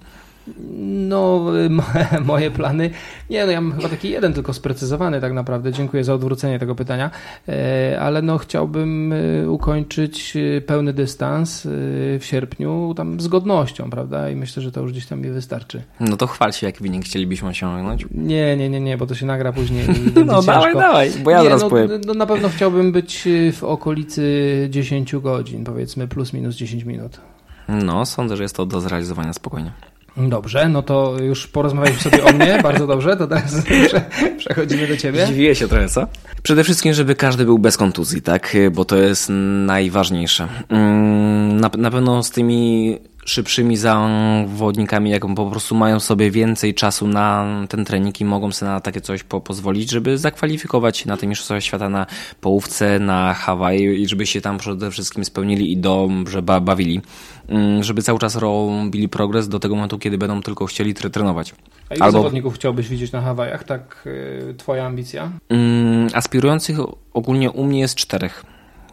No, 1.08 1.44
moje 2.24 2.50
plany. 2.50 2.90
Nie, 3.30 3.46
no 3.46 3.52
ja 3.52 3.60
mam 3.60 3.76
chyba 3.76 3.88
taki 3.88 4.10
jeden 4.10 4.32
tylko 4.32 4.52
sprecyzowany 4.52 5.20
tak 5.20 5.32
naprawdę. 5.32 5.72
Dziękuję 5.72 6.04
za 6.04 6.14
odwrócenie 6.14 6.58
tego 6.58 6.74
pytania. 6.74 7.10
E, 7.48 8.00
ale 8.00 8.22
no 8.22 8.38
chciałbym 8.38 9.12
e, 9.12 9.50
ukończyć 9.50 10.36
e, 10.36 10.60
pełny 10.60 10.92
dystans 10.92 11.62
w 11.64 12.20
sierpniu 12.22 12.94
tam 12.96 13.20
z 13.20 13.28
godnością, 13.28 13.90
prawda? 13.90 14.30
I 14.30 14.36
myślę, 14.36 14.62
że 14.62 14.72
to 14.72 14.80
już 14.80 14.92
gdzieś 14.92 15.06
tam 15.06 15.20
mi 15.20 15.30
wystarczy. 15.30 15.82
No 16.00 16.16
to 16.16 16.26
chwal 16.26 16.52
się, 16.52 16.66
jaki 16.66 16.82
wynik 16.82 17.04
chcielibyśmy 17.04 17.48
osiągnąć. 17.48 18.06
Nie, 18.10 18.56
nie, 18.56 18.68
nie, 18.68 18.80
nie, 18.80 18.98
bo 18.98 19.06
to 19.06 19.14
się 19.14 19.26
nagra 19.26 19.52
później. 19.52 19.86
no 20.26 20.42
dawaj, 20.42 20.74
dawaj, 20.74 21.10
bo 21.24 21.30
ja 21.30 21.38
nie, 21.38 21.44
zaraz 21.44 21.62
no, 21.62 21.70
powiem. 21.70 21.88
No 22.06 22.14
na 22.14 22.26
pewno 22.26 22.48
chciałbym 22.48 22.92
być 22.92 23.28
w 23.52 23.64
okolicy 23.64 24.68
10 24.70 25.16
godzin, 25.16 25.64
powiedzmy 25.64 26.08
plus 26.08 26.32
minus 26.32 26.56
10 26.56 26.84
minut. 26.84 27.20
No, 27.68 28.06
sądzę, 28.06 28.36
że 28.36 28.42
jest 28.42 28.56
to 28.56 28.66
do 28.66 28.80
zrealizowania 28.80 29.32
spokojnie. 29.32 29.72
Dobrze, 30.16 30.68
no 30.68 30.82
to 30.82 31.16
już 31.22 31.46
porozmawialiśmy 31.46 32.10
sobie 32.10 32.24
o 32.24 32.32
mnie, 32.32 32.58
bardzo 32.62 32.86
dobrze, 32.86 33.16
to 33.16 33.26
teraz 33.26 33.62
przechodzimy 34.38 34.86
do 34.88 34.96
ciebie. 34.96 35.26
Dziwię 35.26 35.54
się 35.54 35.68
trochę, 35.68 35.88
co? 35.88 36.06
Przede 36.42 36.64
wszystkim, 36.64 36.94
żeby 36.94 37.14
każdy 37.14 37.44
był 37.44 37.58
bez 37.58 37.76
kontuzji, 37.76 38.22
tak? 38.22 38.56
Bo 38.72 38.84
to 38.84 38.96
jest 38.96 39.28
najważniejsze. 39.66 40.48
Mm, 40.68 41.60
na, 41.60 41.70
na 41.78 41.90
pewno 41.90 42.22
z 42.22 42.30
tymi 42.30 42.98
szybszymi 43.24 43.76
zawodnikami, 43.76 45.10
jak 45.10 45.34
po 45.36 45.50
prostu 45.50 45.74
mają 45.74 46.00
sobie 46.00 46.30
więcej 46.30 46.74
czasu 46.74 47.06
na 47.08 47.46
ten 47.68 47.84
trening 47.84 48.20
i 48.20 48.24
mogą 48.24 48.52
sobie 48.52 48.70
na 48.70 48.80
takie 48.80 49.00
coś 49.00 49.22
po 49.22 49.40
pozwolić, 49.40 49.90
żeby 49.90 50.18
zakwalifikować 50.18 50.98
się 50.98 51.08
na 51.08 51.16
te 51.16 51.26
Mistrzostwa 51.26 51.60
Świata 51.60 51.88
na 51.88 52.06
połówce, 52.40 52.98
na 52.98 53.34
Hawaii 53.34 54.02
i 54.02 54.08
żeby 54.08 54.26
się 54.26 54.40
tam 54.40 54.58
przede 54.58 54.90
wszystkim 54.90 55.24
spełnili 55.24 55.72
i 55.72 55.76
dobrze 55.76 56.42
bawili. 56.42 57.00
Mm, 57.48 57.82
żeby 57.82 58.02
cały 58.02 58.18
czas 58.18 58.36
robili 58.36 59.08
progres 59.08 59.48
do 59.48 59.58
tego 59.58 59.74
momentu, 59.74 59.98
kiedy 59.98 60.18
będą 60.18 60.42
tylko 60.42 60.66
chcieli 60.66 60.94
trenować. 60.94 61.54
A 61.90 61.94
ile 61.94 62.04
Albo... 62.04 62.18
zawodników 62.18 62.54
chciałbyś 62.54 62.88
widzieć 62.88 63.12
na 63.12 63.20
Hawajach? 63.20 63.64
Tak, 63.64 64.08
yy, 64.46 64.54
twoja 64.54 64.86
ambicja? 64.86 65.30
Mm, 65.48 66.08
aspirujących 66.14 66.78
ogólnie 67.12 67.50
u 67.50 67.64
mnie 67.64 67.80
jest 67.80 67.94
czterech. 67.94 68.44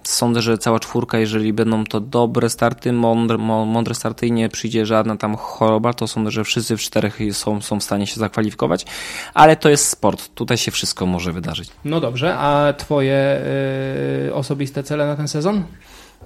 Sądzę, 0.04 0.42
że 0.42 0.58
cała 0.58 0.80
czwórka, 0.80 1.20
jeżeli 1.20 1.54
będą 1.54 1.84
to 1.84 2.00
dobre 2.00 2.50
starty, 2.50 2.94
mądre, 2.94 3.38
mądre 3.38 3.96
starty 3.96 4.28
i 4.28 4.32
nie 4.32 4.50
przyjdzie 4.50 4.86
żadna 4.86 5.18
tam 5.18 5.36
choroba, 5.36 5.94
to 5.94 6.08
sądzę, 6.08 6.32
że 6.32 6.44
wszyscy 6.44 6.78
w 6.78 6.80
czterech 6.80 7.20
są, 7.32 7.62
są 7.62 7.80
w 7.80 7.84
stanie 7.84 8.08
się 8.08 8.20
zakwalifikować, 8.20 8.86
ale 9.34 9.56
to 9.56 9.70
jest 9.70 9.86
sport. 9.86 10.30
Tutaj 10.36 10.58
się 10.58 10.72
wszystko 10.72 11.06
może 11.06 11.34
wydarzyć. 11.34 11.70
No 11.86 12.00
dobrze, 12.00 12.38
a 12.38 12.74
twoje 12.74 13.42
yy, 14.26 14.34
osobiste 14.34 14.84
cele 14.84 15.08
na 15.08 15.16
ten 15.16 15.28
sezon? 15.28 15.64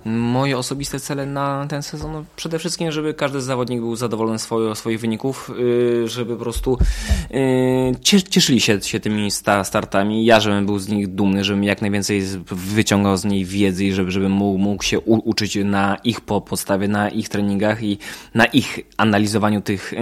Moje 0.05 0.57
osobiste 0.57 0.99
cele 0.99 1.25
na 1.25 1.65
ten 1.69 1.83
sezon, 1.83 2.11
no 2.11 2.25
przede 2.35 2.59
wszystkim, 2.59 2.91
żeby 2.91 3.13
każdy 3.13 3.41
zawodnik 3.41 3.79
był 3.79 3.95
zadowolony 3.95 4.39
swoje, 4.39 4.75
swoich 4.75 4.99
wyników, 4.99 5.51
y, 5.59 6.07
żeby 6.07 6.33
po 6.33 6.43
prostu 6.43 6.77
y, 7.31 7.95
cieszyli 8.29 8.61
się, 8.61 8.81
się 8.81 8.99
tymi 8.99 9.31
startami. 9.63 10.25
Ja, 10.25 10.39
żebym 10.39 10.65
był 10.65 10.79
z 10.79 10.87
nich 10.87 11.07
dumny, 11.07 11.43
żebym 11.43 11.63
jak 11.63 11.81
najwięcej 11.81 12.21
wyciągał 12.51 13.17
z 13.17 13.25
niej 13.25 13.45
wiedzy 13.45 13.85
i 13.85 13.93
żeby, 13.93 14.11
żeby 14.11 14.29
mógł, 14.29 14.57
mógł 14.57 14.83
się 14.83 14.99
uczyć 14.99 15.57
na 15.63 15.97
ich 16.03 16.21
podstawie, 16.21 16.87
na 16.87 17.09
ich 17.09 17.29
treningach 17.29 17.83
i 17.83 17.97
na 18.33 18.45
ich 18.45 18.79
analizowaniu 18.97 19.61
tych 19.61 19.93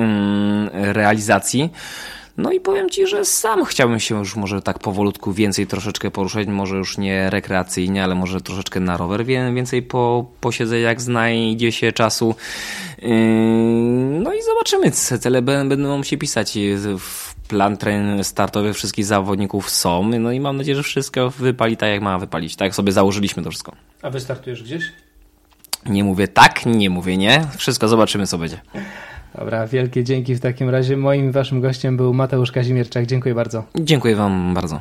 realizacji. 0.73 1.69
No 2.37 2.51
i 2.51 2.59
powiem 2.59 2.89
Ci, 2.89 3.07
że 3.07 3.25
sam 3.25 3.65
chciałbym 3.65 3.99
się 3.99 4.19
już 4.19 4.35
może 4.35 4.61
tak 4.61 4.79
powolutku 4.79 5.33
więcej 5.33 5.67
troszeczkę 5.67 6.11
poruszać, 6.11 6.47
może 6.47 6.75
już 6.75 6.97
nie 6.97 7.29
rekreacyjnie, 7.29 8.03
ale 8.03 8.15
może 8.15 8.41
troszeczkę 8.41 8.79
na 8.79 8.97
rower 8.97 9.25
więcej 9.25 9.81
po, 9.81 10.25
posiedzę 10.41 10.79
jak 10.79 11.01
znajdzie 11.01 11.71
się 11.71 11.91
czasu. 11.91 12.35
Yy, 13.01 13.09
no 14.19 14.33
i 14.33 14.41
zobaczymy, 14.41 14.91
cele 14.91 15.41
będą 15.41 16.03
się 16.03 16.17
pisać 16.17 16.57
plan 17.47 17.77
tren 17.77 18.23
startowy 18.23 18.73
wszystkich 18.73 19.05
zawodników 19.05 19.69
są, 19.69 20.09
no 20.09 20.31
i 20.31 20.39
mam 20.39 20.57
nadzieję, 20.57 20.75
że 20.75 20.83
wszystko 20.83 21.29
wypali 21.29 21.77
tak 21.77 21.89
jak 21.89 22.01
ma 22.01 22.19
wypalić, 22.19 22.55
tak 22.55 22.65
jak 22.65 22.75
sobie 22.75 22.91
założyliśmy 22.91 23.43
to 23.43 23.49
wszystko. 23.49 23.75
A 24.01 24.09
wystartujesz 24.09 24.63
gdzieś? 24.63 24.83
Nie 25.85 26.03
mówię 26.03 26.27
tak, 26.27 26.65
nie 26.65 26.89
mówię 26.89 27.17
nie. 27.17 27.47
Wszystko 27.57 27.87
zobaczymy, 27.87 28.27
co 28.27 28.37
będzie. 28.37 28.61
Dobra, 29.37 29.67
wielkie 29.67 30.03
dzięki 30.03 30.35
w 30.35 30.39
takim 30.39 30.69
razie. 30.69 30.97
Moim 30.97 31.31
waszym 31.31 31.61
gościem 31.61 31.97
był 31.97 32.13
Mateusz 32.13 32.51
Kazimierczak. 32.51 33.05
Dziękuję 33.05 33.35
bardzo. 33.35 33.63
Dziękuję 33.79 34.15
wam 34.15 34.53
bardzo. 34.53 34.79